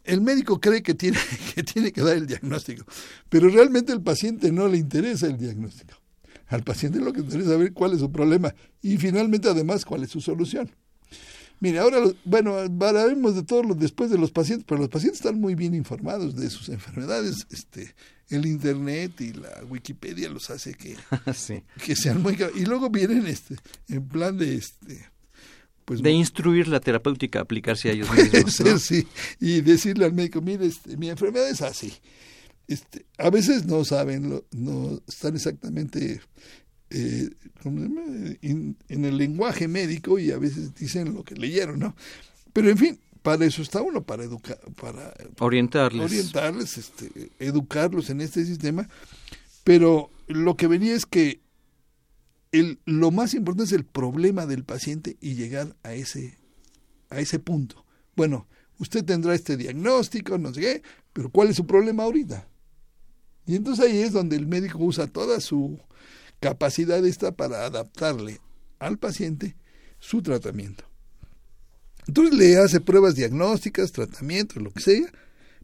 el 0.05 0.21
médico 0.21 0.59
cree 0.59 0.83
que 0.83 0.95
tiene, 0.95 1.19
que 1.55 1.63
tiene 1.63 1.93
que 1.93 2.01
dar 2.01 2.17
el 2.17 2.27
diagnóstico, 2.27 2.85
pero 3.29 3.49
realmente 3.49 3.93
al 3.93 4.03
paciente 4.03 4.51
no 4.51 4.67
le 4.69 4.79
interesa 4.79 5.27
el 5.27 5.37
diagnóstico. 5.37 5.95
Al 6.47 6.63
paciente 6.63 6.99
lo 6.99 7.13
que 7.13 7.21
interesa 7.21 7.51
es 7.51 7.53
saber 7.53 7.73
cuál 7.75 7.93
es 7.93 8.01
su 8.01 8.11
problema 8.11 8.55
y 8.81 8.97
finalmente 8.97 9.49
además 9.49 9.85
cuál 9.85 10.05
es 10.05 10.11
su 10.11 10.23
solución. 10.23 10.71
Mire, 11.61 11.79
ahora, 11.81 11.99
bueno, 12.25 12.57
hablaremos 12.57 13.35
de 13.35 13.43
todos 13.43 13.67
los 13.67 13.79
después 13.79 14.11
de 14.11 14.19
los 14.19 14.31
pacientes, 14.31 14.65
pero 14.69 14.81
los 14.81 14.91
pacientes 14.91 15.21
están 15.21 15.41
muy 15.41 15.55
bien 15.55 15.75
informados 15.75 16.37
de 16.37 16.51
sus 16.51 16.69
enfermedades. 16.69 17.47
Este, 17.51 17.95
el 18.31 18.47
Internet 18.47 19.21
y 19.21 19.33
la 19.33 19.65
Wikipedia 19.69 20.29
los 20.29 20.51
hace 20.51 20.75
que, 20.75 20.97
que 21.85 21.97
sean 21.97 22.23
muy... 22.23 22.37
Y 22.55 22.65
luego 22.65 22.91
vienen 22.91 23.27
este, 23.27 23.57
en 23.89 24.07
plan 24.07 24.37
de... 24.37 24.57
este 24.57 25.07
pues, 25.89 26.03
de 26.03 26.11
instruir 26.11 26.69
la 26.69 26.81
terapéutica, 26.81 27.41
aplicarse 27.41 27.89
a 27.89 27.93
ellos 27.93 28.09
mismos. 28.13 28.83
sí, 28.83 29.07
y 29.41 29.63
decirle 29.63 30.05
al 30.05 30.13
médico, 30.13 30.43
mire, 30.43 30.67
este, 30.67 30.99
mi 30.99 31.09
enfermedad 31.09 31.49
es 31.49 31.63
así. 31.63 31.95
Este, 32.67 33.07
a 33.17 33.31
veces 33.31 33.65
no 33.65 33.83
saben, 33.87 34.43
no 34.53 35.01
están 35.09 35.35
exactamente 35.35 36.21
eh, 36.91 37.31
en, 37.65 38.77
el 38.89 39.17
lenguaje 39.17 39.69
médico 39.69 40.19
y 40.19 40.31
a 40.31 40.39
veces 40.39 40.75
dicen 40.75 41.15
lo 41.15 41.25
que 41.25 41.35
leyeron, 41.35 41.79
¿no? 41.79 41.95
Pero 42.53 42.71
en 42.71 42.79
fin, 42.79 43.01
para 43.23 43.45
eso 43.45 43.63
está 43.63 43.83
uno, 43.83 44.03
para 44.03 44.25
educar, 44.25 44.59
para 44.81 45.13
orientarles, 45.39 46.05
orientarles 46.05 46.79
este, 46.79 47.31
educarlos 47.39 48.09
en 48.11 48.21
este 48.21 48.45
sistema. 48.45 48.89
Pero 49.65 50.11
lo 50.29 50.57
que 50.57 50.67
venía 50.67 50.95
es 50.95 51.05
que 51.05 51.41
el, 52.53 52.79
lo 52.87 53.11
más 53.11 53.35
importante 53.35 53.65
es 53.65 53.73
el 53.73 53.85
problema 53.85 54.47
del 54.47 54.65
paciente 54.65 55.17
y 55.21 55.35
llegar 55.35 55.77
a 55.83 55.93
ese, 55.93 56.39
a 57.11 57.21
ese 57.21 57.39
punto. 57.39 57.85
Bueno, 58.17 58.47
usted 58.79 59.05
tendrá 59.05 59.35
este 59.35 59.57
diagnóstico, 59.57 60.39
no 60.39 60.55
sé 60.55 60.61
qué, 60.61 60.83
pero 61.13 61.31
¿cuál 61.31 61.49
es 61.49 61.57
su 61.57 61.67
problema 61.67 62.05
ahorita? 62.05 62.49
Y 63.47 63.57
entonces 63.57 63.85
ahí 63.85 63.99
es 63.99 64.13
donde 64.13 64.37
el 64.37 64.47
médico 64.47 64.79
usa 64.79 65.07
toda 65.07 65.41
su 65.41 65.79
capacidad 66.41 67.05
está 67.05 67.33
para 67.33 67.65
adaptarle 67.65 68.41
al 68.79 68.99
paciente 68.99 69.57
su 69.99 70.23
tratamiento. 70.23 70.85
Entonces 72.07 72.35
le 72.35 72.57
hace 72.57 72.81
pruebas 72.81 73.15
diagnósticas, 73.15 73.93
tratamientos, 73.93 74.63
lo 74.63 74.73
que 74.73 74.81
sea, 74.81 75.13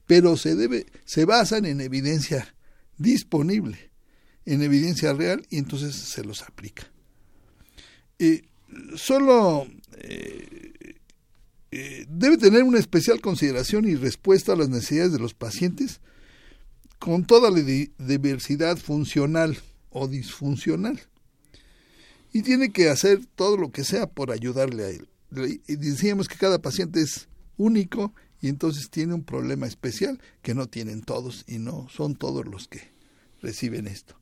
pero 0.06 0.36
se 0.36 0.54
debe, 0.54 0.86
se 1.04 1.24
basan 1.24 1.64
en 1.64 1.80
evidencia 1.80 2.54
disponible, 2.98 3.90
en 4.44 4.62
evidencia 4.62 5.12
real, 5.14 5.46
y 5.48 5.58
entonces 5.58 5.94
se 5.94 6.22
los 6.22 6.42
aplica. 6.42 6.90
solo 8.96 9.66
eh, 9.96 10.96
eh, 11.70 12.06
debe 12.08 12.36
tener 12.36 12.62
una 12.62 12.78
especial 12.78 13.20
consideración 13.20 13.88
y 13.88 13.94
respuesta 13.94 14.52
a 14.52 14.56
las 14.56 14.68
necesidades 14.68 15.12
de 15.12 15.18
los 15.18 15.34
pacientes 15.34 16.00
con 16.98 17.24
toda 17.24 17.50
la 17.50 17.60
diversidad 17.98 18.76
funcional 18.76 19.58
o 19.94 20.08
disfuncional. 20.08 21.00
Y 22.32 22.42
tiene 22.42 22.72
que 22.72 22.90
hacer 22.90 23.24
todo 23.36 23.56
lo 23.56 23.70
que 23.70 23.84
sea 23.84 24.06
por 24.06 24.30
ayudarle 24.30 24.84
a 24.84 24.90
él. 24.90 25.08
Y 25.66 25.76
decíamos 25.76 26.28
que 26.28 26.36
cada 26.36 26.60
paciente 26.60 27.00
es 27.00 27.28
único 27.56 28.12
y 28.40 28.48
entonces 28.48 28.90
tiene 28.90 29.14
un 29.14 29.24
problema 29.24 29.66
especial 29.66 30.20
que 30.42 30.54
no 30.54 30.68
tienen 30.68 31.02
todos 31.02 31.44
y 31.48 31.58
no 31.58 31.88
son 31.88 32.16
todos 32.16 32.44
los 32.46 32.68
que 32.68 32.92
reciben 33.40 33.86
esto. 33.86 34.16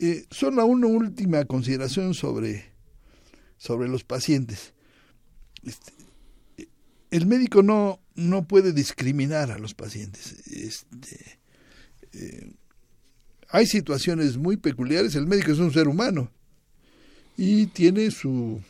Eh, 0.00 0.26
solo 0.30 0.64
una 0.66 0.86
última 0.86 1.44
consideración 1.44 2.14
sobre, 2.14 2.72
sobre 3.56 3.88
los 3.88 4.02
pacientes. 4.02 4.72
Este, 5.62 5.92
el 7.10 7.26
médico 7.26 7.62
no, 7.62 8.00
no 8.14 8.48
puede 8.48 8.72
discriminar 8.72 9.50
a 9.50 9.58
los 9.58 9.74
pacientes. 9.74 10.46
Este, 10.48 11.38
eh, 12.12 12.50
hay 13.50 13.66
situaciones 13.66 14.36
muy 14.36 14.56
peculiares, 14.56 15.14
el 15.14 15.26
médico 15.26 15.52
es 15.52 15.58
un 15.58 15.72
ser 15.72 15.88
humano 15.88 16.30
y 17.36 17.66
tiene 17.66 18.10
su 18.10 18.60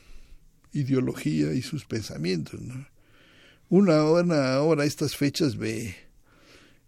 ideología 0.72 1.52
y 1.52 1.62
sus 1.62 1.84
pensamientos. 1.84 2.60
Una 3.68 4.04
hora 4.04 4.54
ahora 4.54 4.84
estas 4.84 5.16
fechas 5.16 5.56
ve 5.56 5.94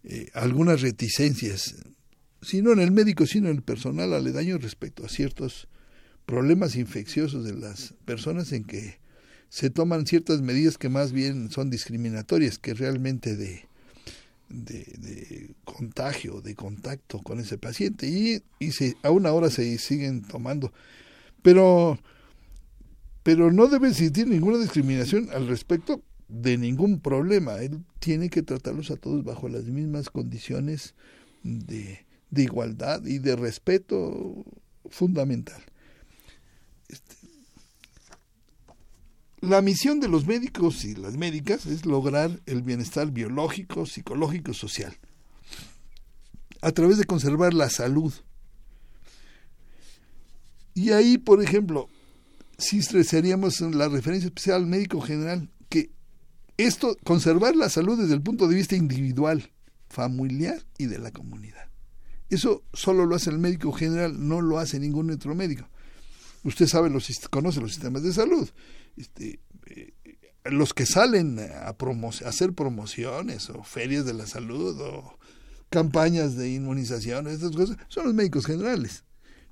eh, 0.03 0.29
algunas 0.33 0.81
reticencias, 0.81 1.75
si 2.41 2.61
no 2.61 2.71
en 2.71 2.79
el 2.79 2.91
médico, 2.91 3.25
sino 3.25 3.49
en 3.49 3.57
el 3.57 3.63
personal 3.63 4.13
aledaño 4.13 4.57
respecto 4.57 5.05
a 5.05 5.09
ciertos 5.09 5.67
problemas 6.25 6.75
infecciosos 6.75 7.43
de 7.43 7.53
las 7.53 7.93
personas 8.05 8.51
en 8.51 8.63
que 8.63 8.99
se 9.49 9.69
toman 9.69 10.05
ciertas 10.05 10.41
medidas 10.41 10.77
que 10.77 10.89
más 10.89 11.11
bien 11.11 11.49
son 11.51 11.69
discriminatorias 11.69 12.59
que 12.59 12.73
realmente 12.73 13.35
de 13.35 13.66
de, 14.49 15.55
contagio, 15.63 16.41
de 16.41 16.55
contacto 16.55 17.19
con 17.19 17.39
ese 17.39 17.57
paciente 17.57 18.07
y, 18.07 18.43
y 18.59 18.71
se, 18.71 18.95
aún 19.03 19.25
ahora 19.25 19.49
se 19.49 19.77
siguen 19.77 20.21
tomando. 20.23 20.71
Pero, 21.41 21.99
pero 23.23 23.51
no 23.51 23.67
debe 23.67 23.89
existir 23.89 24.27
ninguna 24.27 24.57
discriminación 24.57 25.29
al 25.31 25.47
respecto 25.47 26.01
de 26.27 26.57
ningún 26.57 26.99
problema. 26.99 27.59
Él 27.59 27.83
tiene 27.99 28.29
que 28.29 28.43
tratarlos 28.43 28.91
a 28.91 28.97
todos 28.97 29.23
bajo 29.23 29.49
las 29.49 29.65
mismas 29.65 30.09
condiciones 30.09 30.95
de, 31.43 32.05
de 32.31 32.43
igualdad 32.43 33.05
y 33.05 33.19
de 33.19 33.35
respeto 33.35 34.45
fundamental. 34.89 35.61
La 39.39 39.61
misión 39.61 39.99
de 39.99 40.07
los 40.07 40.25
médicos 40.25 40.83
y 40.83 40.95
las 40.95 41.15
médicas 41.15 41.67
es 41.67 41.85
lograr 41.85 42.41
el 42.47 42.63
bienestar 42.63 43.11
biológico, 43.11 43.85
psicológico 43.85 44.51
y 44.51 44.55
social 44.55 44.97
a 46.61 46.71
través 46.71 46.97
de 46.97 47.05
conservar 47.05 47.53
la 47.53 47.69
salud. 47.69 48.13
Y 50.73 50.91
ahí, 50.91 51.17
por 51.17 51.41
ejemplo, 51.43 51.87
si 52.57 52.81
seríamos 52.81 53.61
la 53.61 53.89
referencia 53.89 54.27
especial 54.27 54.57
al 54.57 54.67
médico 54.67 55.01
general, 55.01 55.49
que 55.69 55.91
esto, 56.57 56.97
conservar 57.03 57.55
la 57.55 57.69
salud 57.69 57.99
desde 57.99 58.15
el 58.15 58.21
punto 58.21 58.47
de 58.47 58.55
vista 58.55 58.75
individual, 58.75 59.51
familiar 59.87 60.63
y 60.77 60.87
de 60.87 60.97
la 60.97 61.11
comunidad. 61.11 61.69
Eso 62.29 62.63
solo 62.73 63.05
lo 63.05 63.15
hace 63.15 63.29
el 63.29 63.37
médico 63.37 63.71
general, 63.71 64.27
no 64.27 64.41
lo 64.41 64.59
hace 64.59 64.79
ningún 64.79 65.11
otro 65.11 65.35
médico. 65.35 65.69
Usted 66.43 66.67
sabe, 66.67 66.89
los, 66.89 67.07
conoce 67.29 67.61
los 67.61 67.71
sistemas 67.71 68.03
de 68.03 68.13
salud 68.13 68.49
este, 68.97 69.39
eh, 69.67 69.93
los 70.45 70.73
que 70.73 70.85
salen 70.85 71.39
a, 71.39 71.75
hacer 72.25 72.53
promociones 72.53 73.49
o 73.49 73.63
ferias 73.63 74.05
de 74.05 74.13
la 74.13 74.25
salud 74.25 74.79
o 74.81 75.17
campañas 75.69 76.35
de 76.35 76.53
inmunización, 76.53 77.27
estas 77.27 77.55
cosas, 77.55 77.77
son 77.87 78.05
los 78.05 78.13
médicos 78.13 78.45
generales. 78.45 79.03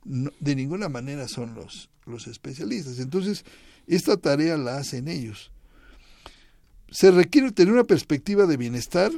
de 0.04 0.56
ninguna 0.56 0.88
manera 0.88 1.28
son 1.28 1.56
los, 1.56 1.90
los 2.06 2.28
especialistas. 2.28 3.00
Entonces, 3.00 3.44
esta 3.88 4.18
tarea 4.18 4.58
la 4.58 4.78
hacen 4.78 5.08
ellos. 5.08 5.52
Se 6.90 7.12
requiere 7.12 7.52
tener 7.52 7.74
una 7.74 7.84
perspectiva 7.84 8.46
de 8.46 8.58
bienestar 8.58 9.12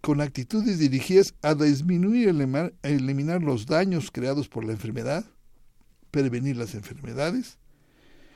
con 0.00 0.20
actitudes 0.20 0.78
dirigidas 0.78 1.34
a 1.42 1.54
disminuir 1.54 2.28
y 2.28 2.88
eliminar 2.88 3.42
los 3.42 3.66
daños 3.66 4.10
creados 4.10 4.48
por 4.48 4.64
la 4.64 4.72
enfermedad, 4.72 5.24
prevenir 6.10 6.56
las 6.56 6.74
enfermedades, 6.74 7.58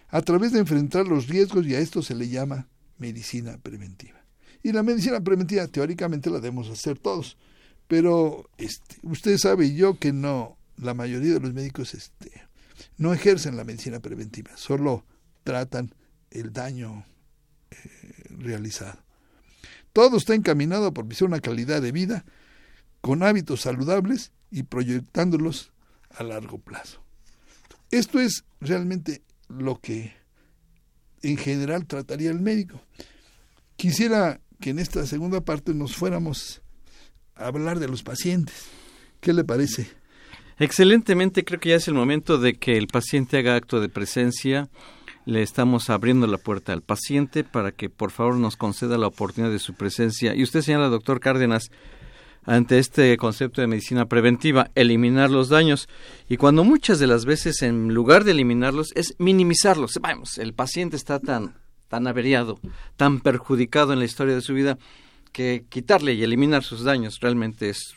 a 0.08 0.22
través 0.22 0.52
de 0.52 0.60
enfrentar 0.60 1.06
los 1.06 1.28
riesgos 1.28 1.66
y 1.66 1.74
a 1.74 1.80
esto 1.80 2.02
se 2.02 2.14
le 2.14 2.28
llama 2.28 2.68
medicina 2.98 3.58
preventiva. 3.58 4.24
Y 4.62 4.72
la 4.72 4.82
medicina 4.82 5.20
preventiva 5.20 5.66
teóricamente 5.68 6.30
la 6.30 6.36
debemos 6.40 6.68
hacer 6.70 6.98
todos, 6.98 7.36
pero 7.88 8.48
este, 8.58 8.96
usted 9.02 9.38
sabe 9.38 9.66
y 9.66 9.76
yo 9.76 9.98
que 9.98 10.12
no, 10.12 10.58
la 10.76 10.94
mayoría 10.94 11.34
de 11.34 11.40
los 11.40 11.52
médicos 11.52 11.94
este, 11.94 12.32
no 12.98 13.12
ejercen 13.12 13.56
la 13.56 13.64
medicina 13.64 14.00
preventiva, 14.00 14.56
solo 14.56 15.04
tratan 15.44 15.94
el 16.30 16.52
daño 16.52 17.04
eh, 17.70 17.76
realizado. 18.30 18.98
Todo 19.92 20.16
está 20.18 20.34
encaminado 20.34 20.86
a 20.86 20.94
propiciar 20.94 21.28
una 21.28 21.40
calidad 21.40 21.80
de 21.80 21.92
vida 21.92 22.24
con 23.00 23.22
hábitos 23.22 23.62
saludables 23.62 24.32
y 24.50 24.64
proyectándolos 24.64 25.72
a 26.10 26.24
largo 26.24 26.58
plazo. 26.58 27.02
Esto 27.90 28.20
es 28.20 28.44
realmente 28.60 29.22
lo 29.48 29.80
que 29.80 30.14
en 31.22 31.36
general 31.36 31.86
trataría 31.86 32.30
el 32.30 32.40
médico. 32.40 32.80
Quisiera 33.76 34.40
que 34.60 34.70
en 34.70 34.78
esta 34.78 35.06
segunda 35.06 35.40
parte 35.40 35.74
nos 35.74 35.96
fuéramos 35.96 36.62
a 37.34 37.46
hablar 37.46 37.78
de 37.78 37.88
los 37.88 38.02
pacientes. 38.02 38.66
¿Qué 39.20 39.32
le 39.32 39.44
parece? 39.44 39.88
Excelentemente, 40.58 41.44
creo 41.44 41.60
que 41.60 41.70
ya 41.70 41.76
es 41.76 41.88
el 41.88 41.94
momento 41.94 42.38
de 42.38 42.54
que 42.54 42.78
el 42.78 42.86
paciente 42.86 43.38
haga 43.38 43.56
acto 43.56 43.80
de 43.80 43.88
presencia. 43.88 44.70
Le 45.26 45.42
estamos 45.42 45.90
abriendo 45.90 46.26
la 46.26 46.38
puerta 46.38 46.72
al 46.72 46.82
paciente 46.82 47.44
para 47.44 47.72
que 47.72 47.90
por 47.90 48.12
favor 48.12 48.36
nos 48.36 48.56
conceda 48.56 48.96
la 48.96 49.08
oportunidad 49.08 49.52
de 49.52 49.58
su 49.58 49.74
presencia. 49.74 50.34
Y 50.34 50.42
usted 50.42 50.62
señala, 50.62 50.88
doctor 50.88 51.20
Cárdenas, 51.20 51.70
ante 52.46 52.78
este 52.78 53.16
concepto 53.16 53.60
de 53.60 53.66
medicina 53.66 54.06
preventiva, 54.06 54.70
eliminar 54.74 55.30
los 55.30 55.48
daños. 55.48 55.88
Y 56.28 56.36
cuando 56.36 56.64
muchas 56.64 56.98
de 57.00 57.08
las 57.08 57.24
veces, 57.24 57.60
en 57.62 57.92
lugar 57.92 58.24
de 58.24 58.30
eliminarlos, 58.30 58.92
es 58.94 59.14
minimizarlos. 59.18 59.98
Vamos, 60.00 60.38
el 60.38 60.54
paciente 60.54 60.96
está 60.96 61.18
tan, 61.18 61.56
tan 61.88 62.06
averiado, 62.06 62.58
tan 62.96 63.20
perjudicado 63.20 63.92
en 63.92 63.98
la 63.98 64.04
historia 64.04 64.36
de 64.36 64.42
su 64.42 64.54
vida, 64.54 64.78
que 65.32 65.66
quitarle 65.68 66.14
y 66.14 66.22
eliminar 66.22 66.62
sus 66.62 66.84
daños 66.84 67.18
realmente 67.20 67.68
es 67.68 67.94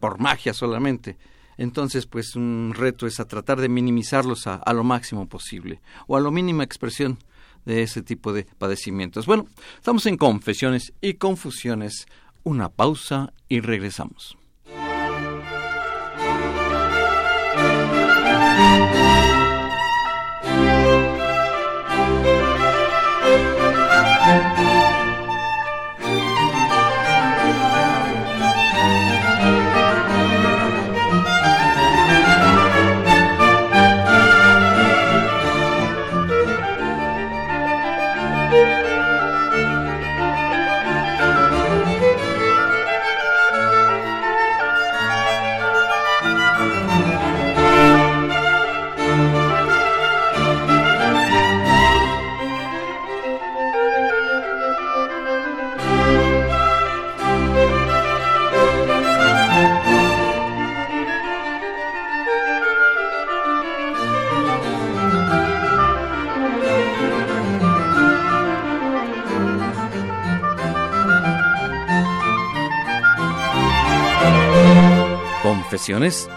por 0.00 0.18
magia 0.18 0.52
solamente. 0.52 1.16
Entonces, 1.56 2.06
pues 2.06 2.34
un 2.34 2.72
reto 2.76 3.06
es 3.06 3.20
a 3.20 3.26
tratar 3.26 3.60
de 3.60 3.68
minimizarlos 3.68 4.48
a, 4.48 4.56
a 4.56 4.72
lo 4.72 4.82
máximo 4.82 5.28
posible, 5.28 5.80
o 6.08 6.16
a 6.16 6.20
lo 6.20 6.32
mínima 6.32 6.64
expresión 6.64 7.18
de 7.64 7.82
ese 7.82 8.02
tipo 8.02 8.32
de 8.32 8.44
padecimientos. 8.58 9.26
Bueno, 9.26 9.46
estamos 9.76 10.04
en 10.06 10.16
confesiones 10.16 10.92
y 11.00 11.14
confusiones 11.14 12.06
una 12.44 12.68
pausa 12.68 13.32
y 13.48 13.60
regresamos. 13.60 14.36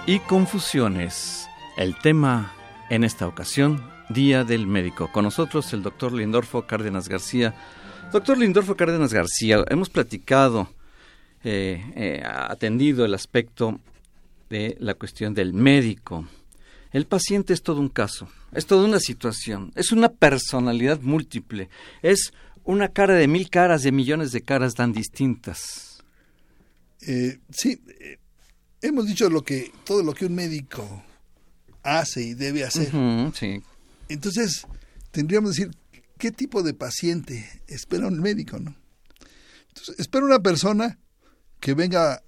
Y 0.08 0.17
confusiones. 0.21 1.47
El 1.78 1.95
tema 2.00 2.56
en 2.89 3.04
esta 3.04 3.28
ocasión, 3.28 3.88
Día 4.10 4.43
del 4.43 4.65
Médico. 4.65 5.12
Con 5.12 5.26
nosotros 5.26 5.71
el 5.73 5.84
doctor 5.84 6.12
Lindorfo 6.12 6.65
Cárdenas 6.65 7.08
García. 7.08 7.54
Doctor 8.12 8.39
Lindorfo 8.39 8.76
Cárdenas 8.76 9.13
García, 9.13 9.63
hemos 9.69 9.91
platicado, 9.91 10.73
eh, 11.43 11.84
eh, 11.95 12.23
atendido 12.26 13.06
el 13.06 13.13
aspecto 13.13 13.80
de 14.50 14.76
la 14.80 14.95
cuestión 14.95 15.36
del 15.36 15.54
médico. 15.54 16.28
El 16.91 17.06
paciente 17.06 17.54
es 17.54 17.62
todo 17.62 17.80
un 17.80 17.89
caso, 17.89 18.28
es 18.54 18.65
toda 18.65 18.86
una 18.86 19.00
situación, 19.00 19.71
es 19.76 19.91
una 19.91 20.10
personalidad 20.10 21.02
múltiple, 21.02 21.69
es 22.02 22.34
una 22.63 22.88
cara 22.88 23.13
de 23.13 23.28
mil 23.28 23.52
caras, 23.52 23.84
de 23.84 23.91
millones 23.91 24.32
de 24.32 24.41
caras 24.41 24.73
tan 24.73 24.93
distintas. 24.93 26.04
Eh, 27.08 27.38
sí, 27.52 27.80
hemos 28.82 29.08
dicho 29.08 29.30
lo 29.30 29.44
que 29.44 29.72
todo 29.84 30.04
lo 30.04 30.13
que 30.13 30.26
un 30.26 30.36
médico 30.36 31.04
hace 31.84 32.22
y 32.22 32.34
debe 32.34 32.63
hacer. 32.63 32.92
Entonces, 34.10 34.66
tendríamos 35.12 35.56
que 35.56 35.66
decir 35.66 35.78
qué 36.18 36.32
tipo 36.32 36.63
de 36.63 36.74
paciente 36.74 37.62
espera 37.68 38.08
un 38.08 38.20
médico, 38.20 38.60
¿no? 38.60 38.76
Entonces, 39.70 40.00
espera 40.00 40.26
una 40.26 40.40
persona 40.40 41.00
que 41.60 41.74
venga 41.74 42.24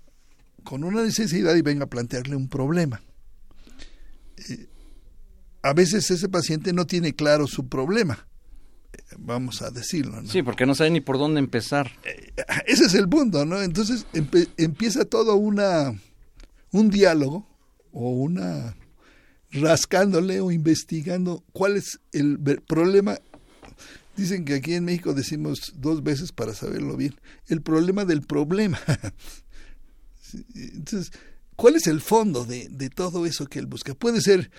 con 0.64 0.84
una 0.84 1.04
necesidad 1.04 1.56
y 1.56 1.62
venga 1.62 1.86
a 1.86 1.90
plantearle 1.90 2.36
un 2.36 2.48
problema. 2.48 3.02
Eh, 4.38 4.68
a 5.62 5.74
veces 5.74 6.10
ese 6.12 6.30
paciente 6.30 6.74
no 6.74 6.86
tiene 6.86 7.14
claro 7.14 7.48
su 7.48 7.68
problema, 7.68 8.28
eh, 8.94 8.98
vamos 9.18 9.62
a 9.62 9.72
decirlo. 9.72 10.22
¿no? 10.22 10.30
Sí, 10.30 10.42
porque 10.44 10.66
no 10.66 10.76
sabe 10.76 10.92
ni 10.92 11.02
por 11.02 11.18
dónde 11.18 11.40
empezar. 11.40 11.92
Eh, 12.06 12.34
ese 12.66 12.86
es 12.86 12.94
el 12.94 13.10
punto, 13.10 13.46
¿no? 13.46 13.62
Entonces 13.62 14.06
empieza 14.58 15.06
todo 15.06 15.36
una 15.36 15.94
un 16.72 16.90
diálogo 16.90 17.48
o 17.92 18.10
una 18.12 18.76
rascándole 19.52 20.42
o 20.42 20.52
investigando 20.52 21.44
cuál 21.54 21.78
es 21.78 22.00
el 22.12 22.40
problema. 22.68 23.18
Dicen 24.16 24.46
que 24.46 24.56
aquí 24.56 24.74
en 24.74 24.86
México 24.86 25.14
decimos 25.14 25.74
dos 25.78 26.04
veces 26.04 26.32
para 26.32 26.54
saberlo 26.54 26.98
bien, 26.98 27.16
el 27.48 27.62
problema 27.62 28.06
del 28.06 28.22
problema. 28.22 28.80
Entonces, 30.56 31.12
¿cuál 31.56 31.76
es 31.76 31.88
el 31.88 32.02
fondo 32.02 32.46
de, 32.46 32.68
de 32.70 32.90
todo 32.90 33.26
eso 33.26 33.48
que 33.48 33.60
él 33.60 33.66
busca? 33.66 33.96
Puede 33.96 34.22
ser 34.22 34.52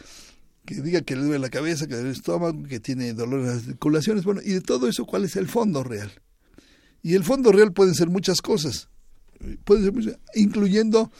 que 0.64 0.80
diga 0.80 1.02
que 1.02 1.16
le 1.16 1.22
duele 1.22 1.38
la 1.38 1.50
cabeza, 1.50 1.86
que 1.86 1.92
le 1.92 1.96
duele 1.98 2.10
el 2.10 2.16
estómago, 2.16 2.62
que 2.64 2.80
tiene 2.80 3.12
dolor 3.12 3.40
en 3.40 3.46
las 3.46 3.66
articulaciones, 3.66 4.24
bueno, 4.24 4.40
y 4.44 4.52
de 4.52 4.60
todo 4.60 4.88
eso, 4.88 5.04
¿cuál 5.04 5.24
es 5.24 5.36
el 5.36 5.48
fondo 5.48 5.84
real? 5.84 6.10
Y 7.02 7.14
el 7.14 7.24
fondo 7.24 7.52
real 7.52 7.72
pueden 7.72 7.94
ser 7.94 8.08
muchas 8.08 8.40
cosas, 8.40 8.88
pueden 9.64 9.84
ser 9.84 9.92
muchas, 9.92 10.18
incluyendo 10.34 11.10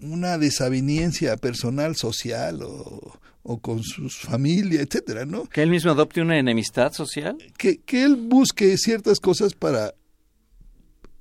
una 0.00 0.38
desaveniencia 0.38 1.36
personal, 1.36 1.96
social 1.96 2.60
o, 2.62 3.18
con 3.60 3.82
su 3.82 4.08
familia, 4.10 4.82
etcétera, 4.82 5.24
¿no? 5.24 5.44
Que 5.44 5.62
él 5.62 5.70
mismo 5.70 5.90
adopte 5.90 6.20
una 6.20 6.38
enemistad 6.38 6.92
social. 6.92 7.38
Que, 7.56 7.78
que 7.78 8.04
él 8.04 8.16
busque 8.16 8.76
ciertas 8.76 9.20
cosas 9.20 9.54
para 9.54 9.94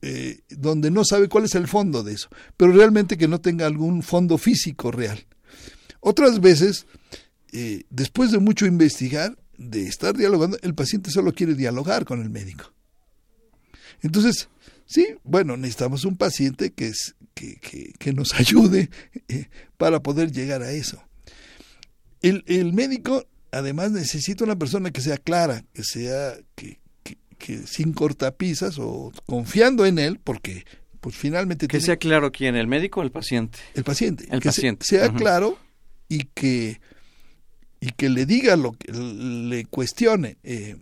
eh, 0.02 0.42
donde 0.50 0.92
no 0.92 1.04
sabe 1.04 1.28
cuál 1.28 1.46
es 1.46 1.56
el 1.56 1.68
fondo 1.68 2.04
de 2.04 2.14
eso, 2.14 2.30
pero 2.56 2.72
realmente 2.72 3.18
que 3.18 3.28
no 3.28 3.42
tenga 3.42 3.66
algún 3.66 4.04
fondo 4.04 4.38
físico 4.38 4.92
real. 4.92 5.26
Otras 6.02 6.40
veces, 6.40 6.86
eh, 7.52 7.84
después 7.90 8.32
de 8.32 8.38
mucho 8.38 8.68
investigar, 8.68 9.38
de 9.58 9.88
estar 9.88 10.16
dialogando, 10.16 10.58
el 10.62 10.76
paciente 10.76 11.10
solo 11.10 11.34
quiere 11.34 11.56
dialogar 11.56 12.06
con 12.06 12.22
el 12.22 12.30
médico. 12.30 12.72
Entonces, 14.02 14.50
sí, 14.86 15.08
bueno, 15.24 15.58
necesitamos 15.58 16.06
un 16.06 16.16
paciente 16.16 16.72
que, 16.72 16.90
es, 16.90 17.16
que, 17.38 18.14
nos 18.14 18.34
ayude 18.40 18.90
eh, 19.28 19.48
para 19.78 20.02
poder 20.02 20.32
llegar 20.32 20.62
a 20.64 20.72
eso. 20.72 21.02
El, 22.22 22.74
médico 22.74 23.26
además 23.52 23.92
necesita 23.92 24.44
una 24.44 24.58
persona 24.58 24.92
que 24.92 25.02
sea 25.02 25.18
clara, 25.18 25.64
que 25.74 25.84
sea, 25.84 26.34
que, 26.56 26.80
que 27.38 27.60
sin 27.68 27.94
cortapisas 27.94 28.78
o 28.80 29.12
confiando 29.26 29.86
en 29.86 30.00
él, 30.00 30.20
porque 30.24 30.66
pues 31.00 31.16
finalmente... 31.16 31.68
Que 31.68 31.78
tiene- 31.78 31.86
sea 31.86 31.98
claro 31.98 32.32
quién, 32.32 32.56
el 32.56 32.68
médico 32.68 33.00
o 33.02 33.04
el 33.04 33.12
paciente. 33.12 33.60
el 33.76 33.84
paciente. 33.84 34.24
El 34.32 34.40
que 34.42 34.52
se- 34.52 34.58
paciente. 34.62 34.86
sea 34.86 35.14
claro 35.14 35.58
y 36.10 36.26
que, 36.34 36.82
y 37.80 37.92
que 37.92 38.10
le 38.10 38.26
diga 38.26 38.56
lo 38.56 38.72
que 38.74 38.92
le 38.92 39.66
cuestione. 39.66 40.38
eh, 40.44 40.76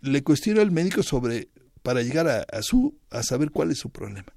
le 0.00 0.22
cuestione 0.22 0.60
al 0.60 0.70
médico 0.70 1.02
sobre 1.02 1.48
para 1.82 2.02
llegar 2.02 2.28
a, 2.28 2.42
a 2.56 2.62
su 2.62 2.96
a 3.10 3.24
saber 3.24 3.50
cuál 3.50 3.72
es 3.72 3.78
su 3.78 3.90
problema. 3.90 4.32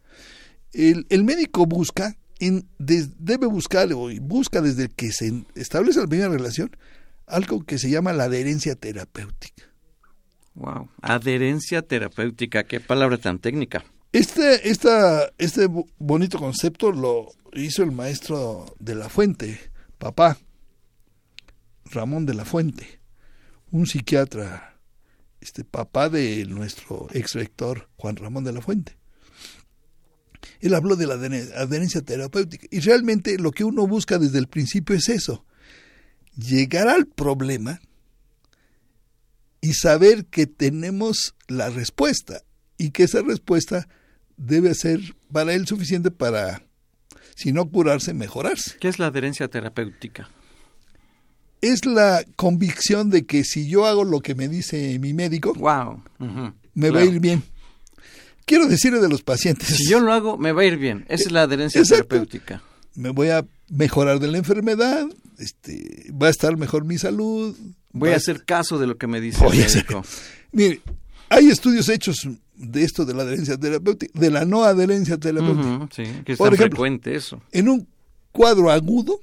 El, 0.74 1.06
el 1.10 1.24
médico 1.24 1.66
busca 1.66 2.18
en, 2.40 2.68
des- 2.80 3.10
debe 3.24 3.46
buscar 3.48 3.92
o 3.94 4.10
busca 4.22 4.62
desde 4.62 4.90
que 4.90 5.12
se 5.12 5.44
establece 5.56 6.00
la 6.00 6.08
primera 6.08 6.30
relación 6.30 6.76
algo 7.28 7.64
que 7.64 7.78
se 7.78 7.90
llama 7.90 8.14
la 8.14 8.26
adherencia 8.26 8.76
terapéutica. 8.76 9.64
Wow. 10.56 10.90
Adherencia 11.02 11.82
terapéutica, 11.82 12.64
qué 12.66 12.80
palabra 12.82 13.18
tan 13.18 13.40
técnica. 13.40 13.86
Este, 14.12 14.70
esta, 14.70 15.32
este 15.38 15.68
bo- 15.68 15.88
bonito 15.98 16.38
concepto 16.40 16.92
lo 16.92 17.28
hizo 17.54 17.84
el 17.84 17.92
maestro 17.94 18.76
de 18.80 18.96
la 18.96 19.08
Fuente, 19.08 19.60
papá, 19.98 20.38
Ramón 21.86 22.26
de 22.26 22.34
la 22.34 22.44
Fuente, 22.46 23.00
un 23.72 23.86
psiquiatra, 23.88 24.78
este 25.40 25.64
papá 25.64 26.10
de 26.10 26.46
nuestro 26.46 27.08
ex 27.14 27.34
rector 27.34 27.90
Juan 27.98 28.16
Ramón 28.18 28.44
de 28.44 28.52
la 28.54 28.62
Fuente. 28.62 28.98
Él 30.62 30.74
habló 30.76 30.96
de 30.96 31.08
la 31.08 31.16
adheren- 31.16 31.52
adherencia 31.56 32.02
terapéutica 32.02 32.68
y 32.72 32.80
realmente 32.80 33.38
lo 33.38 33.52
que 33.52 33.64
uno 33.64 33.86
busca 33.88 34.18
desde 34.20 34.38
el 34.40 34.48
principio 34.48 34.96
es 34.96 35.10
eso, 35.10 35.44
llegar 36.38 36.88
al 36.88 37.06
problema 37.08 37.82
y 39.60 39.74
saber 39.74 40.26
que 40.26 40.48
tenemos 40.48 41.36
la 41.48 41.70
respuesta 41.70 42.42
y 42.78 42.92
que 42.92 43.04
esa 43.04 43.22
respuesta 43.22 43.88
debe 44.38 44.74
ser 44.74 45.00
para 45.32 45.54
él 45.54 45.68
suficiente 45.68 46.10
para, 46.10 46.64
si 47.36 47.52
no 47.52 47.70
curarse, 47.70 48.14
mejorarse. 48.14 48.78
¿Qué 48.80 48.88
es 48.88 48.98
la 48.98 49.08
adherencia 49.08 49.48
terapéutica? 49.48 50.30
Es 51.62 51.86
la 51.86 52.24
convicción 52.36 53.12
de 53.12 53.26
que 53.28 53.44
si 53.44 53.68
yo 53.70 53.86
hago 53.86 54.04
lo 54.04 54.22
que 54.22 54.34
me 54.34 54.48
dice 54.48 54.98
mi 55.00 55.14
médico, 55.14 55.54
Wow. 55.54 56.04
Me 56.74 56.90
va 56.90 57.02
a 57.02 57.06
ir 57.06 57.20
bien. 57.20 57.44
Quiero 58.46 58.68
decirle 58.68 59.00
de 59.00 59.10
los 59.10 59.22
pacientes, 59.24 59.68
Si 59.68 59.88
yo 59.90 60.00
lo 60.00 60.12
hago, 60.14 60.38
me 60.38 60.52
va 60.52 60.62
a 60.62 60.66
ir 60.66 60.78
bien. 60.78 61.06
Esa 61.10 61.26
es 61.26 61.32
la 61.32 61.44
adherencia 61.44 61.80
Exacto. 61.82 62.08
terapéutica. 62.08 62.62
me 62.96 63.10
voy 63.10 63.30
a 63.30 63.46
mejorar 63.70 64.20
de 64.20 64.28
la 64.28 64.38
enfermedad, 64.38 65.06
este, 65.38 66.12
va 66.12 66.28
a 66.28 66.30
estar 66.30 66.58
mejor 66.58 66.84
mi 66.84 66.98
salud. 66.98 67.56
Voy 67.94 68.10
a 68.10 68.18
hacer 68.18 68.44
caso 68.44 68.78
de 68.80 68.88
lo 68.88 68.98
que 68.98 69.08
me 69.08 69.22
dice 69.22 69.44
Voy 69.44 69.58
el 69.58 69.64
a 69.64 69.66
hacer- 69.68 69.84
médico. 69.86 70.04
Mire, 70.52 70.82
hay 71.30 71.48
estudios 71.50 71.88
hechos 71.90 72.28
de 72.56 72.84
esto 72.84 73.06
de 73.06 73.14
la 73.14 73.24
adherencia 73.24 73.58
terapéutica, 73.58 74.20
de 74.20 74.30
la 74.30 74.44
no 74.46 74.64
adherencia 74.66 75.18
terapéutica. 75.18 75.88
Sí, 75.96 76.04
que 76.26 76.34
es 76.34 76.38
Por 76.38 76.50
tan 76.50 76.56
ejemplo, 76.56 76.76
frecuente 76.76 77.16
eso. 77.16 77.42
en 77.54 77.70
un 77.70 77.88
cuadro 78.34 78.70
agudo, 78.70 79.20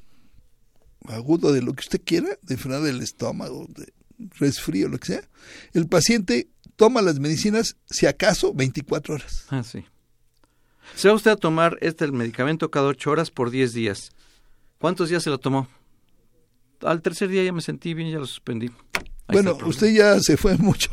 agudo 1.06 1.52
de 1.52 1.62
lo 1.62 1.72
que 1.74 1.80
usted 1.80 2.00
quiera, 2.04 2.28
de 2.42 2.54
enfermedad 2.54 2.82
del 2.84 3.02
estómago, 3.02 3.66
de 3.68 3.92
resfrío, 4.38 4.88
lo 4.88 4.98
que 4.98 5.06
sea, 5.08 5.28
el 5.74 5.86
paciente 5.86 6.48
toma 6.78 7.02
las 7.02 7.18
medicinas, 7.18 7.76
si 7.90 8.06
acaso, 8.06 8.54
24 8.54 9.16
horas. 9.16 9.46
Ah, 9.50 9.64
sí. 9.64 9.84
Se 10.94 11.08
va 11.08 11.14
usted 11.14 11.32
a 11.32 11.36
tomar 11.36 11.76
este 11.80 12.04
el 12.04 12.12
medicamento 12.12 12.70
cada 12.70 12.86
ocho 12.86 13.10
horas 13.10 13.30
por 13.30 13.50
10 13.50 13.72
días. 13.74 14.12
¿Cuántos 14.78 15.10
días 15.10 15.24
se 15.24 15.28
lo 15.28 15.38
tomó? 15.38 15.68
Al 16.80 17.02
tercer 17.02 17.28
día 17.28 17.42
ya 17.42 17.52
me 17.52 17.60
sentí 17.60 17.94
bien 17.94 18.08
y 18.08 18.12
ya 18.12 18.20
lo 18.20 18.26
suspendí. 18.26 18.70
Ahí 19.26 19.34
bueno, 19.34 19.58
usted 19.66 19.92
ya 19.92 20.20
se 20.20 20.36
fue 20.36 20.56
mucho, 20.58 20.90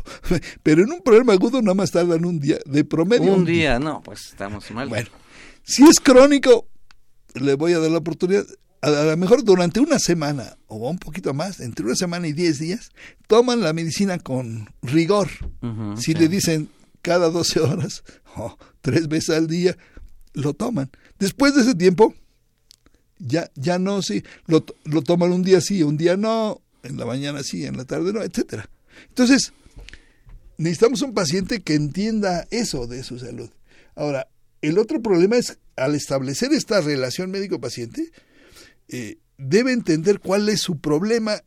pero 0.64 0.82
en 0.82 0.90
un 0.90 1.00
problema 1.02 1.32
agudo 1.32 1.62
nada 1.62 1.74
más 1.74 1.92
tardan 1.92 2.24
un 2.26 2.40
día, 2.40 2.58
de 2.66 2.84
promedio. 2.84 3.32
Un 3.32 3.44
día, 3.44 3.78
no, 3.78 4.02
pues 4.02 4.26
estamos 4.26 4.68
mal. 4.72 4.88
Bueno, 4.88 5.08
si 5.62 5.84
es 5.84 6.00
crónico, 6.00 6.66
le 7.34 7.54
voy 7.54 7.72
a 7.74 7.78
dar 7.78 7.92
la 7.92 7.98
oportunidad, 7.98 8.44
a 8.86 9.04
lo 9.04 9.16
mejor 9.16 9.42
durante 9.42 9.80
una 9.80 9.98
semana 9.98 10.56
o 10.68 10.76
un 10.88 10.98
poquito 10.98 11.34
más, 11.34 11.60
entre 11.60 11.84
una 11.84 11.96
semana 11.96 12.28
y 12.28 12.32
10 12.32 12.58
días, 12.58 12.90
toman 13.26 13.60
la 13.60 13.72
medicina 13.72 14.18
con 14.18 14.70
rigor. 14.82 15.28
Si 15.98 16.14
le 16.14 16.28
dicen 16.28 16.68
cada 17.02 17.30
12 17.30 17.60
horas 17.60 18.04
o 18.36 18.56
tres 18.82 19.08
veces 19.08 19.36
al 19.36 19.48
día, 19.48 19.76
lo 20.34 20.54
toman. 20.54 20.90
Después 21.18 21.54
de 21.54 21.62
ese 21.62 21.74
tiempo, 21.74 22.14
ya, 23.18 23.50
ya 23.56 23.78
no, 23.78 24.02
sí, 24.02 24.22
lo, 24.46 24.64
lo 24.84 25.02
toman 25.02 25.32
un 25.32 25.42
día 25.42 25.60
sí, 25.60 25.82
un 25.82 25.96
día 25.96 26.16
no, 26.16 26.60
en 26.82 26.96
la 26.96 27.06
mañana 27.06 27.42
sí, 27.42 27.66
en 27.66 27.76
la 27.76 27.84
tarde 27.86 28.12
no, 28.12 28.22
etcétera. 28.22 28.68
Entonces, 29.08 29.52
necesitamos 30.58 31.02
un 31.02 31.12
paciente 31.12 31.60
que 31.60 31.74
entienda 31.74 32.46
eso 32.50 32.86
de 32.86 33.02
su 33.02 33.18
salud. 33.18 33.50
Ahora, 33.96 34.28
el 34.62 34.78
otro 34.78 35.02
problema 35.02 35.36
es, 35.36 35.58
al 35.76 35.94
establecer 35.94 36.52
esta 36.52 36.80
relación 36.80 37.30
médico-paciente, 37.30 38.12
eh, 38.88 39.18
debe 39.38 39.72
entender 39.72 40.20
cuál 40.20 40.48
es 40.48 40.60
su 40.60 40.78
problema, 40.78 41.40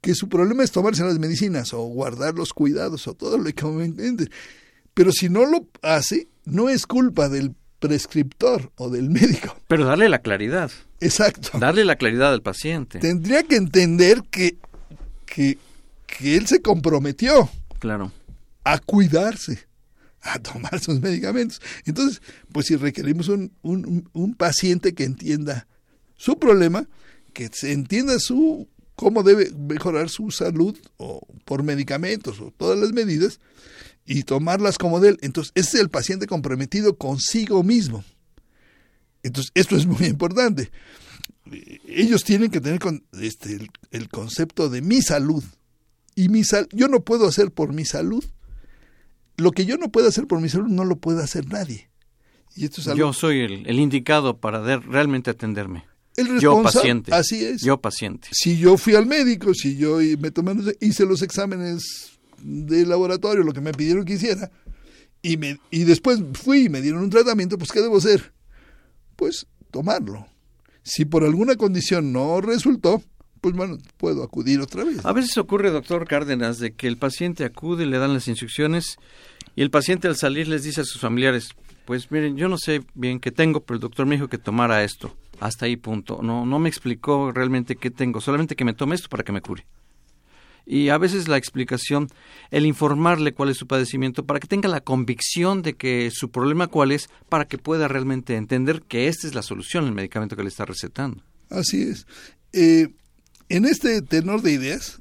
que 0.00 0.14
su 0.14 0.28
problema 0.28 0.62
es 0.64 0.70
tomarse 0.72 1.04
las 1.04 1.18
medicinas 1.18 1.72
o 1.74 1.82
guardar 1.82 2.34
los 2.34 2.52
cuidados 2.52 3.06
o 3.06 3.14
todo 3.14 3.38
lo 3.38 3.44
que 3.52 3.66
entiende. 3.84 4.30
Pero 4.94 5.12
si 5.12 5.28
no 5.28 5.46
lo 5.46 5.66
hace, 5.82 6.28
no 6.44 6.68
es 6.68 6.86
culpa 6.86 7.28
del 7.28 7.54
prescriptor 7.78 8.72
o 8.76 8.90
del 8.90 9.10
médico. 9.10 9.56
Pero 9.68 9.84
darle 9.84 10.08
la 10.08 10.20
claridad. 10.20 10.70
Exacto. 11.00 11.58
Darle 11.58 11.84
la 11.84 11.96
claridad 11.96 12.32
al 12.32 12.42
paciente. 12.42 12.98
Tendría 12.98 13.42
que 13.42 13.56
entender 13.56 14.22
que, 14.30 14.58
que, 15.26 15.58
que 16.06 16.36
él 16.36 16.46
se 16.46 16.60
comprometió 16.60 17.48
Claro. 17.78 18.12
a 18.64 18.78
cuidarse, 18.78 19.66
a 20.20 20.38
tomar 20.38 20.78
sus 20.80 21.00
medicamentos. 21.00 21.62
Entonces, 21.86 22.20
pues 22.52 22.66
si 22.66 22.76
requerimos 22.76 23.28
un, 23.28 23.52
un, 23.62 24.08
un 24.12 24.34
paciente 24.34 24.92
que 24.94 25.04
entienda 25.04 25.66
su 26.20 26.38
problema, 26.38 26.86
que 27.32 27.48
se 27.50 27.72
entienda 27.72 28.18
su 28.18 28.68
cómo 28.94 29.22
debe 29.22 29.50
mejorar 29.52 30.10
su 30.10 30.30
salud 30.30 30.76
o 30.98 31.26
por 31.46 31.62
medicamentos 31.62 32.40
o 32.40 32.52
todas 32.54 32.78
las 32.78 32.92
medidas 32.92 33.40
y 34.04 34.24
tomarlas 34.24 34.76
como 34.76 35.00
de 35.00 35.10
él. 35.10 35.18
Entonces, 35.22 35.50
ese 35.54 35.78
es 35.78 35.82
el 35.82 35.88
paciente 35.88 36.26
comprometido 36.26 36.98
consigo 36.98 37.62
mismo. 37.62 38.04
Entonces, 39.22 39.50
esto 39.54 39.76
es 39.76 39.86
muy 39.86 40.04
importante. 40.08 40.70
Ellos 41.88 42.22
tienen 42.22 42.50
que 42.50 42.60
tener 42.60 42.80
con, 42.80 43.02
este, 43.18 43.58
el, 43.90 44.08
concepto 44.10 44.68
de 44.68 44.82
mi 44.82 45.00
salud. 45.00 45.42
Y 46.14 46.28
mi 46.28 46.44
sal 46.44 46.68
yo 46.70 46.88
no 46.88 47.00
puedo 47.00 47.26
hacer 47.26 47.50
por 47.50 47.72
mi 47.72 47.86
salud. 47.86 48.22
Lo 49.38 49.52
que 49.52 49.64
yo 49.64 49.78
no 49.78 49.90
puedo 49.90 50.08
hacer 50.08 50.26
por 50.26 50.42
mi 50.42 50.50
salud 50.50 50.68
no 50.68 50.84
lo 50.84 50.96
puede 50.96 51.22
hacer 51.22 51.46
nadie. 51.46 51.88
Y 52.54 52.66
esto 52.66 52.82
es 52.82 52.94
Yo 52.94 53.14
soy 53.14 53.40
el, 53.40 53.78
indicado 53.78 54.36
para 54.36 54.76
realmente 54.80 55.30
atenderme. 55.30 55.88
El 56.26 56.40
Yo 56.40 56.62
paciente. 56.62 57.14
Así 57.14 57.44
es. 57.44 57.62
Yo 57.62 57.80
paciente. 57.80 58.28
si 58.32 58.58
yo 58.58 58.76
fui 58.76 58.94
al 58.94 59.06
médico, 59.06 59.54
si 59.54 59.76
yo 59.76 60.00
y 60.00 60.16
me 60.16 60.30
tomé, 60.30 60.54
hice 60.80 61.04
los 61.06 61.22
exámenes 61.22 62.18
de 62.42 62.86
laboratorio, 62.86 63.44
lo 63.44 63.52
que 63.52 63.60
me 63.60 63.72
pidieron 63.72 64.04
que 64.04 64.14
hiciera, 64.14 64.50
y, 65.22 65.36
me, 65.36 65.58
y 65.70 65.84
después 65.84 66.20
fui 66.32 66.64
y 66.64 66.68
me 66.68 66.80
dieron 66.80 67.02
un 67.02 67.10
tratamiento, 67.10 67.58
pues 67.58 67.72
¿qué 67.72 67.80
debo 67.80 67.98
hacer? 67.98 68.32
Pues 69.16 69.46
tomarlo. 69.70 70.26
Si 70.82 71.04
por 71.04 71.24
alguna 71.24 71.56
condición 71.56 72.12
no 72.12 72.40
resultó, 72.40 73.02
pues 73.40 73.54
bueno, 73.54 73.78
puedo 73.96 74.22
acudir 74.22 74.60
otra 74.60 74.84
vez. 74.84 75.04
A 75.04 75.12
veces 75.12 75.36
ocurre, 75.38 75.70
doctor 75.70 76.06
Cárdenas, 76.06 76.58
de 76.58 76.72
que 76.72 76.86
el 76.86 76.96
paciente 76.96 77.44
acude, 77.44 77.86
le 77.86 77.98
dan 77.98 78.14
las 78.14 78.28
instrucciones 78.28 78.96
y 79.56 79.62
el 79.62 79.70
paciente 79.70 80.08
al 80.08 80.16
salir 80.16 80.48
les 80.48 80.62
dice 80.62 80.82
a 80.82 80.84
sus 80.84 81.00
familiares, 81.00 81.50
pues 81.84 82.10
miren, 82.10 82.36
yo 82.36 82.48
no 82.48 82.56
sé 82.58 82.82
bien 82.94 83.20
qué 83.20 83.30
tengo, 83.30 83.60
pero 83.60 83.76
el 83.76 83.80
doctor 83.80 84.06
me 84.06 84.14
dijo 84.14 84.28
que 84.28 84.38
tomara 84.38 84.84
esto. 84.84 85.16
Hasta 85.40 85.66
ahí 85.66 85.76
punto. 85.76 86.20
No, 86.22 86.46
no 86.46 86.58
me 86.58 86.68
explicó 86.68 87.32
realmente 87.32 87.76
qué 87.76 87.90
tengo, 87.90 88.20
solamente 88.20 88.54
que 88.54 88.64
me 88.64 88.74
tome 88.74 88.94
esto 88.94 89.08
para 89.08 89.24
que 89.24 89.32
me 89.32 89.40
cure. 89.40 89.66
Y 90.66 90.90
a 90.90 90.98
veces 90.98 91.26
la 91.26 91.36
explicación, 91.36 92.08
el 92.50 92.66
informarle 92.66 93.32
cuál 93.32 93.48
es 93.48 93.56
su 93.56 93.66
padecimiento, 93.66 94.24
para 94.24 94.38
que 94.38 94.46
tenga 94.46 94.68
la 94.68 94.82
convicción 94.82 95.62
de 95.62 95.74
que 95.74 96.10
su 96.12 96.30
problema 96.30 96.68
cuál 96.68 96.92
es, 96.92 97.08
para 97.28 97.46
que 97.46 97.58
pueda 97.58 97.88
realmente 97.88 98.36
entender 98.36 98.82
que 98.82 99.08
esta 99.08 99.26
es 99.26 99.34
la 99.34 99.42
solución, 99.42 99.86
el 99.86 99.92
medicamento 99.92 100.36
que 100.36 100.42
le 100.42 100.48
está 100.48 100.66
recetando. 100.66 101.24
Así 101.48 101.82
es. 101.82 102.06
Eh, 102.52 102.88
en 103.48 103.64
este 103.64 104.02
tenor 104.02 104.42
de 104.42 104.52
ideas, 104.52 105.00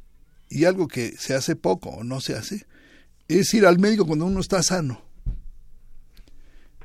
y 0.49 0.65
algo 0.65 0.87
que 0.87 1.11
se 1.17 1.35
hace 1.35 1.55
poco 1.55 1.89
o 1.89 2.03
no 2.03 2.21
se 2.21 2.35
hace, 2.35 2.65
es 3.27 3.53
ir 3.53 3.65
al 3.65 3.77
médico 3.77 4.07
cuando 4.07 4.25
uno 4.25 4.39
está 4.39 4.63
sano. 4.63 5.03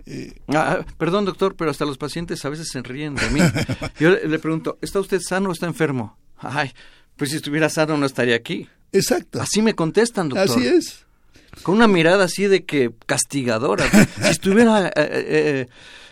Eh, 0.07 0.33
Ah, 0.49 0.85
perdón, 0.99 1.25
doctor, 1.25 1.55
pero 1.57 1.71
hasta 1.71 1.85
los 1.85 1.97
pacientes 1.99 2.45
a 2.45 2.49
veces 2.51 2.69
se 2.71 2.83
ríen 2.83 3.15
de 3.15 3.29
mí. 3.31 3.41
Yo 3.99 4.11
le, 4.11 4.39
pregunto, 4.39 4.79
¿está 4.83 5.01
usted 5.01 5.21
sano 5.21 5.49
o 5.49 5.53
está 5.53 5.67
enfermo? 5.67 6.19
Ay, 6.39 6.73
pues 7.17 7.31
si 7.31 7.37
estuviera 7.37 7.69
sano 7.69 7.97
no 7.97 8.05
estaría 8.07 8.37
aquí. 8.37 8.69
exacto. 8.93 9.41
Así 9.41 9.63
me 9.63 9.75
contestan, 9.75 10.29
doctor. 10.29 10.59
Así 10.59 10.67
es. 10.67 11.05
Con 11.63 11.77
una 11.77 11.87
mirada 11.89 12.25
así 12.25 12.47
de 12.47 12.65
que 12.65 12.91
castigadora. 13.07 13.89
si 13.91 14.29
estuviera 14.29 14.89
eh, 14.97 15.69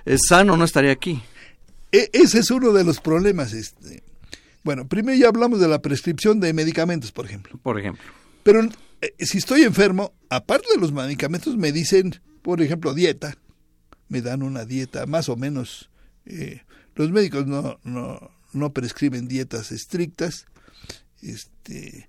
eh, 0.07 0.17
sano 0.29 0.57
no 0.57 0.65
estaría 0.65 0.93
aquí. 0.93 1.21
E- 1.91 2.09
ese 2.13 2.39
es 2.39 2.51
uno 2.51 2.73
de 2.73 2.85
los 2.85 3.01
problemas. 3.01 3.53
Este. 3.53 4.03
Bueno, 4.63 4.87
primero 4.87 5.19
ya 5.19 5.29
hablamos 5.29 5.59
de 5.61 5.67
la 5.69 5.83
prescripción 5.83 6.39
de 6.41 6.53
medicamentos, 6.53 7.11
por 7.13 7.27
ejemplo. 7.27 7.59
Por 7.63 7.79
ejemplo. 7.79 8.05
Pero 8.45 8.69
si 9.19 9.39
estoy 9.39 9.63
enfermo, 9.63 10.13
aparte 10.31 10.69
de 10.75 10.81
los 10.81 10.93
medicamentos, 10.93 11.57
me 11.57 11.73
dicen, 11.73 12.21
por 12.43 12.63
ejemplo, 12.63 12.95
dieta. 12.95 13.37
Me 14.09 14.21
dan 14.23 14.43
una 14.43 14.65
dieta 14.65 15.07
más 15.07 15.29
o 15.29 15.37
menos. 15.37 15.91
eh, 16.27 16.63
los 16.95 17.11
médicos 17.11 17.47
no, 17.47 17.79
no, 17.85 18.31
no 18.53 18.73
prescriben 18.73 19.29
dietas 19.29 19.73
estrictas. 19.73 20.47
Este, 21.23 22.07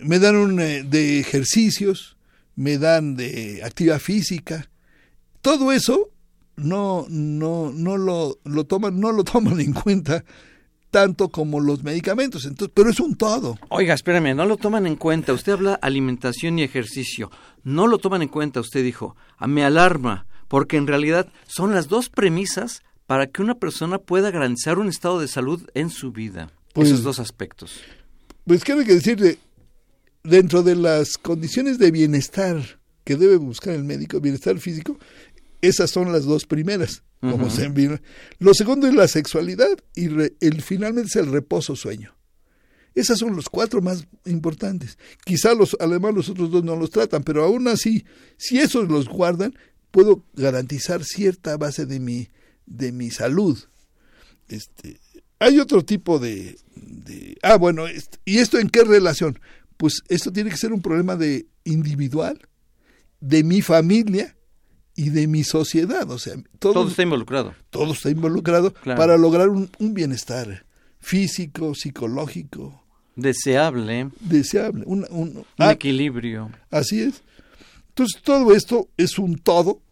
me 0.00 0.18
dan 0.18 0.36
un, 0.36 0.60
eh, 0.60 0.82
de 0.82 1.18
ejercicios, 1.20 2.16
me 2.56 2.76
dan 2.78 3.16
de 3.16 3.62
actividad 3.64 3.98
física. 4.00 4.68
Todo 5.40 5.72
eso 5.72 6.10
no, 6.56 7.06
no, 7.08 7.72
no 7.72 7.96
lo, 7.96 8.38
lo 8.44 8.64
toman, 8.64 9.00
no 9.00 9.12
lo 9.12 9.24
toman 9.24 9.60
en 9.60 9.72
cuenta 9.72 10.24
tanto 10.90 11.28
como 11.30 11.60
los 11.60 11.82
medicamentos. 11.84 12.44
Entonces, 12.44 12.72
pero 12.74 12.90
es 12.90 13.00
un 13.00 13.14
todo. 13.16 13.56
Oiga, 13.70 13.94
espérame, 13.94 14.34
no 14.34 14.44
lo 14.44 14.56
toman 14.56 14.86
en 14.86 14.96
cuenta. 14.96 15.32
Usted 15.32 15.52
habla 15.52 15.74
alimentación 15.74 16.58
y 16.58 16.62
ejercicio. 16.64 17.30
No 17.62 17.86
lo 17.86 17.98
toman 17.98 18.22
en 18.22 18.28
cuenta, 18.28 18.60
usted 18.60 18.82
dijo. 18.84 19.16
Ah, 19.38 19.46
Me 19.46 19.64
alarma, 19.64 20.26
porque 20.50 20.76
en 20.76 20.88
realidad 20.88 21.28
son 21.46 21.72
las 21.72 21.86
dos 21.86 22.08
premisas 22.10 22.82
para 23.06 23.28
que 23.28 23.40
una 23.40 23.54
persona 23.54 23.98
pueda 23.98 24.32
garantizar 24.32 24.80
un 24.80 24.88
estado 24.88 25.20
de 25.20 25.28
salud 25.28 25.62
en 25.74 25.90
su 25.90 26.10
vida. 26.10 26.50
Pues- 26.74 26.88
Esos 26.88 27.04
dos 27.04 27.20
aspectos. 27.20 27.80
Pues 28.44 28.68
hay 28.68 28.84
que 28.84 28.94
decirle, 28.94 29.38
dentro 30.24 30.64
de 30.64 30.74
las 30.74 31.16
condiciones 31.18 31.78
de 31.78 31.92
bienestar 31.92 32.80
que 33.04 33.14
debe 33.16 33.36
buscar 33.36 33.74
el 33.74 33.84
médico, 33.84 34.20
bienestar 34.20 34.58
físico, 34.58 34.98
esas 35.60 35.90
son 35.90 36.10
las 36.12 36.24
dos 36.24 36.46
primeras. 36.46 37.04
Como 37.20 37.50
se 37.50 37.64
envía. 37.66 38.00
Lo 38.38 38.54
segundo 38.54 38.86
es 38.88 38.94
la 38.94 39.06
sexualidad 39.06 39.68
y 39.94 40.08
re- 40.08 40.32
el 40.40 40.62
finalmente 40.62 41.08
es 41.08 41.16
el 41.16 41.30
reposo 41.30 41.76
sueño. 41.76 42.16
Esas 42.94 43.18
son 43.18 43.36
los 43.36 43.48
cuatro 43.50 43.82
más 43.82 44.06
importantes. 44.24 44.96
Quizá 45.24 45.54
los 45.54 45.76
además 45.78 46.14
los 46.14 46.28
otros 46.30 46.50
dos 46.50 46.64
no 46.64 46.74
los 46.76 46.88
tratan, 46.90 47.22
pero 47.22 47.44
aún 47.44 47.68
así, 47.68 48.04
si 48.38 48.58
esos 48.58 48.88
los 48.88 49.06
guardan, 49.06 49.54
puedo 49.90 50.24
garantizar 50.34 51.04
cierta 51.04 51.56
base 51.56 51.86
de 51.86 52.00
mi 52.00 52.28
de 52.66 52.92
mi 52.92 53.10
salud. 53.10 53.58
Este, 54.48 55.00
hay 55.38 55.58
otro 55.58 55.84
tipo 55.84 56.18
de, 56.18 56.56
de- 56.76 57.36
ah 57.42 57.56
bueno, 57.56 57.84
y 58.24 58.38
esto 58.38 58.58
en 58.58 58.68
qué 58.68 58.84
relación? 58.84 59.38
Pues 59.76 60.02
esto 60.08 60.32
tiene 60.32 60.50
que 60.50 60.56
ser 60.56 60.72
un 60.72 60.82
problema 60.82 61.16
de 61.16 61.46
individual, 61.64 62.40
de 63.20 63.42
mi 63.44 63.62
familia 63.62 64.36
y 64.94 65.10
de 65.10 65.26
mi 65.26 65.44
sociedad, 65.44 66.10
o 66.10 66.18
sea, 66.18 66.34
todo, 66.58 66.72
Todo 66.74 66.88
está 66.90 67.02
involucrado. 67.02 67.54
todo 67.70 67.92
está 67.92 68.10
involucrado 68.10 68.72
Claro. 68.74 68.98
para 68.98 69.16
lograr 69.16 69.48
un, 69.48 69.70
un 69.78 69.94
bienestar 69.94 70.66
físico, 70.98 71.74
psicológico, 71.74 72.84
Deseable, 73.16 74.10
deseable. 74.20 74.84
Un, 74.86 75.04
un- 75.10 75.38
un 75.38 75.44
ah, 75.58 75.72
equilibrio. 75.72 76.50
así 76.70 77.02
es. 77.02 77.22
Entonces, 77.90 78.22
todo 78.22 78.54
esto 78.54 78.88
es 78.96 79.18
un 79.18 79.36
todo 79.36 79.82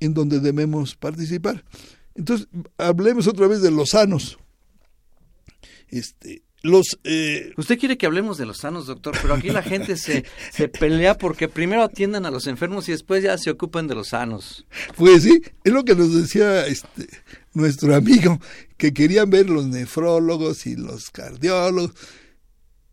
en 0.00 0.14
donde 0.14 0.40
debemos 0.40 0.96
participar. 0.96 1.64
Entonces, 2.14 2.48
hablemos 2.76 3.26
otra 3.28 3.46
vez 3.46 3.62
de 3.62 3.70
los 3.70 3.90
sanos. 3.90 4.36
Este, 5.88 6.42
los, 6.62 6.98
eh, 7.04 7.52
Usted 7.56 7.78
quiere 7.78 7.96
que 7.96 8.06
hablemos 8.06 8.36
de 8.36 8.46
los 8.46 8.58
sanos, 8.58 8.86
doctor, 8.86 9.16
pero 9.22 9.34
aquí 9.34 9.50
la 9.50 9.62
gente 9.62 9.96
se, 9.96 10.24
se 10.52 10.68
pelea 10.68 11.16
porque 11.16 11.48
primero 11.48 11.82
atiendan 11.82 12.26
a 12.26 12.30
los 12.30 12.46
enfermos 12.46 12.88
y 12.88 12.92
después 12.92 13.22
ya 13.22 13.38
se 13.38 13.50
ocupan 13.50 13.86
de 13.86 13.94
los 13.94 14.08
sanos. 14.08 14.66
pues 14.96 15.22
sí, 15.22 15.40
es 15.64 15.72
lo 15.72 15.84
que 15.84 15.94
nos 15.94 16.12
decía 16.14 16.66
este, 16.66 17.08
nuestro 17.54 17.94
amigo, 17.94 18.40
que 18.76 18.92
querían 18.92 19.30
ver 19.30 19.48
los 19.48 19.66
nefrólogos 19.66 20.66
y 20.66 20.76
los 20.76 21.10
cardiólogos. 21.10 21.92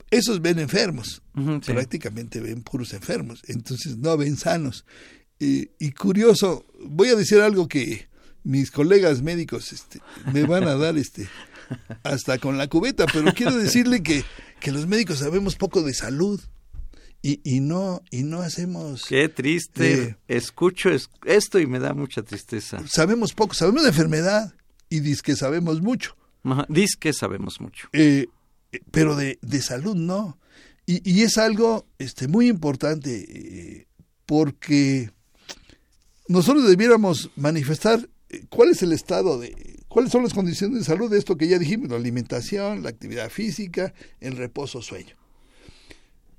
Esos 0.09 0.41
ven 0.41 0.59
enfermos, 0.59 1.21
sí. 1.35 1.71
prácticamente 1.73 2.39
ven 2.39 2.63
puros 2.63 2.93
enfermos, 2.93 3.41
entonces 3.47 3.97
no 3.97 4.15
ven 4.17 4.37
sanos. 4.37 4.85
Y- 5.39 5.69
y 5.79 5.91
curioso, 5.91 6.65
voy 6.85 7.09
a 7.09 7.15
decir 7.15 7.39
algo 7.41 7.67
que 7.67 8.07
mis 8.43 8.71
colegas 8.71 9.21
médicos 9.21 9.73
este, 9.73 9.99
me 10.33 10.43
van 10.43 10.63
a 10.67 10.75
dar 10.75 10.97
este 10.97 11.27
hasta 12.03 12.37
con 12.37 12.57
la 12.57 12.67
cubeta, 12.67 13.05
pero 13.11 13.33
quiero 13.33 13.55
decirle 13.57 14.01
que, 14.01 14.23
que 14.61 14.71
los 14.71 14.87
médicos 14.87 15.19
sabemos 15.19 15.55
poco 15.57 15.81
de 15.83 15.93
salud 15.93 16.39
y, 17.21 17.41
y 17.43 17.59
no 17.59 18.01
y 18.09 18.23
no 18.23 18.41
hacemos 18.41 19.03
Qué 19.05 19.27
triste. 19.27 20.03
Eh. 20.03 20.17
Escucho 20.29 20.89
es- 20.89 21.09
esto 21.25 21.59
y 21.59 21.67
me 21.67 21.79
da 21.79 21.93
mucha 21.93 22.21
tristeza. 22.23 22.81
sabemos 22.87 23.33
poco, 23.33 23.53
sabemos 23.53 23.83
de 23.83 23.89
enfermedad 23.89 24.53
y 24.89 25.01
dice 25.01 25.21
que 25.21 25.35
sabemos 25.35 25.81
mucho, 25.81 26.15
Ajá, 26.45 26.65
Dice 26.69 26.95
que 26.97 27.11
sabemos 27.11 27.59
mucho. 27.59 27.89
eh, 27.91 28.27
pero 28.91 29.15
de, 29.15 29.39
de 29.41 29.61
salud 29.61 29.95
no. 29.95 30.37
Y, 30.85 31.01
y 31.09 31.23
es 31.23 31.37
algo 31.37 31.85
este, 31.97 32.27
muy 32.27 32.47
importante 32.47 33.25
eh, 33.27 33.87
porque 34.25 35.11
nosotros 36.27 36.67
debiéramos 36.67 37.29
manifestar 37.35 38.09
eh, 38.29 38.43
cuál 38.49 38.69
es 38.69 38.81
el 38.83 38.91
estado 38.93 39.39
de, 39.39 39.83
cuáles 39.87 40.11
son 40.11 40.23
las 40.23 40.33
condiciones 40.33 40.79
de 40.79 40.85
salud 40.85 41.09
de 41.09 41.17
esto 41.17 41.37
que 41.37 41.47
ya 41.47 41.59
dijimos, 41.59 41.89
la 41.89 41.95
alimentación, 41.97 42.83
la 42.83 42.89
actividad 42.89 43.29
física, 43.29 43.93
el 44.19 44.35
reposo, 44.37 44.81
sueño. 44.81 45.15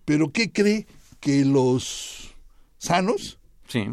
Pero 0.05 0.33
¿qué 0.33 0.51
cree 0.53 0.87
que 1.21 1.45
los 1.45 2.35
sanos 2.79 3.39
Sí. 3.69 3.85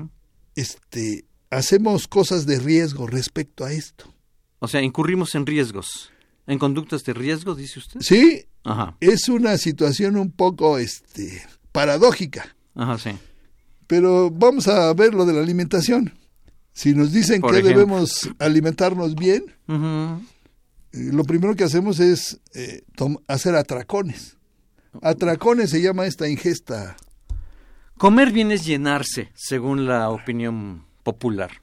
este, 0.55 1.25
hacemos 1.49 2.07
cosas 2.07 2.45
de 2.45 2.59
riesgo 2.59 3.07
respecto 3.07 3.65
a 3.65 3.73
esto? 3.73 4.13
O 4.59 4.67
sea, 4.69 4.81
incurrimos 4.81 5.35
en 5.35 5.45
riesgos. 5.45 6.11
En 6.47 6.59
conductas 6.59 7.03
de 7.03 7.13
riesgo, 7.13 7.55
dice 7.55 7.79
usted. 7.79 7.99
Sí, 8.01 8.45
Ajá. 8.63 8.95
es 8.99 9.29
una 9.29 9.57
situación 9.57 10.15
un 10.17 10.31
poco 10.31 10.77
este, 10.77 11.41
paradójica. 11.71 12.55
Ajá, 12.75 12.97
sí. 12.97 13.11
Pero 13.87 14.29
vamos 14.31 14.67
a 14.67 14.93
ver 14.93 15.13
lo 15.13 15.25
de 15.25 15.33
la 15.33 15.41
alimentación. 15.41 16.13
Si 16.73 16.93
nos 16.93 17.11
dicen 17.11 17.41
Por 17.41 17.51
que 17.51 17.59
ejemplo. 17.59 17.79
debemos 17.79 18.29
alimentarnos 18.39 19.15
bien, 19.15 19.45
eh, 19.67 21.11
lo 21.13 21.23
primero 21.23 21.55
que 21.55 21.63
hacemos 21.63 21.99
es 21.99 22.39
eh, 22.53 22.83
hacer 23.27 23.55
atracones. 23.55 24.37
Atracones 25.01 25.69
se 25.69 25.81
llama 25.81 26.05
esta 26.05 26.27
ingesta. 26.27 26.95
Comer 27.97 28.31
bien 28.31 28.51
es 28.51 28.65
llenarse, 28.65 29.31
según 29.35 29.85
la 29.85 30.09
opinión 30.09 30.85
popular. 31.03 31.61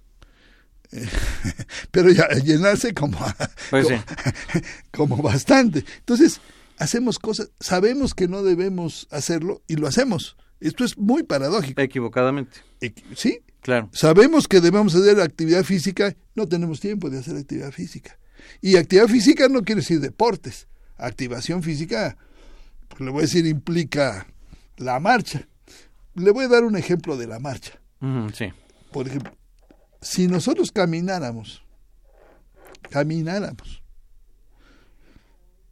Pero 1.91 2.11
ya 2.11 2.29
llenarse 2.29 2.95
como, 2.95 3.19
Pues 3.71 3.87
como, 3.87 4.03
como 5.17 5.17
bastante. 5.23 5.85
Entonces, 5.99 6.41
hacemos 6.79 7.19
cosas, 7.19 7.51
sabemos 7.61 8.15
que 8.15 8.29
no 8.29 8.43
debemos 8.43 9.09
hacerlo 9.11 9.63
y 9.67 9.77
lo 9.77 9.87
hacemos. 9.87 10.37
Esto 10.61 10.85
es 10.85 10.97
muy 10.99 11.23
paradójico. 11.25 11.81
Equivocadamente. 11.81 12.59
Equi- 12.81 13.03
Sí, 13.17 13.41
Claro. 13.63 13.89
Sabemos 13.93 14.49
que 14.49 14.61
debemos 14.61 14.93
hacer 14.97 15.21
actividad 15.21 15.63
física, 15.63 16.17
no 16.35 16.49
tenemos 16.49 16.81
tiempo 16.81 17.09
de 17.11 17.21
hacer 17.21 17.37
actividad 17.37 17.71
física. 17.71 18.19
Y 18.61 18.77
actividad 18.77 19.07
física 19.07 19.47
no 19.49 19.63
quiere 19.63 19.83
decir 19.83 20.01
deportes. 20.01 20.67
Activación 20.97 21.63
física, 21.63 22.17
pues 22.89 23.01
le 23.03 23.11
voy 23.13 23.21
a 23.21 23.23
decir, 23.23 23.47
implica 23.47 24.27
la 24.79 24.99
marcha. 24.99 25.47
Le 26.17 26.33
voy 26.33 26.47
a 26.47 26.49
dar 26.49 26.65
un 26.65 26.77
ejemplo 26.77 27.17
de 27.17 27.29
la 27.29 27.39
marcha. 27.39 27.79
Sí. 28.35 28.47
Por 28.91 29.07
ejemplo, 29.07 29.33
si 30.03 30.27
nosotros 30.29 30.73
camináramos, 30.73 31.63
camináramos 32.91 33.83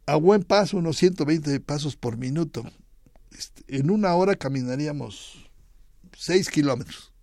a 0.07 0.15
buen 0.15 0.43
paso, 0.43 0.77
unos 0.77 0.97
120 0.97 1.59
pasos 1.59 1.95
por 1.95 2.17
minuto, 2.17 2.63
este, 3.37 3.63
en 3.77 3.91
una 3.91 4.13
hora 4.15 4.35
caminaríamos 4.35 5.49
6 6.17 6.49
kilómetros. 6.49 7.13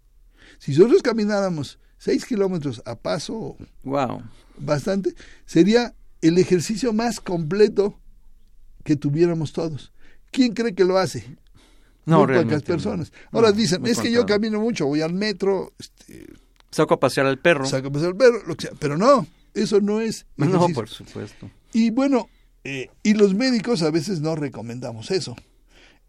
Si 0.58 0.72
nosotros 0.72 1.02
camináramos 1.02 1.78
6 1.98 2.24
kilómetros 2.24 2.82
a 2.86 2.94
paso 2.96 3.56
Wow. 3.82 4.22
bastante, 4.58 5.14
sería 5.44 5.94
el 6.22 6.38
ejercicio 6.38 6.92
más 6.92 7.20
completo 7.20 7.98
que 8.84 8.96
tuviéramos 8.96 9.52
todos. 9.52 9.92
¿Quién 10.30 10.52
cree 10.54 10.74
que 10.74 10.84
lo 10.84 10.98
hace? 10.98 11.36
No, 12.06 12.18
Muy 12.18 12.26
pocas 12.26 12.28
realmente 12.28 12.66
personas. 12.66 13.12
Ahora 13.32 13.50
No, 13.50 13.56
dicen, 13.56 13.86
es 13.86 13.98
que 13.98 14.10
yo 14.10 14.24
camino 14.24 14.60
mucho, 14.60 14.86
voy 14.86 15.02
al 15.02 15.12
metro, 15.12 15.74
este, 15.78 16.32
Saco 16.70 16.94
a 16.94 17.00
pasear 17.00 17.26
al 17.26 17.38
perro. 17.38 17.66
saco 17.66 17.88
a 17.88 17.92
pasear 17.92 18.10
el 18.10 18.16
perro, 18.16 18.42
lo 18.46 18.56
que 18.56 18.66
sea. 18.66 18.76
Pero 18.78 18.96
no, 18.96 19.26
eso 19.54 19.80
no 19.80 20.00
es 20.00 20.26
No, 20.36 20.68
por 20.70 20.88
supuesto. 20.88 21.50
Y 21.72 21.90
bueno, 21.90 22.28
eh, 22.64 22.90
y 23.02 23.14
los 23.14 23.34
médicos 23.34 23.82
a 23.82 23.90
veces 23.90 24.20
no 24.20 24.36
recomendamos 24.36 25.10
eso. 25.10 25.36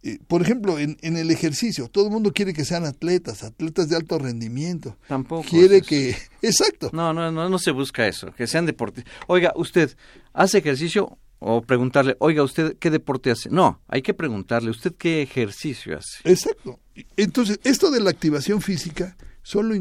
Eh, 0.01 0.17
por 0.27 0.41
ejemplo, 0.41 0.79
en, 0.79 0.97
en 1.01 1.17
el 1.17 1.29
ejercicio, 1.29 1.89
todo 1.89 2.05
el 2.05 2.11
mundo 2.11 2.31
quiere 2.31 2.53
que 2.53 2.63
sean 2.63 2.85
atletas, 2.85 3.43
atletas 3.43 3.89
de 3.89 3.97
alto 3.97 4.17
rendimiento. 4.17 4.97
Tampoco. 5.07 5.47
Quiere 5.49 5.77
es 5.77 5.87
que... 5.87 6.15
Exacto. 6.41 6.89
No, 6.93 7.13
no, 7.13 7.31
no, 7.31 7.49
no 7.49 7.59
se 7.59 7.71
busca 7.71 8.07
eso, 8.07 8.31
que 8.33 8.47
sean 8.47 8.65
deportistas. 8.65 9.13
Oiga, 9.27 9.51
usted 9.55 9.95
hace 10.33 10.59
ejercicio 10.59 11.17
o 11.39 11.61
preguntarle, 11.61 12.15
oiga, 12.19 12.43
usted 12.43 12.77
qué 12.77 12.89
deporte 12.89 13.31
hace. 13.31 13.49
No, 13.49 13.81
hay 13.87 14.01
que 14.01 14.13
preguntarle, 14.13 14.69
usted 14.69 14.93
qué 14.97 15.21
ejercicio 15.21 15.97
hace. 15.97 16.29
Exacto. 16.29 16.79
Entonces, 17.17 17.59
esto 17.63 17.91
de 17.91 18.01
la 18.01 18.09
activación 18.09 18.61
física, 18.61 19.17
solo 19.41 19.75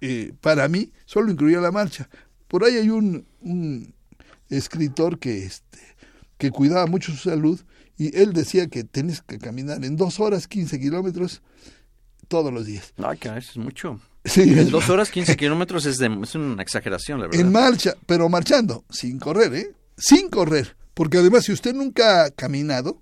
eh, 0.00 0.32
para 0.40 0.68
mí, 0.68 0.90
solo 1.04 1.30
incluía 1.30 1.60
la 1.60 1.72
marcha. 1.72 2.08
Por 2.48 2.64
ahí 2.64 2.76
hay 2.76 2.90
un, 2.90 3.26
un 3.40 3.94
escritor 4.48 5.18
que 5.18 5.44
este, 5.44 5.78
que 6.38 6.50
cuidaba 6.50 6.86
mucho 6.86 7.12
su 7.12 7.28
salud 7.28 7.60
y 7.98 8.16
él 8.16 8.32
decía 8.32 8.66
que 8.68 8.84
tenés 8.84 9.22
que 9.22 9.38
caminar 9.38 9.84
en 9.84 9.96
dos 9.96 10.20
horas 10.20 10.46
15 10.48 10.78
kilómetros 10.78 11.42
todos 12.28 12.52
los 12.52 12.66
días. 12.66 12.92
Ay, 12.98 13.18
que 13.18 13.28
es 13.36 13.56
mucho. 13.56 14.00
Sí, 14.24 14.42
En 14.42 14.58
es- 14.58 14.70
dos 14.70 14.88
horas, 14.90 15.10
15 15.10 15.36
kilómetros 15.36 15.86
es, 15.86 15.96
de, 15.98 16.06
es 16.22 16.34
una 16.34 16.62
exageración, 16.62 17.20
la 17.20 17.26
verdad. 17.26 17.40
en 17.40 17.52
marcha, 17.52 17.94
pero 18.06 18.28
marchando, 18.28 18.84
sin 18.90 19.18
correr, 19.18 19.54
¿eh? 19.54 19.72
Sin 19.96 20.28
correr. 20.28 20.76
Porque 20.94 21.18
además, 21.18 21.44
si 21.44 21.52
usted 21.52 21.74
nunca 21.74 22.24
ha 22.24 22.30
caminado, 22.30 23.00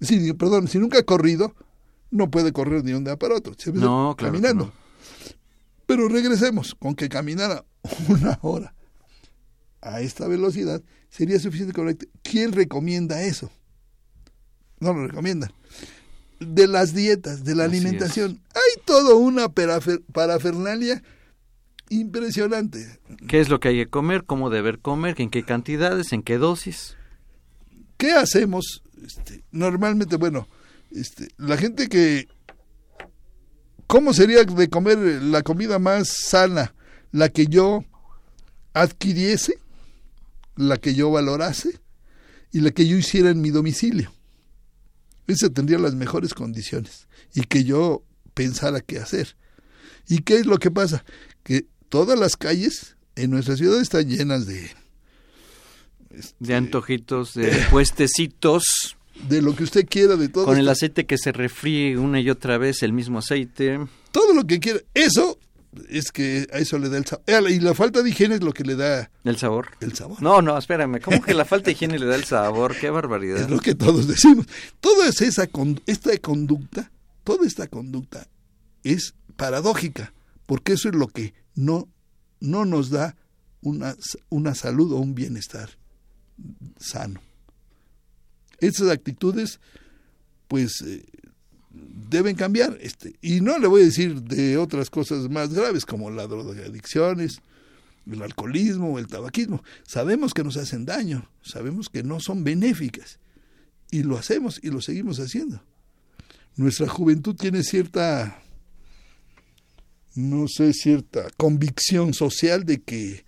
sí, 0.00 0.32
perdón, 0.34 0.68
si 0.68 0.78
nunca 0.78 0.98
ha 0.98 1.02
corrido, 1.04 1.54
no 2.10 2.30
puede 2.30 2.52
correr 2.52 2.82
de 2.82 2.94
un 2.96 3.04
día 3.04 3.16
para 3.16 3.34
otro. 3.36 3.54
No, 3.74 4.14
claro 4.16 4.34
Caminando. 4.34 4.64
no. 4.66 4.72
Pero 5.88 6.06
regresemos, 6.06 6.74
con 6.74 6.94
que 6.94 7.08
caminara 7.08 7.64
una 8.08 8.38
hora 8.42 8.74
a 9.80 10.02
esta 10.02 10.28
velocidad 10.28 10.82
sería 11.08 11.40
suficiente 11.40 11.72
correcto. 11.72 12.04
¿Quién 12.22 12.52
recomienda 12.52 13.22
eso? 13.22 13.50
No 14.80 14.92
lo 14.92 15.06
recomiendan. 15.06 15.50
De 16.40 16.68
las 16.68 16.92
dietas, 16.94 17.42
de 17.42 17.54
la 17.54 17.64
Así 17.64 17.78
alimentación, 17.78 18.40
hay 18.54 18.82
toda 18.84 19.14
una 19.14 19.46
parafer- 19.46 20.04
parafernalia 20.12 21.02
impresionante. 21.88 23.00
¿Qué 23.26 23.40
es 23.40 23.48
lo 23.48 23.58
que 23.60 23.68
hay 23.68 23.76
que 23.84 23.90
comer? 23.90 24.24
¿Cómo 24.24 24.50
deber 24.50 24.78
comer? 24.80 25.14
¿En 25.20 25.30
qué 25.30 25.42
cantidades? 25.42 26.12
¿En 26.12 26.22
qué 26.22 26.36
dosis? 26.36 26.96
¿Qué 27.96 28.12
hacemos? 28.12 28.82
Este, 29.04 29.42
normalmente, 29.52 30.16
bueno, 30.16 30.46
este, 30.90 31.28
la 31.38 31.56
gente 31.56 31.88
que... 31.88 32.28
¿Cómo 33.88 34.12
sería 34.12 34.44
de 34.44 34.68
comer 34.68 34.98
la 34.98 35.42
comida 35.42 35.78
más 35.78 36.08
sana? 36.08 36.74
La 37.10 37.30
que 37.30 37.46
yo 37.46 37.86
adquiriese, 38.74 39.58
la 40.56 40.76
que 40.76 40.94
yo 40.94 41.10
valorase 41.10 41.80
y 42.52 42.60
la 42.60 42.70
que 42.70 42.86
yo 42.86 42.98
hiciera 42.98 43.30
en 43.30 43.40
mi 43.40 43.48
domicilio. 43.48 44.12
Esa 45.26 45.48
tendría 45.48 45.78
las 45.78 45.94
mejores 45.94 46.34
condiciones 46.34 47.08
y 47.34 47.40
que 47.42 47.64
yo 47.64 48.04
pensara 48.34 48.82
qué 48.82 48.98
hacer. 48.98 49.36
¿Y 50.06 50.18
qué 50.18 50.36
es 50.36 50.44
lo 50.44 50.58
que 50.58 50.70
pasa? 50.70 51.02
Que 51.42 51.64
todas 51.88 52.18
las 52.18 52.36
calles 52.36 52.98
en 53.16 53.30
nuestra 53.30 53.56
ciudad 53.56 53.80
están 53.80 54.06
llenas 54.06 54.46
de, 54.46 54.70
De 56.38 56.54
antojitos, 56.54 57.32
de 57.32 57.50
puestecitos, 57.70 58.97
de 59.28 59.42
lo 59.42 59.54
que 59.56 59.64
usted 59.64 59.86
quiera, 59.88 60.16
de 60.16 60.28
todo. 60.28 60.44
con 60.44 60.58
el 60.58 60.68
aceite 60.68 61.06
que 61.06 61.18
se 61.18 61.32
refríe 61.32 61.96
una 61.98 62.20
y 62.20 62.30
otra 62.30 62.58
vez, 62.58 62.82
el 62.82 62.92
mismo 62.92 63.18
aceite. 63.18 63.78
todo 64.12 64.32
lo 64.34 64.46
que 64.46 64.60
quiera. 64.60 64.80
Eso 64.94 65.38
es 65.90 66.10
que 66.12 66.46
a 66.52 66.58
eso 66.58 66.78
le 66.78 66.88
da 66.88 66.96
el 66.98 67.04
sabor. 67.06 67.50
Y 67.50 67.60
la 67.60 67.74
falta 67.74 68.02
de 68.02 68.10
higiene 68.10 68.36
es 68.36 68.42
lo 68.42 68.52
que 68.52 68.64
le 68.64 68.74
da 68.76 69.10
¿El 69.24 69.36
sabor? 69.36 69.68
el 69.80 69.92
sabor. 69.94 70.22
No, 70.22 70.40
no, 70.42 70.56
espérame. 70.56 71.00
¿Cómo 71.00 71.22
que 71.22 71.34
la 71.34 71.44
falta 71.44 71.66
de 71.66 71.72
higiene 71.72 71.98
le 71.98 72.06
da 72.06 72.14
el 72.16 72.24
sabor? 72.24 72.74
¡Qué 72.76 72.90
barbaridad! 72.90 73.38
Es 73.42 73.50
lo 73.50 73.60
que 73.60 73.74
todos 73.74 74.08
decimos. 74.08 74.46
Toda 74.80 75.08
es 75.08 75.20
esa 75.20 75.46
con- 75.46 75.80
esta 75.86 76.16
conducta, 76.18 76.90
toda 77.24 77.46
esta 77.46 77.66
conducta 77.66 78.26
es 78.84 79.14
paradójica, 79.36 80.12
porque 80.46 80.72
eso 80.72 80.88
es 80.88 80.94
lo 80.94 81.08
que 81.08 81.34
no, 81.54 81.88
no 82.40 82.64
nos 82.64 82.90
da 82.90 83.16
una, 83.60 83.94
una 84.30 84.54
salud 84.54 84.92
o 84.92 84.96
un 84.96 85.14
bienestar 85.14 85.70
sano. 86.78 87.20
Esas 88.60 88.90
actitudes, 88.90 89.60
pues, 90.48 90.82
eh, 90.82 91.04
deben 91.70 92.36
cambiar. 92.36 92.76
Este, 92.80 93.16
y 93.20 93.40
no 93.40 93.58
le 93.58 93.68
voy 93.68 93.82
a 93.82 93.86
decir 93.86 94.22
de 94.22 94.56
otras 94.56 94.90
cosas 94.90 95.28
más 95.28 95.52
graves 95.52 95.84
como 95.84 96.10
las 96.10 96.28
drogadicciones, 96.28 97.40
el 98.10 98.22
alcoholismo, 98.22 98.98
el 98.98 99.06
tabaquismo. 99.06 99.62
Sabemos 99.86 100.32
que 100.32 100.44
nos 100.44 100.56
hacen 100.56 100.84
daño, 100.84 101.28
sabemos 101.42 101.88
que 101.88 102.02
no 102.02 102.20
son 102.20 102.44
benéficas 102.44 103.18
y 103.90 104.02
lo 104.02 104.16
hacemos 104.16 104.60
y 104.62 104.70
lo 104.70 104.80
seguimos 104.80 105.18
haciendo. 105.20 105.62
Nuestra 106.56 106.88
juventud 106.88 107.36
tiene 107.36 107.62
cierta, 107.62 108.42
no 110.14 110.48
sé, 110.48 110.72
cierta 110.72 111.28
convicción 111.36 112.14
social 112.14 112.64
de 112.64 112.80
que 112.80 113.24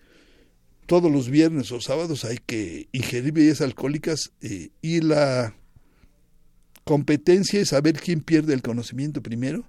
todos 0.91 1.09
los 1.13 1.29
viernes 1.31 1.71
o 1.71 1.81
sábados 1.81 2.25
hay 2.25 2.39
que 2.45 2.89
ingerir 2.91 3.33
bebidas 3.33 3.61
alcohólicas 3.61 4.33
eh, 4.41 4.71
y 4.83 5.01
la 5.03 5.55
competencia 6.83 7.61
es 7.61 7.69
saber 7.69 8.01
quién 8.01 8.23
pierde 8.23 8.55
el 8.55 8.63
conocimiento 8.63 9.23
primero 9.23 9.65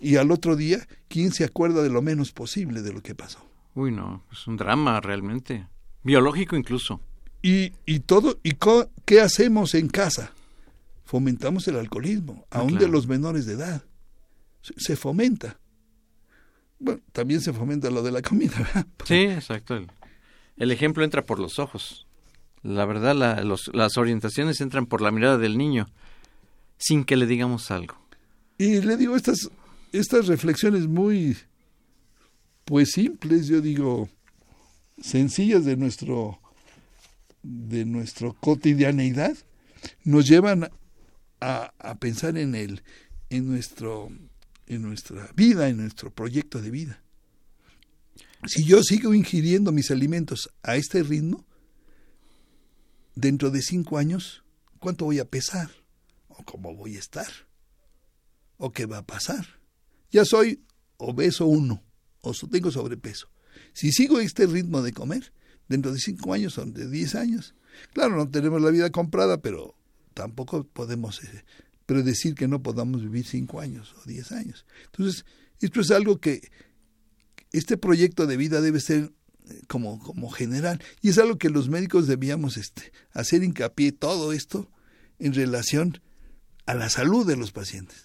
y 0.00 0.16
al 0.16 0.32
otro 0.32 0.56
día 0.56 0.84
quién 1.06 1.32
se 1.32 1.44
acuerda 1.44 1.80
de 1.82 1.90
lo 1.90 2.02
menos 2.02 2.32
posible 2.32 2.82
de 2.82 2.92
lo 2.92 3.02
que 3.02 3.14
pasó. 3.14 3.38
Uy, 3.76 3.92
no, 3.92 4.24
es 4.32 4.46
un 4.48 4.56
drama 4.56 5.00
realmente. 5.00 5.68
Biológico 6.02 6.56
incluso. 6.56 7.00
Y, 7.40 7.72
y 7.86 8.00
todo, 8.00 8.40
¿y 8.42 8.52
co- 8.52 8.90
qué 9.04 9.20
hacemos 9.20 9.74
en 9.76 9.86
casa? 9.88 10.32
Fomentamos 11.04 11.68
el 11.68 11.76
alcoholismo, 11.76 12.46
Ah, 12.50 12.58
aún 12.60 12.78
de 12.78 12.88
los 12.88 13.06
menores 13.06 13.46
de 13.46 13.52
edad. 13.52 13.84
Se, 14.62 14.74
se 14.78 14.96
fomenta. 14.96 15.60
Bueno, 16.80 17.00
también 17.12 17.40
se 17.40 17.52
fomenta 17.52 17.90
lo 17.90 18.02
de 18.02 18.10
la 18.10 18.22
comida, 18.22 18.54
¿verdad? 18.58 18.86
Sí, 19.04 19.14
exacto. 19.26 19.86
El, 20.56 20.70
ejemplo 20.70 21.04
entra 21.04 21.24
por 21.24 21.38
los 21.38 21.58
ojos. 21.58 22.06
La 22.62 22.84
verdad, 22.86 23.14
la- 23.14 23.42
los- 23.42 23.70
las 23.74 23.96
orientaciones 23.98 24.60
entran 24.60 24.86
por 24.86 25.00
la 25.00 25.10
mirada 25.10 25.36
del 25.38 25.58
niño, 25.58 25.86
sin 26.78 27.04
que 27.04 27.16
le 27.16 27.26
digamos 27.26 27.70
algo. 27.70 27.96
Y 28.58 28.80
le 28.80 28.96
digo 28.96 29.16
estas, 29.16 29.50
estas 29.92 30.26
reflexiones 30.28 30.86
muy, 30.86 31.36
pues 32.64 32.92
simples, 32.92 33.46
yo 33.48 33.60
digo, 33.60 34.08
sencillas 35.00 35.64
de 35.64 35.76
nuestro, 35.76 36.40
de 37.42 37.84
nuestro 37.84 38.32
cotidianeidad, 38.34 39.36
nos 40.04 40.26
llevan 40.26 40.70
a, 41.40 41.72
a 41.78 41.94
pensar 41.96 42.38
en 42.38 42.54
el, 42.54 42.82
en 43.28 43.46
nuestro, 43.50 44.08
en 44.66 44.82
nuestra 44.82 45.28
vida, 45.36 45.68
en 45.68 45.76
nuestro 45.78 46.10
proyecto 46.10 46.62
de 46.62 46.70
vida. 46.70 47.02
Si 48.46 48.64
yo 48.64 48.82
sigo 48.82 49.14
ingiriendo 49.14 49.72
mis 49.72 49.90
alimentos 49.90 50.50
a 50.62 50.76
este 50.76 51.02
ritmo, 51.02 51.46
dentro 53.14 53.50
de 53.50 53.62
cinco 53.62 53.98
años, 53.98 54.44
¿cuánto 54.78 55.06
voy 55.06 55.18
a 55.18 55.24
pesar? 55.24 55.70
¿O 56.28 56.44
cómo 56.44 56.74
voy 56.74 56.96
a 56.96 56.98
estar? 56.98 57.28
¿O 58.56 58.72
qué 58.72 58.86
va 58.86 58.98
a 58.98 59.06
pasar? 59.06 59.46
Ya 60.10 60.24
soy 60.24 60.64
obeso 60.96 61.46
uno, 61.46 61.82
o 62.20 62.32
tengo 62.50 62.70
sobrepeso. 62.70 63.28
Si 63.72 63.92
sigo 63.92 64.20
este 64.20 64.46
ritmo 64.46 64.82
de 64.82 64.92
comer, 64.92 65.32
dentro 65.68 65.92
de 65.92 65.98
cinco 65.98 66.32
años 66.32 66.58
o 66.58 66.64
de 66.66 66.88
diez 66.88 67.14
años, 67.14 67.54
claro, 67.92 68.16
no 68.16 68.28
tenemos 68.28 68.60
la 68.60 68.70
vida 68.70 68.90
comprada, 68.90 69.40
pero 69.40 69.74
tampoco 70.12 70.64
podemos 70.64 71.22
eh, 71.24 71.44
predecir 71.86 72.34
que 72.34 72.48
no 72.48 72.62
podamos 72.62 73.02
vivir 73.02 73.26
cinco 73.26 73.60
años 73.60 73.94
o 74.02 74.08
diez 74.08 74.32
años. 74.32 74.66
Entonces, 74.86 75.24
esto 75.60 75.80
es 75.80 75.90
algo 75.90 76.20
que 76.20 76.50
este 77.58 77.76
proyecto 77.76 78.26
de 78.26 78.36
vida 78.36 78.60
debe 78.60 78.80
ser 78.80 79.12
eh, 79.48 79.62
como, 79.68 80.00
como 80.00 80.30
general 80.30 80.82
y 81.00 81.10
es 81.10 81.18
algo 81.18 81.38
que 81.38 81.50
los 81.50 81.68
médicos 81.68 82.06
debíamos 82.06 82.56
este, 82.56 82.92
hacer 83.12 83.42
hincapié 83.42 83.92
todo 83.92 84.32
esto 84.32 84.68
en 85.18 85.34
relación 85.34 86.00
a 86.66 86.74
la 86.74 86.88
salud 86.88 87.26
de 87.26 87.36
los 87.36 87.52
pacientes. 87.52 88.04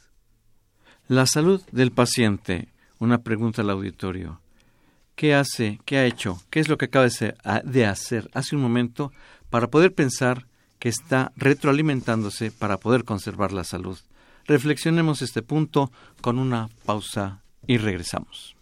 La 1.07 1.25
salud 1.25 1.61
del 1.71 1.91
paciente. 1.91 2.69
Una 2.99 3.23
pregunta 3.23 3.61
al 3.61 3.69
auditorio. 3.71 4.41
¿Qué 5.15 5.33
hace, 5.33 5.79
qué 5.85 5.97
ha 5.97 6.05
hecho, 6.05 6.41
qué 6.49 6.59
es 6.59 6.69
lo 6.69 6.77
que 6.77 6.85
acaba 6.85 7.07
de 7.63 7.85
hacer 7.85 8.29
hace 8.33 8.55
un 8.55 8.61
momento 8.61 9.11
para 9.49 9.69
poder 9.69 9.93
pensar 9.93 10.47
que 10.77 10.89
está 10.89 11.31
retroalimentándose 11.35 12.51
para 12.51 12.77
poder 12.77 13.03
conservar 13.03 13.51
la 13.51 13.63
salud? 13.63 13.97
Reflexionemos 14.45 15.21
este 15.21 15.41
punto 15.41 15.91
con 16.21 16.37
una 16.37 16.69
pausa 16.85 17.41
y 17.65 17.77
regresamos. 17.77 18.58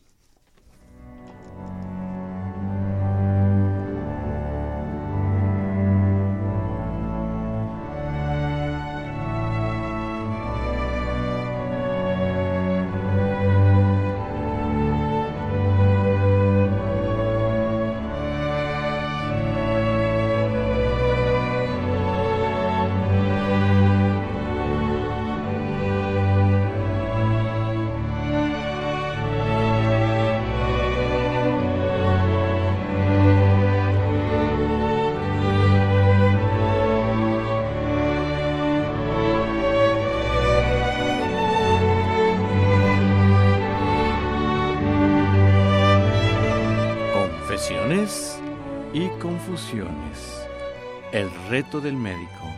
El 51.14 51.30
reto 51.50 51.80
del 51.80 51.96
médico, 51.96 52.54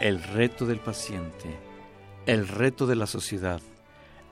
el 0.00 0.22
reto 0.22 0.64
del 0.64 0.78
paciente, 0.78 1.58
el 2.26 2.46
reto 2.46 2.86
de 2.86 2.94
la 2.94 3.08
sociedad, 3.08 3.60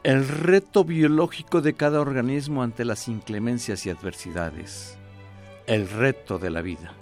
el 0.04 0.28
reto 0.28 0.84
biológico 0.84 1.62
de 1.62 1.74
cada 1.74 2.00
organismo 2.00 2.62
ante 2.62 2.84
las 2.84 3.08
inclemencias 3.08 3.86
y 3.86 3.90
adversidades, 3.90 4.96
el 5.66 5.88
reto 5.88 6.38
de 6.38 6.50
la 6.50 6.62
vida. 6.62 6.94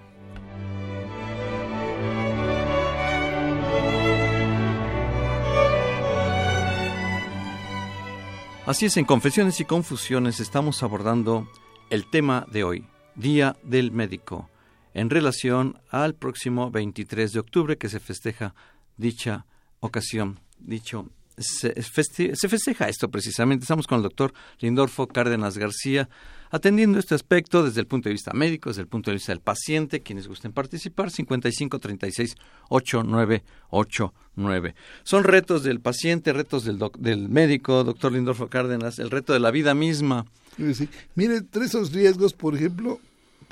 Así 8.64 8.86
es, 8.86 8.96
en 8.96 9.04
Confesiones 9.04 9.60
y 9.60 9.66
Confusiones 9.66 10.40
estamos 10.40 10.82
abordando 10.82 11.46
el 11.90 12.08
tema 12.08 12.46
de 12.50 12.64
hoy, 12.64 12.86
Día 13.16 13.54
del 13.64 13.92
Médico, 13.92 14.48
en 14.94 15.10
relación 15.10 15.78
al 15.90 16.14
próximo 16.14 16.70
23 16.70 17.32
de 17.32 17.40
octubre 17.40 17.78
que 17.78 17.88
se 17.88 18.00
festeja 18.00 18.54
dicha 18.96 19.46
ocasión, 19.80 20.40
dicho 20.58 21.08
se, 21.38 21.72
festeja 21.82 22.88
esto 22.88 23.10
precisamente. 23.10 23.64
Estamos 23.64 23.86
con 23.86 23.98
el 23.98 24.02
doctor 24.02 24.32
Lindorfo 24.60 25.08
Cárdenas 25.08 25.58
García, 25.58 26.08
atendiendo 26.50 26.98
este 26.98 27.14
aspecto 27.14 27.64
desde 27.64 27.80
el 27.80 27.86
punto 27.86 28.08
de 28.08 28.14
vista 28.14 28.32
médico, 28.32 28.70
desde 28.70 28.82
el 28.82 28.88
punto 28.88 29.10
de 29.10 29.16
vista 29.16 29.32
del 29.32 29.40
paciente. 29.40 30.00
Quienes 30.00 30.28
gusten 30.28 30.52
participar, 30.52 31.10
55 31.10 31.78
36 31.78 32.36
8989. 32.68 34.74
Son 35.02 35.24
retos 35.24 35.62
del 35.62 35.80
paciente, 35.80 36.32
retos 36.32 36.64
del, 36.64 36.78
del 36.98 37.28
médico, 37.28 37.84
doctor 37.84 38.12
Lindorfo 38.12 38.48
Cárdenas, 38.48 38.98
el 38.98 39.10
reto 39.10 39.32
de 39.32 39.40
la 39.40 39.50
vida 39.50 39.74
misma. 39.74 40.26
Sí. 40.74 40.88
Mire, 41.14 41.40
tres 41.42 41.72
riesgos, 41.92 42.34
por 42.34 42.54
ejemplo, 42.54 43.00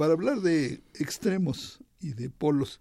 para 0.01 0.15
hablar 0.15 0.41
de 0.41 0.83
extremos 0.95 1.79
y 2.01 2.15
de 2.15 2.31
polos 2.31 2.81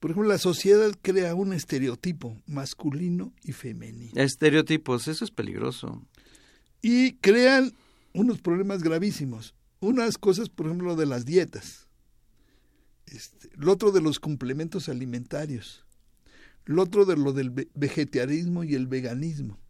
por 0.00 0.10
ejemplo, 0.10 0.30
la 0.30 0.38
sociedad 0.38 0.90
crea 1.00 1.32
un 1.36 1.52
estereotipo 1.52 2.36
masculino 2.46 3.32
y 3.44 3.52
femenino. 3.52 4.20
Estereotipos, 4.20 5.06
eso 5.06 5.24
es 5.24 5.30
peligroso. 5.30 6.02
Y 6.80 7.18
crean 7.18 7.72
unos 8.12 8.40
problemas 8.40 8.82
gravísimos. 8.82 9.54
Unas 9.78 10.18
cosas, 10.18 10.48
por 10.48 10.66
ejemplo, 10.66 10.96
de 10.96 11.06
las 11.06 11.24
dietas. 11.24 11.86
Este, 13.06 13.48
lo 13.54 13.70
otro 13.70 13.92
de 13.92 14.00
los 14.00 14.18
complementos 14.18 14.88
alimentarios. 14.88 15.84
Lo 16.64 16.82
otro 16.82 17.04
de 17.04 17.16
lo 17.16 17.32
del 17.32 17.50
vegetarianismo 17.74 18.64
y 18.64 18.74
el 18.74 18.88
veganismo. 18.88 19.60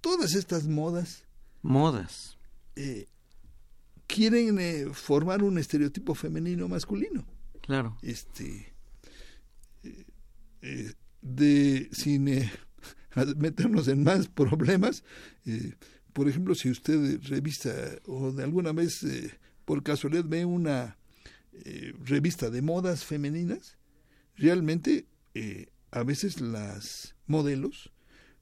Todas 0.00 0.36
estas 0.36 0.68
modas. 0.68 1.24
Modas. 1.62 2.38
Eh, 2.76 3.08
quieren 4.14 4.60
eh, 4.60 4.86
formar 4.92 5.42
un 5.42 5.58
estereotipo 5.58 6.14
femenino 6.14 6.68
masculino. 6.68 7.26
Claro. 7.62 7.96
Este 8.02 8.74
eh, 10.62 10.92
de 11.20 11.88
sin 11.92 12.24
meternos 13.36 13.88
en 13.88 14.04
más 14.04 14.28
problemas. 14.28 15.02
Eh, 15.46 15.74
por 16.12 16.28
ejemplo, 16.28 16.54
si 16.54 16.70
usted 16.70 17.20
revista 17.24 17.70
o 18.06 18.30
de 18.30 18.44
alguna 18.44 18.72
vez 18.72 19.02
eh, 19.02 19.30
por 19.64 19.82
casualidad 19.82 20.24
ve 20.24 20.44
una 20.44 20.96
revista 22.04 22.50
de 22.50 22.62
modas 22.62 23.04
femeninas, 23.04 23.78
realmente 24.36 25.06
a 25.92 26.02
veces 26.02 26.40
las 26.40 27.14
modelos 27.28 27.92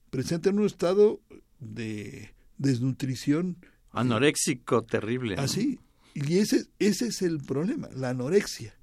presentan 0.09 0.57
un 0.57 0.65
estado 0.65 1.21
de 1.59 2.33
desnutrición 2.57 3.57
anoréxico 3.93 4.83
terrible. 4.83 5.35
Así, 5.37 5.79
y 6.13 6.37
ese, 6.39 6.65
ese 6.79 7.07
es 7.07 7.21
el 7.21 7.39
problema, 7.39 7.89
la 7.95 8.09
anorexia 8.09 8.75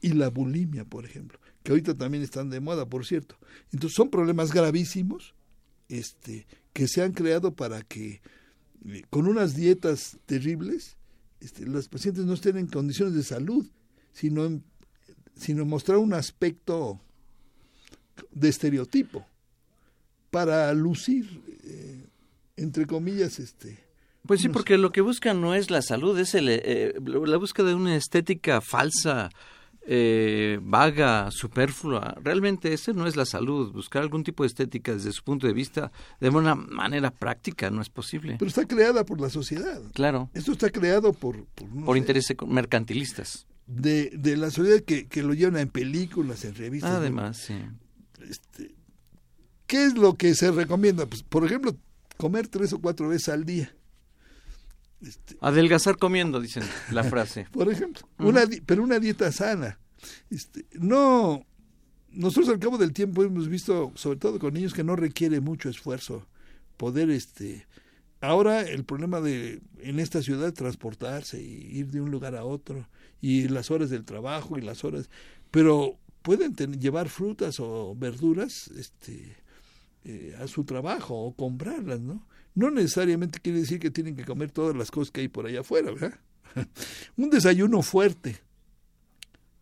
y 0.00 0.14
la 0.14 0.28
bulimia, 0.28 0.84
por 0.84 1.04
ejemplo 1.04 1.38
que 1.62 1.72
ahorita 1.72 1.96
también 1.96 2.22
están 2.22 2.50
de 2.50 2.60
moda, 2.60 2.86
por 2.86 3.04
cierto. 3.04 3.36
Entonces 3.72 3.96
son 3.96 4.10
problemas 4.10 4.52
gravísimos 4.52 5.34
este, 5.88 6.46
que 6.72 6.88
se 6.88 7.02
han 7.02 7.12
creado 7.12 7.54
para 7.54 7.82
que 7.82 8.22
eh, 8.86 9.02
con 9.10 9.26
unas 9.26 9.54
dietas 9.54 10.18
terribles 10.26 10.96
este, 11.40 11.66
los 11.66 11.88
pacientes 11.88 12.24
no 12.24 12.34
estén 12.34 12.56
en 12.56 12.66
condiciones 12.66 13.14
de 13.14 13.22
salud, 13.22 13.66
sino, 14.12 14.62
sino 15.36 15.64
mostrar 15.64 15.98
un 15.98 16.14
aspecto 16.14 17.00
de 18.32 18.48
estereotipo 18.48 19.26
para 20.30 20.72
lucir, 20.74 21.42
eh, 21.64 22.06
entre 22.56 22.86
comillas, 22.86 23.38
este, 23.38 23.78
pues 24.26 24.40
sí, 24.40 24.48
porque 24.48 24.78
lo 24.78 24.92
que 24.92 25.00
buscan 25.00 25.40
no 25.40 25.54
es 25.54 25.70
la 25.70 25.82
salud, 25.82 26.18
es 26.18 26.34
el, 26.34 26.48
eh, 26.48 26.94
la 27.04 27.36
búsqueda 27.36 27.68
de 27.68 27.74
una 27.74 27.96
estética 27.96 28.60
falsa, 28.60 29.30
eh, 29.86 30.58
vaga, 30.62 31.30
superflua. 31.30 32.16
Realmente 32.22 32.72
ese 32.72 32.92
no 32.92 33.06
es 33.06 33.16
la 33.16 33.24
salud. 33.24 33.72
Buscar 33.72 34.02
algún 34.02 34.22
tipo 34.22 34.42
de 34.42 34.48
estética 34.48 34.94
desde 34.94 35.12
su 35.12 35.24
punto 35.24 35.46
de 35.46 35.52
vista 35.52 35.90
de 36.20 36.28
una 36.28 36.54
manera 36.54 37.10
práctica 37.10 37.70
no 37.70 37.80
es 37.80 37.88
posible. 37.88 38.36
Pero 38.38 38.48
está 38.48 38.66
creada 38.66 39.04
por 39.04 39.20
la 39.20 39.30
sociedad. 39.30 39.80
Claro. 39.94 40.30
Esto 40.34 40.52
está 40.52 40.70
creado 40.70 41.12
por... 41.12 41.44
Por, 41.84 41.96
intereses 41.96 42.36
mercantilistas. 42.46 43.46
De, 43.66 44.10
de 44.10 44.36
la 44.36 44.50
sociedad 44.50 44.80
que, 44.80 45.06
que, 45.08 45.22
lo 45.22 45.32
llevan 45.32 45.56
en 45.56 45.68
películas, 45.68 46.44
en 46.44 46.54
revistas. 46.54 46.90
Además, 46.90 47.38
sí. 47.38 47.54
Este, 48.28 48.74
¿Qué 49.66 49.84
es 49.84 49.94
lo 49.94 50.14
que 50.14 50.34
se 50.34 50.50
recomienda? 50.50 51.06
Pues, 51.06 51.22
por 51.22 51.44
ejemplo, 51.44 51.76
comer 52.16 52.48
tres 52.48 52.72
o 52.72 52.80
cuatro 52.80 53.08
veces 53.08 53.28
al 53.28 53.44
día. 53.44 53.72
Este, 55.02 55.36
Adelgazar 55.40 55.96
comiendo, 55.96 56.40
dicen 56.40 56.62
la 56.90 57.04
frase. 57.04 57.46
Por 57.52 57.70
ejemplo, 57.70 58.06
una, 58.18 58.42
pero 58.66 58.82
una 58.82 58.98
dieta 58.98 59.32
sana. 59.32 59.78
Este, 60.30 60.66
no, 60.72 61.46
nosotros 62.10 62.48
al 62.48 62.58
cabo 62.58 62.78
del 62.78 62.92
tiempo 62.92 63.22
hemos 63.22 63.48
visto, 63.48 63.92
sobre 63.94 64.18
todo 64.18 64.38
con 64.38 64.54
niños, 64.54 64.74
que 64.74 64.84
no 64.84 64.96
requiere 64.96 65.40
mucho 65.40 65.68
esfuerzo 65.68 66.26
poder, 66.76 67.10
este, 67.10 67.66
ahora 68.20 68.62
el 68.62 68.84
problema 68.84 69.20
de 69.20 69.60
en 69.80 70.00
esta 70.00 70.22
ciudad 70.22 70.52
transportarse 70.52 71.42
y 71.42 71.78
ir 71.78 71.88
de 71.88 72.00
un 72.00 72.10
lugar 72.10 72.36
a 72.36 72.44
otro 72.44 72.88
y 73.20 73.48
las 73.48 73.70
horas 73.70 73.90
del 73.90 74.04
trabajo 74.04 74.58
y 74.58 74.62
las 74.62 74.84
horas, 74.84 75.10
pero 75.50 75.98
pueden 76.22 76.54
llevar 76.80 77.08
frutas 77.08 77.60
o 77.60 77.94
verduras, 77.96 78.68
este, 78.68 79.36
eh, 80.04 80.34
a 80.40 80.46
su 80.46 80.64
trabajo 80.64 81.14
o 81.14 81.34
comprarlas, 81.34 82.00
¿no? 82.00 82.26
No 82.54 82.70
necesariamente 82.70 83.40
quiere 83.40 83.60
decir 83.60 83.78
que 83.78 83.90
tienen 83.90 84.16
que 84.16 84.24
comer 84.24 84.50
todas 84.50 84.76
las 84.76 84.90
cosas 84.90 85.10
que 85.10 85.22
hay 85.22 85.28
por 85.28 85.46
allá 85.46 85.60
afuera, 85.60 85.92
¿verdad? 85.92 86.18
Un 87.16 87.30
desayuno 87.30 87.82
fuerte, 87.82 88.38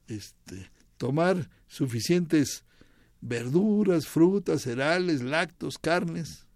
este, 0.09 0.71
tomar 0.97 1.51
suficientes 1.67 2.65
verduras, 3.21 4.07
frutas, 4.07 4.63
cereales, 4.63 5.23
lácteos, 5.23 5.79
carnes, 5.79 6.47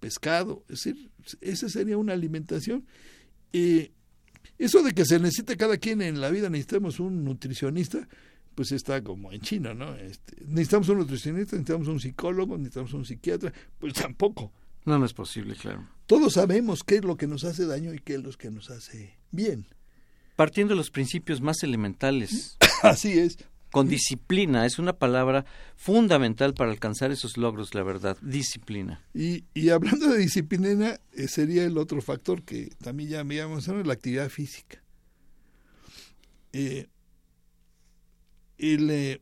pescado, 0.00 0.64
es 0.68 0.84
decir, 0.84 1.10
esa 1.40 1.68
sería 1.68 1.96
una 1.96 2.12
alimentación. 2.12 2.86
y 3.52 3.90
eso 4.58 4.82
de 4.82 4.92
que 4.92 5.06
se 5.06 5.18
necesita 5.18 5.56
cada 5.56 5.78
quien 5.78 6.02
en 6.02 6.20
la 6.20 6.30
vida, 6.30 6.50
necesitamos 6.50 7.00
un 7.00 7.24
nutricionista, 7.24 8.06
pues 8.54 8.72
está 8.72 9.02
como 9.02 9.32
en 9.32 9.40
China, 9.40 9.72
¿no? 9.72 9.94
Este, 9.94 10.36
necesitamos 10.46 10.88
un 10.90 10.98
nutricionista, 10.98 11.56
necesitamos 11.56 11.88
un 11.88 11.98
psicólogo, 11.98 12.58
necesitamos 12.58 12.92
un 12.92 13.06
psiquiatra, 13.06 13.52
pues 13.78 13.94
tampoco. 13.94 14.52
No, 14.84 14.98
no 14.98 15.04
es 15.04 15.12
posible, 15.12 15.54
claro. 15.54 15.86
Todos 16.06 16.34
sabemos 16.34 16.82
qué 16.82 16.96
es 16.96 17.04
lo 17.04 17.16
que 17.16 17.26
nos 17.26 17.44
hace 17.44 17.66
daño 17.66 17.94
y 17.94 17.98
qué 17.98 18.14
es 18.14 18.22
lo 18.22 18.32
que 18.32 18.50
nos 18.50 18.70
hace 18.70 19.18
bien. 19.30 19.66
Partiendo 20.36 20.74
de 20.74 20.78
los 20.78 20.90
principios 20.90 21.40
más 21.40 21.62
elementales. 21.62 22.56
Así 22.82 23.18
es. 23.18 23.38
Con 23.70 23.86
disciplina, 23.86 24.66
es 24.66 24.80
una 24.80 24.94
palabra 24.94 25.44
fundamental 25.76 26.54
para 26.54 26.72
alcanzar 26.72 27.12
esos 27.12 27.36
logros, 27.36 27.72
la 27.74 27.84
verdad, 27.84 28.16
disciplina. 28.20 29.04
Y, 29.14 29.44
y 29.54 29.68
hablando 29.68 30.08
de 30.08 30.18
disciplina, 30.18 30.98
eh, 31.12 31.28
sería 31.28 31.64
el 31.64 31.78
otro 31.78 32.02
factor 32.02 32.42
que 32.42 32.70
también 32.82 33.10
ya 33.10 33.22
me 33.22 33.36
llamamos 33.36 33.68
la 33.68 33.92
actividad 33.92 34.28
física. 34.28 34.82
Eh, 36.52 36.88
el, 38.58 38.90
eh, 38.90 39.20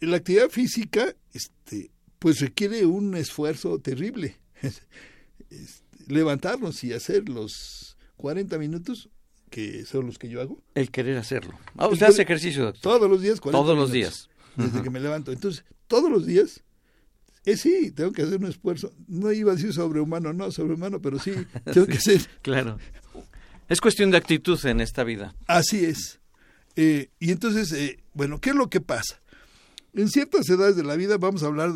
la 0.00 0.16
actividad 0.16 0.50
física 0.50 1.14
este, 1.32 1.90
pues 2.24 2.40
requiere 2.40 2.86
un 2.86 3.14
esfuerzo 3.16 3.78
terrible. 3.80 4.38
Levantarnos 6.06 6.82
y 6.82 6.94
hacer 6.94 7.28
los 7.28 7.98
40 8.16 8.56
minutos, 8.56 9.10
que 9.50 9.84
son 9.84 10.06
los 10.06 10.16
que 10.16 10.30
yo 10.30 10.40
hago. 10.40 10.58
El 10.74 10.90
querer 10.90 11.18
hacerlo. 11.18 11.52
Ah, 11.76 11.86
usted 11.86 12.06
hace 12.06 12.22
ejercicio, 12.22 12.72
Todos 12.72 13.10
los 13.10 13.20
días, 13.20 13.42
Todos 13.42 13.76
los 13.76 13.92
días. 13.92 14.30
Desde 14.56 14.82
que 14.82 14.88
me 14.88 15.00
levanto. 15.00 15.32
Entonces, 15.32 15.66
todos 15.86 16.10
los 16.10 16.24
días, 16.24 16.64
eh, 17.44 17.58
sí, 17.58 17.90
tengo 17.90 18.10
que 18.12 18.22
hacer 18.22 18.38
un 18.38 18.46
esfuerzo. 18.46 18.90
No 19.06 19.30
iba 19.30 19.52
a 19.52 19.56
decir 19.56 19.74
sobrehumano, 19.74 20.32
no, 20.32 20.50
sobrehumano, 20.50 21.02
pero 21.02 21.18
sí, 21.18 21.32
tengo 21.74 21.86
que 21.86 21.98
hacer. 21.98 22.26
claro. 22.40 22.78
Es 23.68 23.82
cuestión 23.82 24.10
de 24.10 24.16
actitud 24.16 24.64
en 24.64 24.80
esta 24.80 25.04
vida. 25.04 25.34
Así 25.46 25.84
es. 25.84 26.20
Eh, 26.74 27.10
y 27.20 27.32
entonces, 27.32 27.70
eh, 27.72 28.02
bueno, 28.14 28.40
¿qué 28.40 28.48
es 28.50 28.56
lo 28.56 28.70
que 28.70 28.80
pasa? 28.80 29.20
En 29.92 30.08
ciertas 30.08 30.48
edades 30.48 30.74
de 30.74 30.84
la 30.84 30.96
vida 30.96 31.18
vamos 31.18 31.42
a 31.42 31.46
hablar 31.48 31.70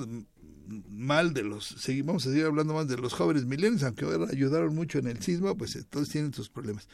mal 0.88 1.32
de 1.34 1.42
los, 1.42 1.66
seguimos 1.66 2.26
a 2.26 2.30
seguir 2.30 2.44
hablando 2.44 2.74
más 2.74 2.88
de 2.88 2.96
los 2.96 3.14
jóvenes 3.14 3.44
milenios, 3.44 3.82
aunque 3.82 4.04
ahora 4.04 4.26
ayudaron 4.30 4.74
mucho 4.74 4.98
en 4.98 5.08
el 5.08 5.22
sismo, 5.22 5.56
pues 5.56 5.76
eh, 5.76 5.84
todos 5.88 6.08
tienen 6.08 6.34
sus 6.34 6.48
problemas. 6.48 6.88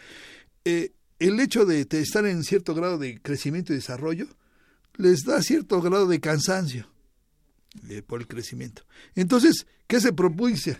Eh, 0.64 0.92
el 1.18 1.40
hecho 1.40 1.64
de, 1.64 1.86
estar 1.90 2.26
en 2.26 2.42
cierto 2.44 2.74
grado 2.74 2.98
de 2.98 3.20
crecimiento 3.20 3.72
y 3.72 3.76
desarrollo, 3.76 4.26
les 4.96 5.24
da 5.24 5.42
cierto 5.42 5.80
grado 5.80 6.06
de 6.06 6.20
cansancio 6.20 6.88
eh, 7.88 8.02
por 8.02 8.20
el 8.20 8.28
crecimiento. 8.28 8.82
Entonces, 9.14 9.66
¿qué 9.86 10.00
se 10.00 10.12
propuso? 10.12 10.72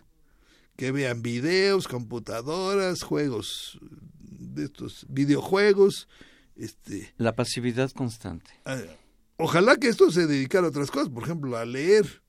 Que 0.76 0.90
vean 0.92 1.22
videos, 1.22 1.86
computadoras, 1.86 3.03
juegos 3.03 3.78
de 4.20 4.64
estos 4.64 5.07
videojuegos, 5.09 6.09
este 6.57 7.12
la 7.16 7.34
pasividad 7.34 7.90
constante. 7.92 8.51
eh, 8.66 8.97
ojalá 9.36 9.76
que 9.76 9.88
esto 9.88 10.11
se 10.11 10.26
dedicara 10.26 10.66
a 10.66 10.70
otras 10.70 10.90
cosas, 10.90 11.09
por 11.09 11.24
ejemplo, 11.24 11.57
a 11.57 11.64
leer 11.64 12.24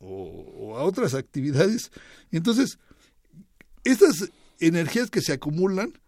o, 0.00 0.76
a 0.76 0.82
otras 0.82 1.14
actividades. 1.14 1.90
Entonces, 2.32 2.78
estas 3.84 4.30
energías 4.58 5.10
que 5.10 5.20
se 5.20 5.32
acumulan, 5.32 5.98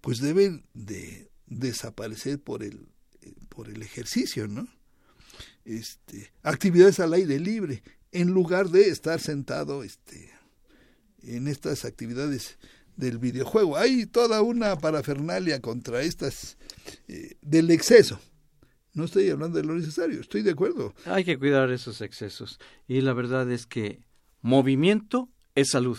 pues 0.00 0.18
deben 0.20 0.64
de 0.74 1.30
desaparecer 1.46 2.40
por 2.40 2.62
el, 2.62 2.88
por 3.48 3.68
el 3.68 3.82
ejercicio, 3.82 4.48
¿no? 4.48 4.66
Este, 5.64 6.32
actividades 6.42 6.98
al 7.00 7.12
aire 7.12 7.38
libre, 7.38 7.82
en 8.10 8.30
lugar 8.30 8.70
de 8.70 8.88
estar 8.88 9.20
sentado 9.20 9.82
este, 9.84 10.30
en 11.22 11.46
estas 11.46 11.84
actividades 11.84 12.58
del 12.96 13.18
videojuego. 13.18 13.76
Hay 13.76 14.06
toda 14.06 14.42
una 14.42 14.76
parafernalia 14.78 15.60
contra 15.60 16.02
estas 16.02 16.56
eh, 17.06 17.36
del 17.42 17.70
exceso. 17.70 18.20
No 18.98 19.04
estoy 19.04 19.30
hablando 19.30 19.58
de 19.58 19.64
lo 19.64 19.74
necesario, 19.74 20.20
estoy 20.20 20.42
de 20.42 20.50
acuerdo. 20.50 20.92
Hay 21.04 21.22
que 21.22 21.38
cuidar 21.38 21.70
esos 21.70 22.00
excesos. 22.00 22.58
Y 22.88 23.00
la 23.00 23.12
verdad 23.12 23.48
es 23.48 23.64
que 23.64 24.02
movimiento 24.42 25.28
es 25.54 25.70
salud. 25.70 25.98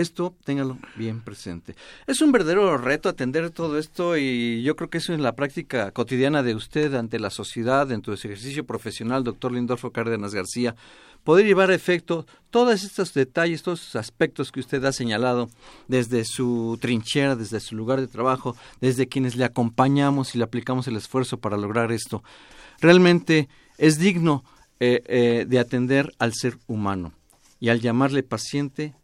Esto 0.00 0.34
téngalo 0.44 0.78
bien 0.96 1.20
presente. 1.20 1.74
Es 2.06 2.22
un 2.22 2.32
verdadero 2.32 2.78
reto 2.78 3.10
atender 3.10 3.50
todo 3.50 3.78
esto 3.78 4.16
y 4.16 4.62
yo 4.62 4.74
creo 4.74 4.88
que 4.88 4.96
eso 4.96 5.12
es 5.12 5.20
la 5.20 5.34
práctica 5.34 5.90
cotidiana 5.90 6.42
de 6.42 6.54
usted 6.54 6.94
ante 6.94 7.18
la 7.18 7.28
sociedad, 7.28 7.86
de 7.86 8.00
su 8.02 8.12
ejercicio 8.12 8.64
profesional, 8.64 9.24
doctor 9.24 9.52
Lindolfo 9.52 9.90
Cárdenas 9.90 10.34
García, 10.34 10.74
poder 11.22 11.44
llevar 11.44 11.70
a 11.70 11.74
efecto 11.74 12.24
todos 12.48 12.82
estos 12.82 13.12
detalles, 13.12 13.62
todos 13.62 13.82
esos 13.82 13.96
aspectos 13.96 14.50
que 14.50 14.60
usted 14.60 14.82
ha 14.86 14.92
señalado 14.92 15.50
desde 15.86 16.24
su 16.24 16.78
trinchera, 16.80 17.36
desde 17.36 17.60
su 17.60 17.76
lugar 17.76 18.00
de 18.00 18.06
trabajo, 18.06 18.56
desde 18.80 19.06
quienes 19.06 19.36
le 19.36 19.44
acompañamos 19.44 20.34
y 20.34 20.38
le 20.38 20.44
aplicamos 20.44 20.88
el 20.88 20.96
esfuerzo 20.96 21.40
para 21.40 21.58
lograr 21.58 21.92
esto. 21.92 22.24
Realmente 22.80 23.50
es 23.76 23.98
digno 23.98 24.44
eh, 24.80 25.02
eh, 25.04 25.44
de 25.46 25.58
atender 25.58 26.10
al 26.18 26.32
ser 26.32 26.56
humano 26.66 27.12
y 27.60 27.68
al 27.68 27.82
llamarle 27.82 28.22
paciente, 28.22 28.94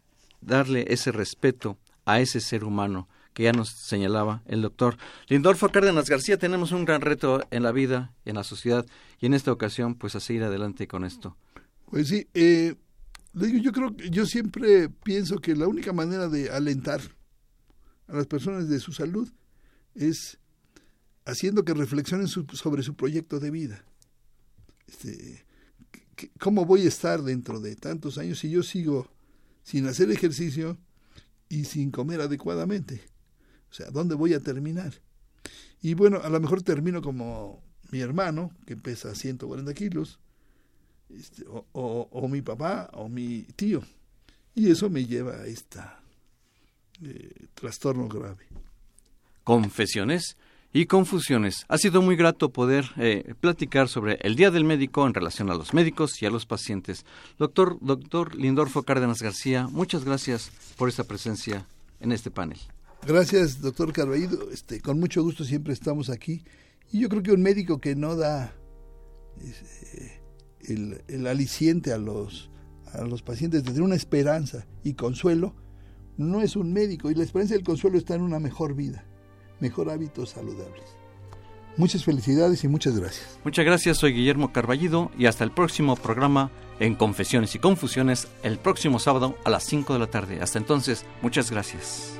darle 0.47 0.85
ese 0.89 1.11
respeto 1.11 1.77
a 2.05 2.19
ese 2.19 2.39
ser 2.39 2.63
humano 2.63 3.07
que 3.33 3.43
ya 3.43 3.51
nos 3.51 3.69
señalaba 3.69 4.41
el 4.47 4.61
doctor 4.63 4.97
Lindolfo 5.27 5.69
Cárdenas 5.69 6.09
García. 6.09 6.37
Tenemos 6.39 6.71
un 6.71 6.85
gran 6.85 7.01
reto 7.01 7.45
en 7.51 7.61
la 7.63 7.71
vida, 7.71 8.13
en 8.25 8.35
la 8.35 8.43
sociedad 8.43 8.85
y 9.19 9.27
en 9.27 9.33
esta 9.35 9.51
ocasión 9.51 9.93
pues 9.95 10.15
a 10.15 10.19
seguir 10.19 10.43
adelante 10.43 10.87
con 10.87 11.05
esto. 11.05 11.37
Pues 11.85 12.07
sí, 12.07 12.27
eh, 12.33 12.75
yo 13.33 13.71
creo 13.71 13.95
que 13.95 14.09
yo 14.09 14.25
siempre 14.25 14.89
pienso 14.89 15.37
que 15.39 15.55
la 15.55 15.67
única 15.67 15.93
manera 15.93 16.27
de 16.29 16.49
alentar 16.49 16.99
a 18.07 18.15
las 18.15 18.25
personas 18.25 18.67
de 18.69 18.79
su 18.79 18.91
salud 18.91 19.29
es 19.93 20.39
haciendo 21.25 21.63
que 21.63 21.73
reflexionen 21.73 22.27
su- 22.27 22.45
sobre 22.53 22.81
su 22.81 22.95
proyecto 22.95 23.39
de 23.39 23.51
vida. 23.51 23.83
Este, 24.87 25.45
¿qué- 26.15 26.31
¿Cómo 26.39 26.65
voy 26.65 26.85
a 26.85 26.87
estar 26.87 27.21
dentro 27.21 27.59
de 27.59 27.75
tantos 27.75 28.17
años 28.17 28.39
si 28.39 28.49
yo 28.49 28.63
sigo 28.63 29.11
sin 29.67 29.85
hacer 29.85 30.09
ejercicio 30.11 30.77
y 31.49 31.65
sin 31.65 31.91
comer 31.91 32.21
adecuadamente? 32.21 33.01
O 33.69 33.73
sea, 33.73 33.91
¿dónde 33.91 34.15
voy 34.15 34.33
a 34.33 34.39
terminar? 34.39 34.93
Y 35.81 35.93
bueno, 35.93 36.21
a 36.23 36.29
lo 36.29 36.39
mejor 36.39 36.61
termino 36.61 37.01
como 37.01 37.61
mi 37.91 37.99
hermano, 37.99 38.51
que 38.65 38.77
pesa 38.77 39.13
140 39.13 39.73
kilos, 39.73 40.19
este, 41.09 41.43
o, 41.49 42.27
mi 42.29 42.41
papá 42.41 42.89
o 42.93 43.09
mi 43.09 43.43
tío. 43.57 43.83
Y 44.55 44.71
eso 44.71 44.89
me 44.89 45.05
lleva 45.05 45.33
a 45.33 45.47
esta 45.47 46.01
eh, 47.03 47.47
trastorno 47.53 48.07
grave. 48.07 48.47
confesiones 49.43 50.37
y 50.77 50.85
confusiones. 50.85 51.65
Ha 51.69 51.79
sido 51.79 52.03
muy 52.03 52.15
grato 52.15 52.53
poder 52.53 52.85
eh, 52.97 53.33
platicar 53.39 53.87
sobre 53.87 54.19
el 54.21 54.35
Día 54.35 54.51
del 54.51 54.63
Médico 54.63 55.07
en 55.07 55.15
relación 55.15 55.49
a 55.49 55.55
los 55.55 55.73
médicos 55.73 56.21
y 56.21 56.27
a 56.27 56.29
los 56.29 56.45
pacientes. 56.45 57.03
Doctor, 57.39 57.79
doctor 57.81 58.35
Lindorfo 58.35 58.83
Cárdenas 58.83 59.19
García, 59.19 59.67
muchas 59.71 60.05
gracias 60.05 60.51
por 60.77 60.87
esta 60.87 61.03
presencia 61.03 61.65
en 61.99 62.11
este 62.11 62.29
panel. 62.29 62.59
Gracias, 63.07 63.59
doctor 63.59 63.91
Carballido. 63.91 64.51
Este, 64.51 64.79
con 64.79 64.99
mucho 64.99 65.23
gusto 65.23 65.43
siempre 65.45 65.73
estamos 65.73 66.11
aquí. 66.11 66.43
Y 66.91 66.99
yo 66.99 67.09
creo 67.09 67.23
que 67.23 67.31
un 67.31 67.41
médico 67.41 67.81
que 67.81 67.95
no 67.95 68.15
da 68.15 68.53
eh, 69.41 70.21
el, 70.67 71.01
el 71.07 71.25
aliciente 71.25 71.91
a 71.91 71.97
los, 71.97 72.51
a 72.93 73.01
los 73.01 73.23
pacientes 73.23 73.63
de 73.63 73.69
tener 73.69 73.81
una 73.81 73.95
esperanza 73.95 74.67
y 74.83 74.93
consuelo, 74.93 75.55
no 76.17 76.43
es 76.43 76.55
un 76.55 76.71
médico. 76.71 77.09
Y 77.09 77.15
la 77.15 77.23
esperanza 77.23 77.55
y 77.55 77.57
el 77.57 77.63
consuelo 77.63 77.97
está 77.97 78.13
en 78.13 78.21
una 78.21 78.39
mejor 78.39 78.75
vida, 78.75 79.06
mejor 79.59 79.89
hábitos 79.89 80.31
saludables. 80.31 80.97
Muchas 81.77 82.03
felicidades 82.03 82.63
y 82.63 82.67
muchas 82.67 82.97
gracias. 82.99 83.39
Muchas 83.43 83.63
gracias, 83.63 83.97
soy 83.97 84.13
Guillermo 84.13 84.51
Carballido 84.51 85.11
y 85.17 85.27
hasta 85.27 85.43
el 85.43 85.51
próximo 85.51 85.95
programa 85.95 86.49
en 86.79 86.95
Confesiones 86.95 87.53
y 87.53 87.59
Confusiones 87.59 88.27
el 88.41 88.57
próximo 88.57 88.97
sábado 88.97 89.37
a 89.45 89.49
las 89.51 89.63
5 89.63 89.93
de 89.93 89.99
la 89.99 90.07
tarde. 90.07 90.41
Hasta 90.41 90.57
entonces, 90.57 91.05
muchas 91.21 91.51
gracias. 91.51 92.19